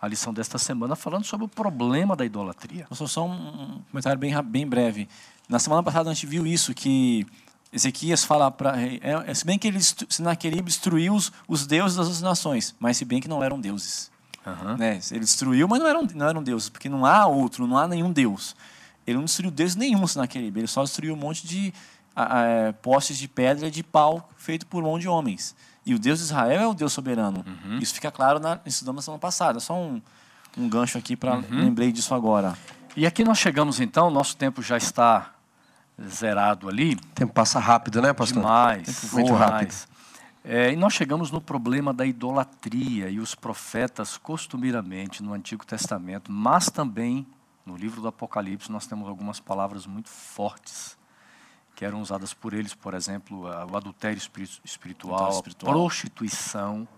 a 0.00 0.08
lição 0.08 0.34
desta 0.34 0.58
semana 0.58 0.96
falando 0.96 1.24
sobre 1.24 1.46
o 1.46 1.48
problema 1.48 2.16
da 2.16 2.24
idolatria. 2.24 2.88
Só, 2.90 3.06
só 3.06 3.26
um 3.26 3.82
comentário 3.90 4.18
bem, 4.18 4.34
bem 4.42 4.66
breve. 4.66 5.08
Na 5.50 5.58
semana 5.58 5.82
passada 5.82 6.08
a 6.08 6.14
gente 6.14 6.26
viu 6.26 6.46
isso, 6.46 6.72
que 6.72 7.26
Ezequias 7.72 8.22
fala 8.22 8.52
para. 8.52 8.80
É, 8.80 9.00
é, 9.26 9.34
se 9.34 9.44
bem 9.44 9.58
que 9.58 9.66
ele, 9.66 9.80
Senaquerib 9.80 10.64
destruiu 10.64 11.12
os, 11.12 11.32
os 11.48 11.66
deuses 11.66 11.96
das 11.96 12.06
outras 12.06 12.22
nações, 12.22 12.72
mas 12.78 12.96
se 12.96 13.04
bem 13.04 13.20
que 13.20 13.26
não 13.26 13.42
eram 13.42 13.60
deuses. 13.60 14.12
Uhum. 14.46 14.76
Né? 14.76 15.00
Ele 15.10 15.20
destruiu, 15.20 15.66
mas 15.66 15.80
não 15.80 15.88
eram, 15.88 16.06
não 16.14 16.28
eram 16.28 16.42
deuses, 16.42 16.68
porque 16.68 16.88
não 16.88 17.04
há 17.04 17.26
outro, 17.26 17.66
não 17.66 17.76
há 17.76 17.88
nenhum 17.88 18.12
deus. 18.12 18.54
Ele 19.04 19.18
não 19.18 19.24
destruiu 19.24 19.50
Deus 19.50 19.74
nenhum 19.74 20.04
naquele 20.14 20.46
ele 20.46 20.68
só 20.68 20.84
destruiu 20.84 21.14
um 21.14 21.16
monte 21.16 21.44
de 21.44 21.74
é, 22.14 22.70
postes 22.80 23.18
de 23.18 23.26
pedra 23.26 23.66
e 23.66 23.70
de 23.72 23.82
pau 23.82 24.30
feito 24.36 24.66
por 24.66 24.80
mão 24.84 25.00
de 25.00 25.08
homens. 25.08 25.56
E 25.84 25.94
o 25.94 25.98
Deus 25.98 26.20
de 26.20 26.26
Israel 26.26 26.60
é 26.60 26.66
o 26.68 26.74
Deus 26.74 26.92
soberano. 26.92 27.44
Uhum. 27.44 27.78
Isso 27.78 27.94
fica 27.94 28.12
claro 28.12 28.38
na 28.38 28.60
estudamos 28.64 29.00
na 29.00 29.02
semana 29.02 29.20
passada. 29.20 29.58
Só 29.58 29.74
um, 29.74 30.00
um 30.56 30.68
gancho 30.68 30.96
aqui 30.96 31.16
para 31.16 31.36
uhum. 31.36 31.44
lembrei 31.50 31.90
disso 31.90 32.14
agora. 32.14 32.56
E 32.96 33.04
aqui 33.04 33.24
nós 33.24 33.38
chegamos 33.38 33.80
então, 33.80 34.10
nosso 34.10 34.36
tempo 34.36 34.62
já 34.62 34.76
está 34.76 35.32
zerado 36.08 36.68
ali. 36.68 36.94
O 36.94 37.14
tempo 37.14 37.32
passa 37.32 37.58
rápido, 37.58 38.00
né, 38.00 38.12
pastor? 38.12 38.42
Demais, 38.42 39.12
muito 39.12 39.32
rápido. 39.34 39.74
É, 40.42 40.72
e 40.72 40.76
nós 40.76 40.94
chegamos 40.94 41.30
no 41.30 41.40
problema 41.40 41.92
da 41.92 42.06
idolatria 42.06 43.10
e 43.10 43.20
os 43.20 43.34
profetas 43.34 44.16
costumeiramente 44.16 45.22
no 45.22 45.34
Antigo 45.34 45.66
Testamento, 45.66 46.32
mas 46.32 46.70
também 46.70 47.26
no 47.64 47.76
livro 47.76 48.00
do 48.00 48.08
Apocalipse, 48.08 48.72
nós 48.72 48.86
temos 48.86 49.06
algumas 49.08 49.38
palavras 49.38 49.86
muito 49.86 50.08
fortes 50.08 50.98
que 51.76 51.84
eram 51.84 52.00
usadas 52.00 52.34
por 52.34 52.52
eles, 52.52 52.74
por 52.74 52.94
exemplo, 52.94 53.42
o 53.42 53.76
adultério 53.76 54.18
espiritual, 54.18 55.30
espiritual. 55.30 55.72
a 55.72 55.74
prostituição, 55.74 56.88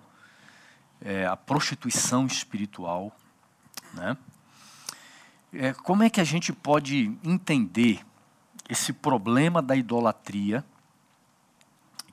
é, 1.00 1.26
a 1.26 1.36
prostituição 1.36 2.26
espiritual. 2.26 3.12
Né? 3.92 4.16
É, 5.52 5.72
como 5.72 6.02
é 6.02 6.10
que 6.10 6.20
a 6.20 6.24
gente 6.24 6.52
pode 6.52 7.16
entender 7.22 8.04
esse 8.68 8.92
problema 8.92 9.60
da 9.60 9.76
idolatria, 9.76 10.64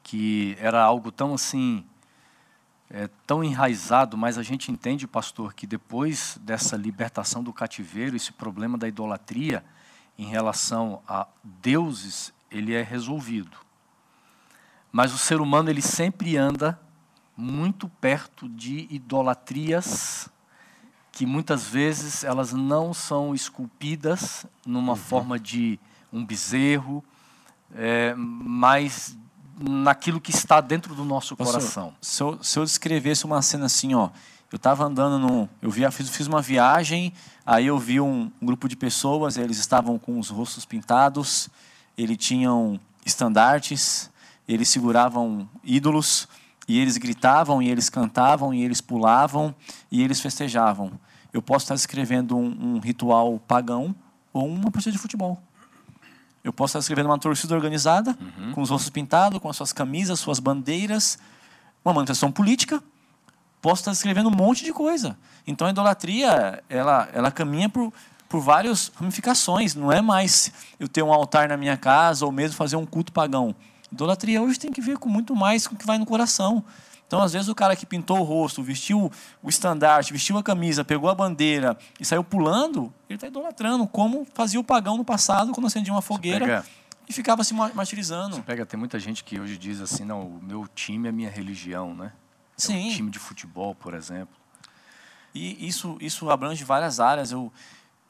que 0.03 0.57
era 0.59 0.83
algo 0.83 1.11
tão 1.11 1.33
assim 1.33 1.85
é, 2.89 3.07
tão 3.27 3.43
enraizado, 3.43 4.17
mas 4.17 4.37
a 4.37 4.43
gente 4.43 4.71
entende, 4.71 5.07
pastor, 5.07 5.53
que 5.53 5.67
depois 5.67 6.39
dessa 6.41 6.75
libertação 6.75 7.43
do 7.43 7.53
cativeiro, 7.53 8.15
esse 8.15 8.31
problema 8.31 8.77
da 8.77 8.87
idolatria 8.87 9.63
em 10.17 10.25
relação 10.25 11.01
a 11.07 11.27
deuses, 11.43 12.33
ele 12.49 12.73
é 12.73 12.81
resolvido. 12.81 13.57
Mas 14.91 15.13
o 15.13 15.17
ser 15.17 15.39
humano 15.39 15.69
ele 15.69 15.81
sempre 15.81 16.35
anda 16.35 16.79
muito 17.37 17.87
perto 17.87 18.49
de 18.49 18.87
idolatrias 18.89 20.27
que 21.11 21.25
muitas 21.25 21.67
vezes 21.67 22.23
elas 22.23 22.53
não 22.53 22.93
são 22.93 23.35
esculpidas 23.35 24.45
numa 24.65 24.93
uhum. 24.93 24.97
forma 24.97 25.39
de 25.39 25.79
um 26.11 26.25
bezerro, 26.25 27.03
é, 27.75 28.13
mas 28.15 29.17
naquilo 29.59 30.21
que 30.21 30.31
está 30.31 30.61
dentro 30.61 30.95
do 30.95 31.03
nosso 31.03 31.35
Pastor, 31.35 31.55
coração. 31.55 31.93
Se 32.01 32.23
eu, 32.23 32.39
se 32.41 32.57
eu 32.57 32.63
descrevesse 32.63 33.25
uma 33.25 33.41
cena 33.41 33.65
assim, 33.65 33.93
ó, 33.93 34.09
eu 34.51 34.55
estava 34.55 34.85
andando 34.85 35.19
no, 35.19 35.49
eu 35.61 35.69
via, 35.69 35.91
fiz, 35.91 36.09
fiz 36.09 36.25
uma 36.25 36.41
viagem, 36.41 37.13
aí 37.45 37.67
eu 37.67 37.77
vi 37.77 37.99
um, 37.99 38.31
um, 38.41 38.45
grupo 38.45 38.67
de 38.67 38.75
pessoas, 38.75 39.37
eles 39.37 39.59
estavam 39.59 39.99
com 39.99 40.17
os 40.17 40.29
rostos 40.29 40.65
pintados, 40.65 41.49
eles 41.97 42.17
tinham 42.17 42.79
estandartes, 43.05 44.09
eles 44.47 44.69
seguravam 44.69 45.47
ídolos 45.63 46.27
e 46.67 46.79
eles 46.79 46.97
gritavam 46.97 47.61
e 47.61 47.69
eles 47.69 47.89
cantavam 47.89 48.53
e 48.53 48.63
eles 48.63 48.81
pulavam 48.81 49.53
e 49.91 50.01
eles 50.01 50.19
festejavam. 50.19 50.91
Eu 51.31 51.41
posso 51.41 51.65
estar 51.65 51.75
descrevendo 51.75 52.35
um, 52.35 52.75
um 52.75 52.79
ritual 52.79 53.39
pagão 53.47 53.93
ou 54.33 54.47
uma 54.47 54.71
partida 54.71 54.91
de 54.91 54.97
futebol. 54.97 55.39
Eu 56.43 56.53
posso 56.53 56.71
estar 56.71 56.79
escrevendo 56.79 57.07
uma 57.07 57.19
torcida 57.19 57.53
organizada, 57.53 58.17
uhum. 58.19 58.53
com 58.53 58.61
os 58.61 58.69
rostos 58.69 58.89
pintados, 58.89 59.39
com 59.39 59.49
as 59.49 59.57
suas 59.57 59.73
camisas, 59.73 60.19
suas 60.19 60.39
bandeiras, 60.39 61.19
uma 61.83 61.93
manifestação 61.93 62.31
política. 62.31 62.81
Posso 63.61 63.81
estar 63.81 63.91
escrevendo 63.91 64.29
um 64.29 64.35
monte 64.35 64.63
de 64.63 64.71
coisa. 64.71 65.17
Então 65.45 65.67
a 65.67 65.71
idolatria, 65.71 66.63
ela, 66.69 67.09
ela 67.13 67.31
caminha 67.31 67.67
por, 67.67 67.91
por 68.29 68.39
várias 68.39 68.91
ramificações. 68.95 69.75
Não 69.75 69.91
é 69.91 70.01
mais 70.01 70.51
eu 70.79 70.87
ter 70.87 71.03
um 71.03 71.11
altar 71.11 71.49
na 71.49 71.57
minha 71.57 71.75
casa 71.75 72.25
ou 72.25 72.31
mesmo 72.31 72.55
fazer 72.55 72.77
um 72.77 72.85
culto 72.85 73.11
pagão. 73.11 73.53
Idolatria 73.91 74.41
hoje 74.41 74.59
tem 74.59 74.71
que 74.71 74.81
ver 74.81 74.97
com 74.97 75.09
muito 75.09 75.35
mais 75.35 75.67
com 75.67 75.75
o 75.75 75.77
que 75.77 75.85
vai 75.85 75.97
no 75.97 76.05
coração. 76.05 76.63
Então, 77.09 77.23
às 77.23 77.33
vezes, 77.33 77.47
o 77.49 77.55
cara 77.55 77.75
que 77.75 77.87
pintou 77.87 78.19
o 78.19 78.23
rosto, 78.23 78.61
vestiu 78.61 79.11
o 79.41 79.49
estandarte, 79.49 80.13
vestiu 80.13 80.37
a 80.37 80.43
camisa, 80.43 80.85
pegou 80.85 81.09
a 81.09 81.15
bandeira 81.15 81.75
e 81.99 82.05
saiu 82.05 82.23
pulando, 82.23 82.93
ele 83.09 83.17
está 83.17 83.25
idolatrando, 83.25 83.87
como 83.87 84.27
fazia 84.35 84.59
o 84.59 84.63
pagão 84.63 84.95
no 84.95 85.03
passado, 85.03 85.51
quando 85.51 85.65
acendia 85.65 85.91
uma 85.91 86.03
fogueira 86.03 86.45
pega, 86.45 86.65
e 87.07 87.11
ficava 87.11 87.43
se 87.43 87.51
martirizando. 87.51 88.39
Pega, 88.43 88.63
tem 88.63 88.79
muita 88.79 88.99
gente 88.99 89.23
que 89.23 89.39
hoje 89.39 89.57
diz 89.57 89.81
assim, 89.81 90.05
não, 90.05 90.21
o 90.21 90.39
meu 90.39 90.67
time 90.67 91.09
é 91.09 91.11
minha 91.11 91.31
religião, 91.31 91.95
né? 91.95 92.13
É 92.55 92.61
Sim. 92.61 92.89
um 92.89 92.91
time 92.91 93.09
de 93.09 93.17
futebol, 93.17 93.73
por 93.73 93.95
exemplo. 93.95 94.35
E 95.33 95.67
isso, 95.67 95.97
isso 95.99 96.29
abrange 96.29 96.63
várias 96.63 96.99
áreas. 96.99 97.31
Eu 97.31 97.51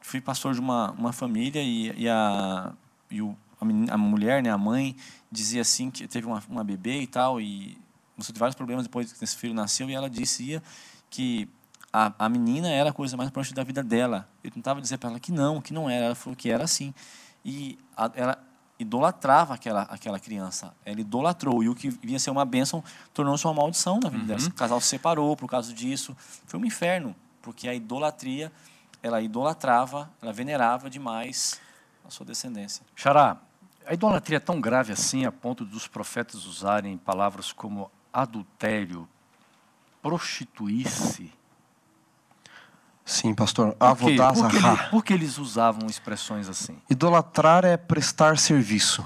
fui 0.02 0.20
pastor 0.20 0.52
de 0.52 0.60
uma, 0.60 0.90
uma 0.90 1.12
família 1.14 1.62
e, 1.62 2.02
e, 2.02 2.06
a, 2.06 2.74
e 3.10 3.22
o, 3.22 3.34
a, 3.58 3.64
menina, 3.64 3.94
a 3.94 3.96
mulher, 3.96 4.42
né, 4.42 4.50
a 4.50 4.58
mãe, 4.58 4.94
dizia 5.32 5.62
assim 5.62 5.90
que 5.90 6.06
teve 6.06 6.26
uma, 6.26 6.42
uma 6.50 6.62
bebê 6.62 7.00
e 7.00 7.06
tal, 7.06 7.40
e 7.40 7.79
começou 8.20 8.32
a 8.32 8.34
ter 8.34 8.40
vários 8.40 8.54
problemas 8.54 8.84
depois 8.84 9.12
que 9.12 9.24
esse 9.24 9.36
filho 9.36 9.54
nasceu 9.54 9.88
e 9.88 9.94
ela 9.94 10.08
dizia 10.08 10.62
que 11.08 11.48
a, 11.92 12.12
a 12.18 12.28
menina 12.28 12.68
era 12.68 12.90
a 12.90 12.92
coisa 12.92 13.16
mais 13.16 13.30
próxima 13.30 13.56
da 13.56 13.64
vida 13.64 13.82
dela. 13.82 14.28
Eu 14.44 14.50
tentava 14.50 14.80
dizer 14.80 14.98
para 14.98 15.10
ela 15.10 15.20
que 15.20 15.32
não, 15.32 15.60
que 15.60 15.72
não 15.72 15.88
era. 15.90 16.06
Ela 16.06 16.14
falou 16.14 16.36
que 16.36 16.50
era 16.50 16.64
assim. 16.64 16.94
E 17.44 17.78
a, 17.96 18.10
ela 18.14 18.38
idolatrava 18.78 19.54
aquela, 19.54 19.82
aquela 19.82 20.20
criança. 20.20 20.72
Ela 20.84 21.00
idolatrou. 21.00 21.64
E 21.64 21.68
o 21.68 21.74
que 21.74 21.90
vinha 21.90 22.18
ser 22.18 22.30
uma 22.30 22.44
bênção 22.44 22.84
tornou-se 23.12 23.44
uma 23.44 23.54
maldição 23.54 23.98
na 23.98 24.08
vida 24.08 24.22
uhum. 24.22 24.26
dela. 24.26 24.48
O 24.48 24.54
casal 24.54 24.80
se 24.80 24.88
separou 24.88 25.36
por 25.36 25.48
causa 25.48 25.72
disso. 25.72 26.16
Foi 26.46 26.60
um 26.60 26.64
inferno, 26.64 27.16
porque 27.42 27.68
a 27.68 27.74
idolatria, 27.74 28.52
ela 29.02 29.20
idolatrava, 29.20 30.08
ela 30.22 30.32
venerava 30.32 30.88
demais 30.88 31.60
a 32.04 32.10
sua 32.10 32.24
descendência. 32.24 32.84
Xará, 32.94 33.38
a 33.84 33.94
idolatria 33.94 34.36
é 34.36 34.40
tão 34.40 34.60
grave 34.60 34.92
assim 34.92 35.24
a 35.24 35.32
ponto 35.32 35.64
dos 35.64 35.88
profetas 35.88 36.44
usarem 36.44 36.96
palavras 36.96 37.52
como 37.52 37.90
adultério, 38.12 39.08
prostituir-se. 40.02 41.32
Sim, 43.04 43.34
pastor. 43.34 43.74
Por, 43.74 44.50
que, 44.50 44.90
por 44.90 45.04
que 45.04 45.12
eles 45.12 45.38
usavam 45.38 45.88
expressões 45.88 46.48
assim? 46.48 46.76
Idolatrar 46.88 47.64
é 47.64 47.76
prestar 47.76 48.38
serviço, 48.38 49.04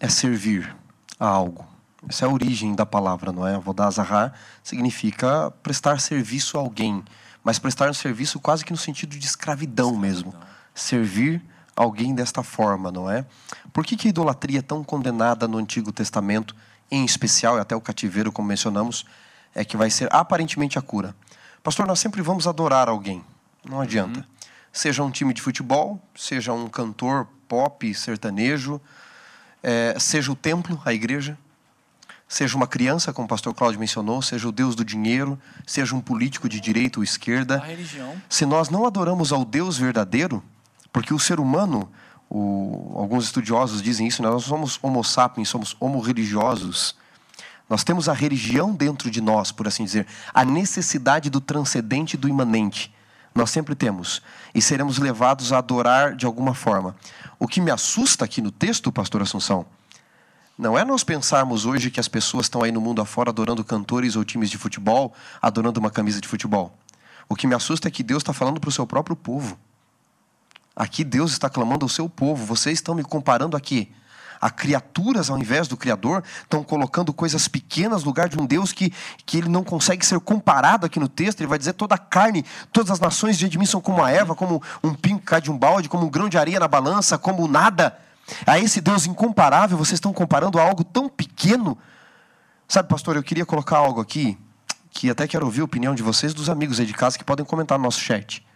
é 0.00 0.08
servir 0.08 0.74
a 1.18 1.26
algo. 1.26 1.64
Essa 2.08 2.24
é 2.24 2.28
a 2.28 2.32
origem 2.32 2.74
da 2.74 2.86
palavra, 2.86 3.30
não 3.30 3.46
é? 3.46 3.54
Avodazahar 3.54 4.32
significa 4.62 5.50
prestar 5.62 6.00
serviço 6.00 6.56
a 6.56 6.60
alguém, 6.60 7.04
mas 7.44 7.58
prestar 7.58 7.90
um 7.90 7.94
serviço 7.94 8.40
quase 8.40 8.64
que 8.64 8.72
no 8.72 8.78
sentido 8.78 9.16
de 9.16 9.26
escravidão, 9.26 9.96
mesmo. 9.96 10.34
Servir 10.74 11.42
alguém 11.76 12.14
desta 12.14 12.42
forma, 12.42 12.90
não 12.90 13.10
é? 13.10 13.26
Por 13.72 13.84
que, 13.84 13.96
que 13.96 14.08
a 14.08 14.10
idolatria 14.10 14.60
é 14.60 14.62
tão 14.62 14.82
condenada 14.82 15.46
no 15.46 15.58
Antigo 15.58 15.92
Testamento, 15.92 16.54
em 16.90 17.04
especial, 17.04 17.56
e 17.56 17.60
até 17.60 17.76
o 17.76 17.80
cativeiro, 17.80 18.32
como 18.32 18.48
mencionamos, 18.48 19.04
é 19.54 19.64
que 19.64 19.76
vai 19.76 19.90
ser 19.90 20.08
aparentemente 20.12 20.78
a 20.78 20.82
cura? 20.82 21.14
Pastor, 21.62 21.86
nós 21.86 22.00
sempre 22.00 22.22
vamos 22.22 22.46
adorar 22.46 22.88
alguém, 22.88 23.24
não 23.64 23.80
adianta. 23.80 24.20
Uhum. 24.20 24.26
Seja 24.72 25.02
um 25.02 25.10
time 25.10 25.34
de 25.34 25.42
futebol, 25.42 26.00
seja 26.14 26.52
um 26.52 26.68
cantor 26.68 27.26
pop, 27.48 27.92
sertanejo, 27.94 28.80
é, 29.62 29.96
seja 29.98 30.32
o 30.32 30.36
templo, 30.36 30.80
a 30.84 30.92
igreja, 30.94 31.36
seja 32.28 32.56
uma 32.56 32.66
criança, 32.66 33.12
como 33.12 33.26
o 33.26 33.28
pastor 33.28 33.52
Cláudio 33.52 33.80
mencionou, 33.80 34.22
seja 34.22 34.48
o 34.48 34.52
Deus 34.52 34.76
do 34.76 34.84
dinheiro, 34.84 35.38
seja 35.66 35.94
um 35.94 36.00
político 36.00 36.48
de 36.48 36.60
direita 36.60 37.00
ou 37.00 37.04
esquerda. 37.04 37.56
A 37.56 37.66
religião. 37.66 38.14
Se 38.28 38.46
nós 38.46 38.70
não 38.70 38.86
adoramos 38.86 39.32
ao 39.32 39.44
Deus 39.44 39.76
verdadeiro, 39.76 40.42
porque 40.92 41.12
o 41.12 41.18
ser 41.18 41.40
humano, 41.40 41.90
o, 42.30 42.92
alguns 42.94 43.24
estudiosos 43.24 43.82
dizem 43.82 44.06
isso, 44.06 44.22
né? 44.22 44.30
nós 44.30 44.44
somos 44.44 44.78
homo 44.80 45.02
sapiens, 45.02 45.48
somos 45.48 45.76
homo-religiosos. 45.80 46.94
Nós 47.68 47.82
temos 47.82 48.08
a 48.08 48.12
religião 48.12 48.72
dentro 48.72 49.10
de 49.10 49.20
nós, 49.20 49.50
por 49.50 49.66
assim 49.66 49.84
dizer, 49.84 50.06
a 50.32 50.44
necessidade 50.44 51.28
do 51.28 51.40
transcendente 51.40 52.14
e 52.14 52.16
do 52.16 52.28
imanente. 52.28 52.94
Nós 53.34 53.50
sempre 53.50 53.74
temos. 53.74 54.22
E 54.54 54.62
seremos 54.62 54.98
levados 54.98 55.52
a 55.52 55.58
adorar 55.58 56.14
de 56.14 56.24
alguma 56.24 56.54
forma. 56.54 56.96
O 57.38 57.48
que 57.48 57.60
me 57.60 57.70
assusta 57.70 58.24
aqui 58.24 58.40
no 58.40 58.50
texto, 58.50 58.92
pastor 58.92 59.22
Assunção, 59.22 59.66
não 60.56 60.78
é 60.78 60.84
nós 60.84 61.02
pensarmos 61.02 61.64
hoje 61.64 61.90
que 61.90 61.98
as 61.98 62.08
pessoas 62.08 62.46
estão 62.46 62.62
aí 62.62 62.70
no 62.70 62.80
mundo 62.80 63.00
afora 63.00 63.30
adorando 63.30 63.64
cantores 63.64 64.14
ou 64.14 64.24
times 64.24 64.50
de 64.50 64.58
futebol, 64.58 65.14
adorando 65.40 65.80
uma 65.80 65.90
camisa 65.90 66.20
de 66.20 66.28
futebol. 66.28 66.76
O 67.28 67.34
que 67.34 67.46
me 67.46 67.54
assusta 67.54 67.88
é 67.88 67.90
que 67.90 68.02
Deus 68.02 68.22
está 68.22 68.32
falando 68.32 68.60
para 68.60 68.68
o 68.68 68.72
seu 68.72 68.86
próprio 68.86 69.16
povo. 69.16 69.58
Aqui 70.74 71.04
Deus 71.04 71.32
está 71.32 71.50
clamando 71.50 71.84
ao 71.84 71.88
seu 71.88 72.08
povo. 72.08 72.44
Vocês 72.44 72.78
estão 72.78 72.94
me 72.94 73.02
comparando 73.02 73.56
aqui 73.56 73.92
a 74.40 74.48
criaturas 74.48 75.28
ao 75.28 75.38
invés 75.38 75.68
do 75.68 75.76
Criador, 75.76 76.24
estão 76.42 76.64
colocando 76.64 77.12
coisas 77.12 77.46
pequenas 77.46 78.02
no 78.02 78.06
lugar 78.06 78.28
de 78.28 78.40
um 78.40 78.46
Deus 78.46 78.72
que, 78.72 78.90
que 79.26 79.36
ele 79.36 79.48
não 79.48 79.62
consegue 79.62 80.04
ser 80.04 80.18
comparado 80.20 80.86
aqui 80.86 80.98
no 80.98 81.08
texto. 81.08 81.40
Ele 81.40 81.48
vai 81.48 81.58
dizer 81.58 81.74
toda 81.74 81.94
a 81.94 81.98
carne, 81.98 82.44
todas 82.72 82.90
as 82.90 82.98
nações 82.98 83.36
de 83.36 83.58
mim 83.58 83.66
são 83.66 83.80
como 83.80 84.02
a 84.02 84.10
Eva, 84.10 84.34
como 84.34 84.62
um 84.82 84.94
pingo 84.94 85.20
cai 85.20 85.42
de 85.42 85.50
um 85.50 85.58
balde, 85.58 85.88
como 85.88 86.06
um 86.06 86.10
grão 86.10 86.28
de 86.28 86.38
areia 86.38 86.58
na 86.58 86.66
balança, 86.66 87.18
como 87.18 87.46
nada. 87.46 87.98
A 88.46 88.58
esse 88.58 88.80
Deus 88.80 89.06
incomparável, 89.06 89.76
vocês 89.76 89.98
estão 89.98 90.12
comparando 90.12 90.58
a 90.58 90.62
algo 90.62 90.84
tão 90.84 91.08
pequeno. 91.08 91.76
Sabe, 92.66 92.88
pastor, 92.88 93.16
eu 93.16 93.22
queria 93.22 93.44
colocar 93.44 93.76
algo 93.76 94.00
aqui, 94.00 94.38
que 94.90 95.10
até 95.10 95.26
quero 95.26 95.44
ouvir 95.44 95.60
a 95.60 95.64
opinião 95.64 95.94
de 95.94 96.02
vocês, 96.02 96.32
dos 96.32 96.48
amigos 96.48 96.80
aí 96.80 96.86
de 96.86 96.94
casa 96.94 97.18
que 97.18 97.24
podem 97.24 97.44
comentar 97.44 97.76
no 97.76 97.84
nosso 97.84 98.00
chat. 98.00 98.46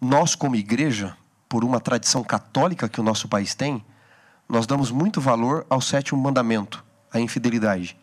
Nós, 0.00 0.34
como 0.34 0.56
igreja, 0.56 1.16
por 1.48 1.64
uma 1.64 1.80
tradição 1.80 2.22
católica 2.22 2.88
que 2.88 3.00
o 3.00 3.04
nosso 3.04 3.28
país 3.28 3.54
tem, 3.54 3.84
nós 4.48 4.66
damos 4.66 4.90
muito 4.90 5.20
valor 5.20 5.66
ao 5.68 5.80
sétimo 5.80 6.20
mandamento, 6.20 6.84
a 7.12 7.18
infidelidade. 7.18 7.98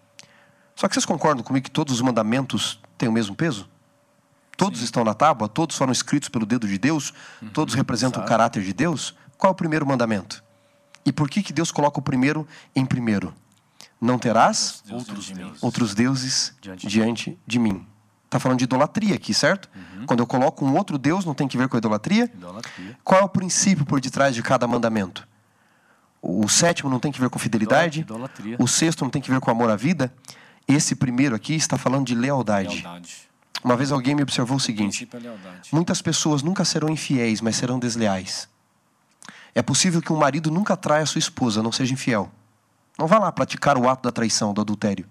Só 0.75 0.87
que 0.87 0.93
vocês 0.93 1.05
concordam 1.05 1.43
comigo 1.43 1.63
que 1.63 1.71
todos 1.71 1.93
os 1.93 2.01
mandamentos 2.01 2.79
têm 2.97 3.07
o 3.07 3.11
mesmo 3.11 3.35
peso? 3.35 3.69
Todos 4.57 4.79
Sim. 4.79 4.85
estão 4.85 5.03
na 5.03 5.13
tábua, 5.13 5.47
todos 5.47 5.75
foram 5.75 5.91
escritos 5.91 6.29
pelo 6.29 6.45
dedo 6.45 6.67
de 6.67 6.77
Deus, 6.77 7.13
uhum, 7.41 7.49
todos 7.49 7.73
representam 7.73 8.21
o 8.21 8.25
caráter 8.25 8.63
de 8.63 8.73
Deus. 8.73 9.15
Qual 9.37 9.49
é 9.49 9.53
o 9.53 9.55
primeiro 9.55 9.85
mandamento? 9.85 10.43
E 11.05 11.11
por 11.11 11.29
que, 11.29 11.43
que 11.43 11.53
Deus 11.53 11.71
coloca 11.71 11.99
o 11.99 12.01
primeiro 12.01 12.47
em 12.75 12.85
primeiro? 12.85 13.33
Não 13.99 14.17
terás 14.17 14.83
outros 14.89 15.29
deuses, 15.29 15.63
outros 15.63 15.93
deuses 15.93 16.53
diante, 16.61 16.87
diante 16.87 17.39
de 17.45 17.59
mim. 17.59 17.85
Está 18.35 18.39
falando 18.41 18.57
de 18.57 18.65
idolatria 18.65 19.15
aqui, 19.15 19.33
certo? 19.33 19.69
Uhum. 19.73 20.05
Quando 20.05 20.19
eu 20.19 20.27
coloco 20.27 20.65
um 20.65 20.75
outro 20.75 20.97
Deus, 20.97 21.23
não 21.23 21.33
tem 21.33 21.47
que 21.47 21.57
ver 21.57 21.69
com 21.69 21.77
a 21.77 21.79
idolatria? 21.79 22.25
idolatria? 22.25 22.97
Qual 23.01 23.21
é 23.21 23.23
o 23.23 23.29
princípio 23.29 23.85
por 23.85 24.01
detrás 24.01 24.35
de 24.35 24.43
cada 24.43 24.67
mandamento? 24.67 25.25
O 26.21 26.49
sétimo 26.49 26.89
não 26.89 26.99
tem 26.99 27.13
que 27.13 27.19
ver 27.21 27.29
com 27.29 27.39
fidelidade? 27.39 28.01
Idolatria. 28.01 28.57
O 28.59 28.67
sexto 28.67 29.05
não 29.05 29.09
tem 29.09 29.21
que 29.21 29.31
ver 29.31 29.39
com 29.39 29.49
amor 29.49 29.69
à 29.69 29.77
vida? 29.77 30.13
Esse 30.67 30.95
primeiro 30.95 31.33
aqui 31.33 31.55
está 31.55 31.77
falando 31.77 32.05
de 32.07 32.13
lealdade. 32.13 32.81
lealdade. 32.81 33.29
Uma 33.63 33.77
vez 33.77 33.89
alguém 33.93 34.13
me 34.13 34.23
observou 34.23 34.57
o 34.57 34.59
seguinte: 34.59 35.07
é 35.13 35.17
muitas 35.71 36.01
pessoas 36.01 36.43
nunca 36.43 36.65
serão 36.65 36.89
infiéis, 36.89 37.39
mas 37.39 37.55
serão 37.55 37.79
desleais. 37.79 38.49
É 39.53 39.61
possível 39.61 40.01
que 40.01 40.11
um 40.11 40.17
marido 40.17 40.51
nunca 40.51 40.75
traia 40.75 41.05
sua 41.05 41.19
esposa, 41.19 41.63
não 41.63 41.71
seja 41.71 41.93
infiel. 41.93 42.29
Não 42.99 43.07
vá 43.07 43.17
lá 43.17 43.31
praticar 43.31 43.77
o 43.77 43.87
ato 43.87 44.03
da 44.03 44.11
traição, 44.11 44.53
do 44.53 44.59
adultério. 44.59 45.07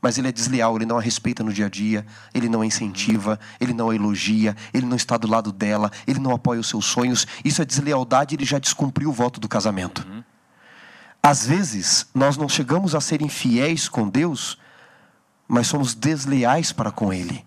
Mas 0.00 0.18
ele 0.18 0.28
é 0.28 0.32
desleal, 0.32 0.76
ele 0.76 0.86
não 0.86 0.98
a 0.98 1.00
respeita 1.00 1.42
no 1.42 1.52
dia 1.52 1.66
a 1.66 1.68
dia, 1.68 2.06
ele 2.34 2.48
não 2.48 2.60
a 2.60 2.66
incentiva, 2.66 3.38
ele 3.60 3.72
não 3.72 3.90
a 3.90 3.94
elogia, 3.94 4.56
ele 4.72 4.86
não 4.86 4.96
está 4.96 5.16
do 5.16 5.26
lado 5.26 5.52
dela, 5.52 5.90
ele 6.06 6.18
não 6.18 6.32
apoia 6.32 6.60
os 6.60 6.68
seus 6.68 6.84
sonhos. 6.84 7.26
Isso 7.44 7.62
é 7.62 7.64
deslealdade, 7.64 8.34
ele 8.34 8.44
já 8.44 8.58
descumpriu 8.58 9.08
o 9.08 9.12
voto 9.12 9.40
do 9.40 9.48
casamento. 9.48 10.06
Uhum. 10.08 10.22
Às 11.22 11.44
vezes, 11.44 12.06
nós 12.14 12.36
não 12.36 12.48
chegamos 12.48 12.94
a 12.94 13.00
ser 13.00 13.20
infiéis 13.20 13.88
com 13.88 14.08
Deus, 14.08 14.58
mas 15.48 15.66
somos 15.66 15.92
desleais 15.92 16.70
para 16.70 16.92
com 16.92 17.12
Ele. 17.12 17.44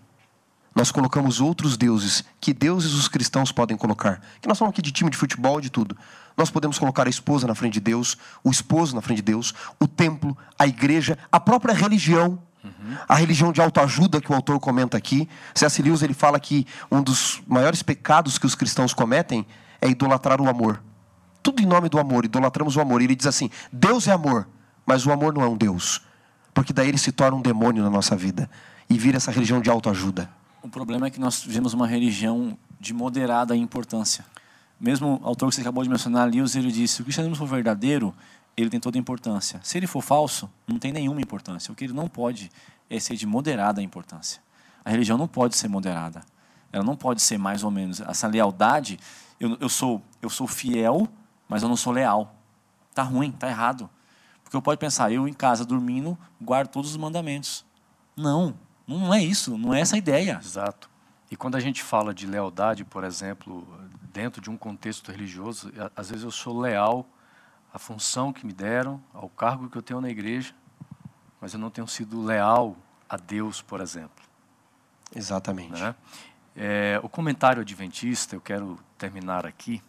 Nós 0.74 0.92
colocamos 0.92 1.40
outros 1.40 1.76
deuses, 1.76 2.22
que 2.40 2.52
deuses 2.52 2.92
os 2.92 3.08
cristãos 3.08 3.50
podem 3.50 3.76
colocar. 3.76 4.20
Que 4.40 4.48
nós 4.48 4.58
falamos 4.58 4.74
aqui 4.74 4.82
de 4.82 4.92
time 4.92 5.10
de 5.10 5.16
futebol, 5.16 5.60
de 5.60 5.70
tudo. 5.70 5.96
Nós 6.36 6.50
podemos 6.50 6.78
colocar 6.78 7.06
a 7.06 7.10
esposa 7.10 7.46
na 7.46 7.54
frente 7.54 7.74
de 7.74 7.80
Deus, 7.80 8.16
o 8.42 8.50
esposo 8.50 8.94
na 8.94 9.02
frente 9.02 9.18
de 9.18 9.24
Deus, 9.24 9.54
o 9.78 9.86
templo, 9.86 10.36
a 10.58 10.66
igreja, 10.66 11.18
a 11.30 11.38
própria 11.38 11.74
religião. 11.74 12.38
Uhum. 12.62 12.96
A 13.08 13.14
religião 13.14 13.52
de 13.52 13.60
autoajuda 13.60 14.20
que 14.20 14.30
o 14.30 14.34
autor 14.34 14.60
comenta 14.60 14.96
aqui. 14.96 15.28
C.S. 15.54 15.80
Lewis 15.80 16.02
ele 16.02 16.12
fala 16.12 16.38
que 16.38 16.66
um 16.90 17.02
dos 17.02 17.42
maiores 17.46 17.82
pecados 17.82 18.36
que 18.36 18.44
os 18.44 18.54
cristãos 18.54 18.92
cometem 18.92 19.46
é 19.80 19.88
idolatrar 19.88 20.40
o 20.40 20.48
amor. 20.48 20.82
Tudo 21.42 21.62
em 21.62 21.66
nome 21.66 21.88
do 21.88 21.98
amor, 21.98 22.26
idolatramos 22.26 22.76
o 22.76 22.80
amor. 22.80 23.00
Ele 23.00 23.16
diz 23.16 23.26
assim: 23.26 23.50
Deus 23.72 24.06
é 24.06 24.12
amor, 24.12 24.46
mas 24.84 25.06
o 25.06 25.10
amor 25.10 25.32
não 25.32 25.42
é 25.42 25.48
um 25.48 25.56
Deus. 25.56 26.02
Porque 26.52 26.72
daí 26.72 26.88
ele 26.88 26.98
se 26.98 27.12
torna 27.12 27.36
um 27.36 27.42
demônio 27.42 27.82
na 27.82 27.88
nossa 27.88 28.14
vida 28.14 28.50
e 28.88 28.98
vira 28.98 29.16
essa 29.16 29.30
religião 29.30 29.60
de 29.60 29.70
autoajuda. 29.70 30.28
O 30.62 30.68
problema 30.68 31.06
é 31.06 31.10
que 31.10 31.20
nós 31.20 31.42
vivemos 31.42 31.72
uma 31.72 31.86
religião 31.86 32.58
de 32.78 32.92
moderada 32.92 33.56
importância. 33.56 34.24
Mesmo 34.80 35.20
autor 35.22 35.50
que 35.50 35.56
você 35.56 35.60
acabou 35.60 35.84
de 35.84 35.90
mencionar, 35.90 36.28
Lewis, 36.28 36.56
ele 36.56 36.72
disse: 36.72 36.94
se 36.94 37.00
o 37.02 37.04
cristianismo 37.04 37.36
for 37.36 37.46
verdadeiro, 37.46 38.14
ele 38.56 38.70
tem 38.70 38.80
toda 38.80 38.96
a 38.96 39.00
importância. 39.00 39.60
Se 39.62 39.78
ele 39.78 39.86
for 39.86 40.00
falso, 40.00 40.50
não 40.66 40.78
tem 40.78 40.90
nenhuma 40.90 41.20
importância. 41.20 41.70
O 41.70 41.74
que 41.74 41.84
ele 41.84 41.92
não 41.92 42.08
pode 42.08 42.50
é 42.88 42.98
ser 42.98 43.14
de 43.14 43.26
moderada 43.26 43.82
importância. 43.82 44.40
A 44.84 44.90
religião 44.90 45.18
não 45.18 45.28
pode 45.28 45.56
ser 45.56 45.68
moderada. 45.68 46.22
Ela 46.72 46.84
não 46.84 46.96
pode 46.96 47.20
ser 47.20 47.36
mais 47.36 47.62
ou 47.62 47.70
menos. 47.70 48.00
Essa 48.00 48.26
lealdade, 48.26 48.98
eu, 49.38 49.56
eu, 49.60 49.68
sou, 49.68 50.02
eu 50.22 50.30
sou 50.30 50.46
fiel, 50.46 51.08
mas 51.48 51.62
eu 51.62 51.68
não 51.68 51.76
sou 51.76 51.92
leal. 51.92 52.34
Tá 52.94 53.02
ruim, 53.02 53.30
tá 53.32 53.48
errado. 53.48 53.88
Porque 54.42 54.56
eu 54.56 54.62
posso 54.62 54.78
pensar, 54.78 55.12
eu 55.12 55.28
em 55.28 55.32
casa 55.32 55.64
dormindo, 55.64 56.18
guardo 56.40 56.68
todos 56.68 56.90
os 56.90 56.96
mandamentos. 56.96 57.64
Não, 58.16 58.54
não 58.86 59.12
é 59.12 59.22
isso, 59.22 59.56
não 59.56 59.74
é 59.74 59.80
essa 59.80 59.94
a 59.94 59.98
ideia. 59.98 60.40
Exato. 60.42 60.90
E 61.30 61.36
quando 61.36 61.54
a 61.54 61.60
gente 61.60 61.82
fala 61.82 62.12
de 62.12 62.26
lealdade, 62.26 62.84
por 62.84 63.04
exemplo, 63.04 63.66
dentro 64.12 64.40
de 64.40 64.50
um 64.50 64.56
contexto 64.56 65.10
religioso, 65.10 65.72
às 65.94 66.10
vezes 66.10 66.24
eu 66.24 66.30
sou 66.30 66.58
leal 66.58 67.06
à 67.72 67.78
função 67.78 68.32
que 68.32 68.44
me 68.44 68.52
deram, 68.52 69.02
ao 69.14 69.28
cargo 69.28 69.68
que 69.68 69.78
eu 69.78 69.82
tenho 69.82 70.00
na 70.00 70.10
igreja, 70.10 70.54
mas 71.40 71.54
eu 71.54 71.60
não 71.60 71.70
tenho 71.70 71.86
sido 71.86 72.20
leal 72.22 72.76
a 73.08 73.16
Deus, 73.16 73.62
por 73.62 73.80
exemplo. 73.80 74.24
Exatamente. 75.14 75.80
Né? 75.80 75.94
É, 76.54 77.00
o 77.02 77.08
comentário 77.08 77.62
adventista, 77.62 78.34
eu 78.34 78.40
quero 78.40 78.78
terminar 78.98 79.46
aqui, 79.46 79.82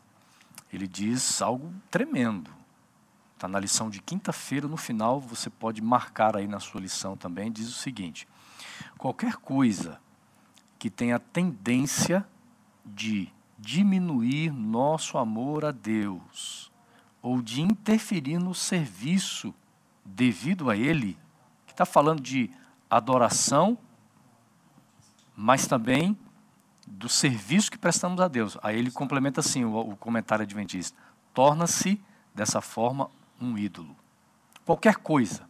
ele 0.71 0.87
diz 0.87 1.41
algo 1.41 1.73
tremendo. 1.89 2.51
Está 3.35 3.47
na 3.47 3.59
lição 3.59 3.89
de 3.89 3.99
quinta-feira, 3.99 4.67
no 4.67 4.77
final, 4.77 5.19
você 5.19 5.49
pode 5.49 5.81
marcar 5.81 6.37
aí 6.37 6.47
na 6.47 6.59
sua 6.59 6.79
lição 6.79 7.17
também, 7.17 7.51
diz 7.51 7.67
o 7.67 7.73
seguinte: 7.73 8.27
qualquer 8.97 9.35
coisa 9.37 9.99
que 10.77 10.91
tenha 10.91 11.19
tendência 11.19 12.25
de 12.85 13.31
diminuir 13.61 14.51
nosso 14.51 15.19
amor 15.19 15.63
a 15.63 15.71
Deus 15.71 16.71
ou 17.21 17.41
de 17.41 17.61
interferir 17.61 18.39
no 18.39 18.55
serviço 18.55 19.53
devido 20.03 20.69
a 20.69 20.75
Ele, 20.75 21.15
que 21.67 21.71
está 21.71 21.85
falando 21.85 22.19
de 22.19 22.49
adoração, 22.89 23.77
mas 25.37 25.67
também 25.67 26.17
do 26.87 27.07
serviço 27.07 27.71
que 27.71 27.77
prestamos 27.77 28.19
a 28.19 28.27
Deus. 28.27 28.57
Aí 28.63 28.77
ele 28.77 28.89
complementa 28.89 29.39
assim 29.39 29.63
o, 29.63 29.77
o 29.77 29.95
comentário 29.95 30.43
adventista: 30.43 30.97
torna-se, 31.31 32.01
dessa 32.33 32.61
forma, 32.61 33.09
um 33.39 33.57
ídolo. 33.57 33.95
Qualquer 34.65 34.95
coisa, 34.95 35.47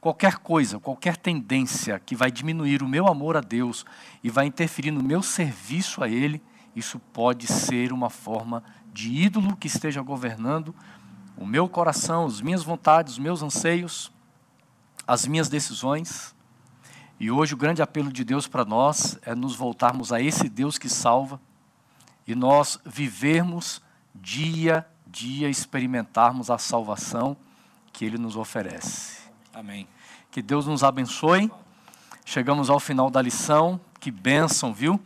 qualquer 0.00 0.38
coisa, 0.38 0.80
qualquer 0.80 1.16
tendência 1.16 1.98
que 2.00 2.16
vai 2.16 2.30
diminuir 2.30 2.82
o 2.82 2.88
meu 2.88 3.06
amor 3.06 3.36
a 3.36 3.40
Deus 3.40 3.86
e 4.22 4.28
vai 4.28 4.46
interferir 4.46 4.90
no 4.90 5.02
meu 5.02 5.22
serviço 5.22 6.02
a 6.02 6.08
Ele, 6.08 6.42
isso 6.74 6.98
pode 6.98 7.46
ser 7.46 7.92
uma 7.92 8.10
forma 8.10 8.62
de 8.92 9.12
ídolo 9.12 9.56
que 9.56 9.66
esteja 9.66 10.00
governando 10.02 10.74
o 11.36 11.46
meu 11.46 11.68
coração, 11.68 12.26
as 12.26 12.40
minhas 12.40 12.62
vontades, 12.62 13.14
os 13.14 13.18
meus 13.18 13.42
anseios, 13.42 14.12
as 15.06 15.26
minhas 15.26 15.48
decisões. 15.48 16.34
E 17.18 17.30
hoje 17.30 17.54
o 17.54 17.56
grande 17.56 17.80
apelo 17.80 18.12
de 18.12 18.22
Deus 18.24 18.46
para 18.46 18.64
nós 18.64 19.18
é 19.22 19.34
nos 19.34 19.56
voltarmos 19.56 20.12
a 20.12 20.20
esse 20.20 20.48
Deus 20.48 20.76
que 20.76 20.88
salva 20.88 21.40
e 22.26 22.34
nós 22.34 22.78
vivermos 22.84 23.80
dia 24.14 24.78
a 24.78 24.84
dia, 25.10 25.48
experimentarmos 25.48 26.50
a 26.50 26.58
salvação 26.58 27.36
que 27.92 28.04
Ele 28.04 28.18
nos 28.18 28.36
oferece. 28.36 29.22
Amém. 29.52 29.88
Que 30.30 30.40
Deus 30.40 30.66
nos 30.66 30.84
abençoe. 30.84 31.50
Chegamos 32.24 32.70
ao 32.70 32.78
final 32.78 33.10
da 33.10 33.20
lição. 33.20 33.80
Que 33.98 34.10
bênção, 34.10 34.72
viu? 34.72 35.00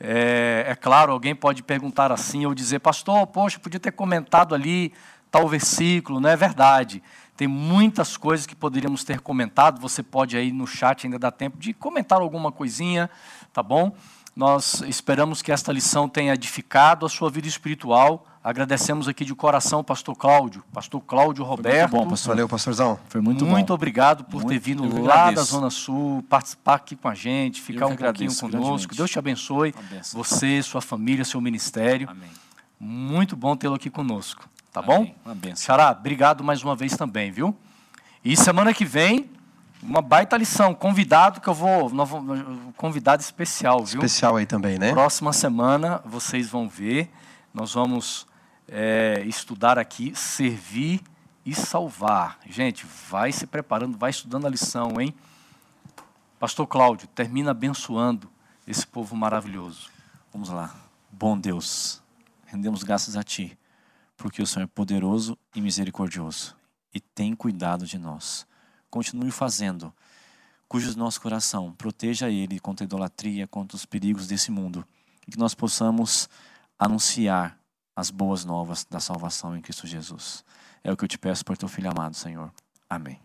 É, 0.00 0.64
é, 0.68 0.74
claro, 0.74 1.12
alguém 1.12 1.34
pode 1.34 1.62
perguntar 1.62 2.12
assim 2.12 2.46
ou 2.46 2.54
dizer, 2.54 2.78
pastor, 2.78 3.26
poxa, 3.26 3.58
podia 3.58 3.80
ter 3.80 3.92
comentado 3.92 4.54
ali 4.54 4.92
tal 5.30 5.48
versículo, 5.48 6.20
não 6.20 6.30
é 6.30 6.36
verdade. 6.36 7.02
Tem 7.36 7.46
muitas 7.46 8.16
coisas 8.16 8.46
que 8.46 8.56
poderíamos 8.56 9.04
ter 9.04 9.20
comentado. 9.20 9.80
Você 9.80 10.02
pode 10.02 10.36
aí 10.36 10.50
no 10.50 10.66
chat 10.66 11.06
ainda 11.06 11.18
dá 11.18 11.30
tempo 11.30 11.58
de 11.58 11.72
comentar 11.72 12.20
alguma 12.20 12.50
coisinha, 12.50 13.08
tá 13.52 13.62
bom? 13.62 13.94
Nós 14.34 14.82
esperamos 14.82 15.42
que 15.42 15.52
esta 15.52 15.72
lição 15.72 16.08
tenha 16.08 16.34
edificado 16.34 17.04
a 17.04 17.08
sua 17.08 17.30
vida 17.30 17.48
espiritual. 17.48 18.26
Agradecemos 18.48 19.06
aqui 19.06 19.26
de 19.26 19.34
coração 19.34 19.80
o 19.80 19.84
pastor 19.84 20.16
Cláudio, 20.16 20.64
pastor 20.72 21.02
Cláudio 21.02 21.44
Roberto. 21.44 21.90
Foi 21.90 21.98
muito 21.98 22.04
bom, 22.06 22.10
pastor. 22.10 22.34
Valeu, 22.34 22.48
pastorzão. 22.48 22.98
Foi 23.06 23.20
muito, 23.20 23.44
muito 23.44 23.66
bom. 23.66 23.74
obrigado 23.74 24.24
por 24.24 24.36
muito, 24.36 24.48
ter 24.48 24.58
vindo 24.58 25.02
lá 25.02 25.30
da 25.30 25.42
Zona 25.42 25.68
Sul, 25.68 26.24
participar 26.30 26.76
aqui 26.76 26.96
com 26.96 27.08
a 27.08 27.14
gente, 27.14 27.60
ficar 27.60 27.88
um 27.88 27.94
pouquinho 27.94 28.34
conosco. 28.34 28.94
Deus 28.94 29.10
te 29.10 29.18
abençoe, 29.18 29.74
você, 30.14 30.62
sua 30.62 30.80
família, 30.80 31.26
seu 31.26 31.42
ministério. 31.42 32.08
Amém. 32.08 32.30
Muito 32.80 33.36
bom 33.36 33.54
tê-lo 33.54 33.74
aqui 33.74 33.90
conosco, 33.90 34.48
tá 34.72 34.80
Amém. 34.80 35.14
bom? 35.26 35.30
Uma 35.30 35.54
Xará, 35.54 35.90
obrigado 35.90 36.42
mais 36.42 36.64
uma 36.64 36.74
vez 36.74 36.96
também, 36.96 37.30
viu? 37.30 37.54
E 38.24 38.34
semana 38.34 38.72
que 38.72 38.86
vem 38.86 39.28
uma 39.82 40.00
baita 40.00 40.38
lição. 40.38 40.72
Convidado 40.72 41.42
que 41.42 41.48
eu 41.48 41.54
vou. 41.54 41.92
Convidado 42.78 43.20
especial, 43.20 43.84
viu? 43.84 43.98
Especial 43.98 44.36
aí 44.36 44.46
também, 44.46 44.78
né? 44.78 44.92
Próxima 44.92 45.34
semana 45.34 46.00
vocês 46.06 46.48
vão 46.48 46.66
ver. 46.66 47.10
Nós 47.52 47.74
vamos 47.74 48.27
é, 48.68 49.22
estudar 49.26 49.78
aqui 49.78 50.14
servir 50.14 51.00
e 51.44 51.54
salvar. 51.54 52.38
Gente, 52.46 52.86
vai 53.08 53.32
se 53.32 53.46
preparando, 53.46 53.96
vai 53.96 54.10
estudando 54.10 54.46
a 54.46 54.50
lição, 54.50 55.00
hein? 55.00 55.14
Pastor 56.38 56.66
Cláudio, 56.66 57.08
termina 57.08 57.50
abençoando 57.50 58.30
esse 58.66 58.86
povo 58.86 59.16
maravilhoso. 59.16 59.90
Vamos 60.32 60.50
lá. 60.50 60.74
Bom 61.10 61.38
Deus, 61.38 62.02
rendemos 62.46 62.82
graças 62.82 63.16
a 63.16 63.22
Ti, 63.22 63.58
porque 64.16 64.42
o 64.42 64.46
Senhor 64.46 64.64
é 64.64 64.68
poderoso 64.68 65.36
e 65.54 65.60
misericordioso 65.60 66.54
e 66.92 67.00
tem 67.00 67.34
cuidado 67.34 67.86
de 67.86 67.98
nós 67.98 68.46
continue 68.90 69.30
fazendo, 69.30 69.92
cujo 70.68 70.96
nosso 70.96 71.20
coração 71.20 71.72
proteja 71.72 72.30
ele 72.30 72.58
contra 72.58 72.84
a 72.84 72.86
idolatria, 72.86 73.46
contra 73.46 73.76
os 73.76 73.86
perigos 73.86 74.26
desse 74.26 74.50
mundo, 74.50 74.84
e 75.26 75.30
que 75.30 75.38
nós 75.38 75.54
possamos 75.54 76.28
anunciar 76.78 77.58
as 77.98 78.12
boas 78.12 78.44
novas 78.44 78.86
da 78.88 79.00
salvação 79.00 79.56
em 79.56 79.60
Cristo 79.60 79.84
Jesus. 79.84 80.44
É 80.84 80.92
o 80.92 80.96
que 80.96 81.02
eu 81.02 81.08
te 81.08 81.18
peço 81.18 81.44
por 81.44 81.56
teu 81.56 81.66
filho 81.66 81.90
amado, 81.90 82.14
Senhor. 82.14 82.52
Amém. 82.88 83.20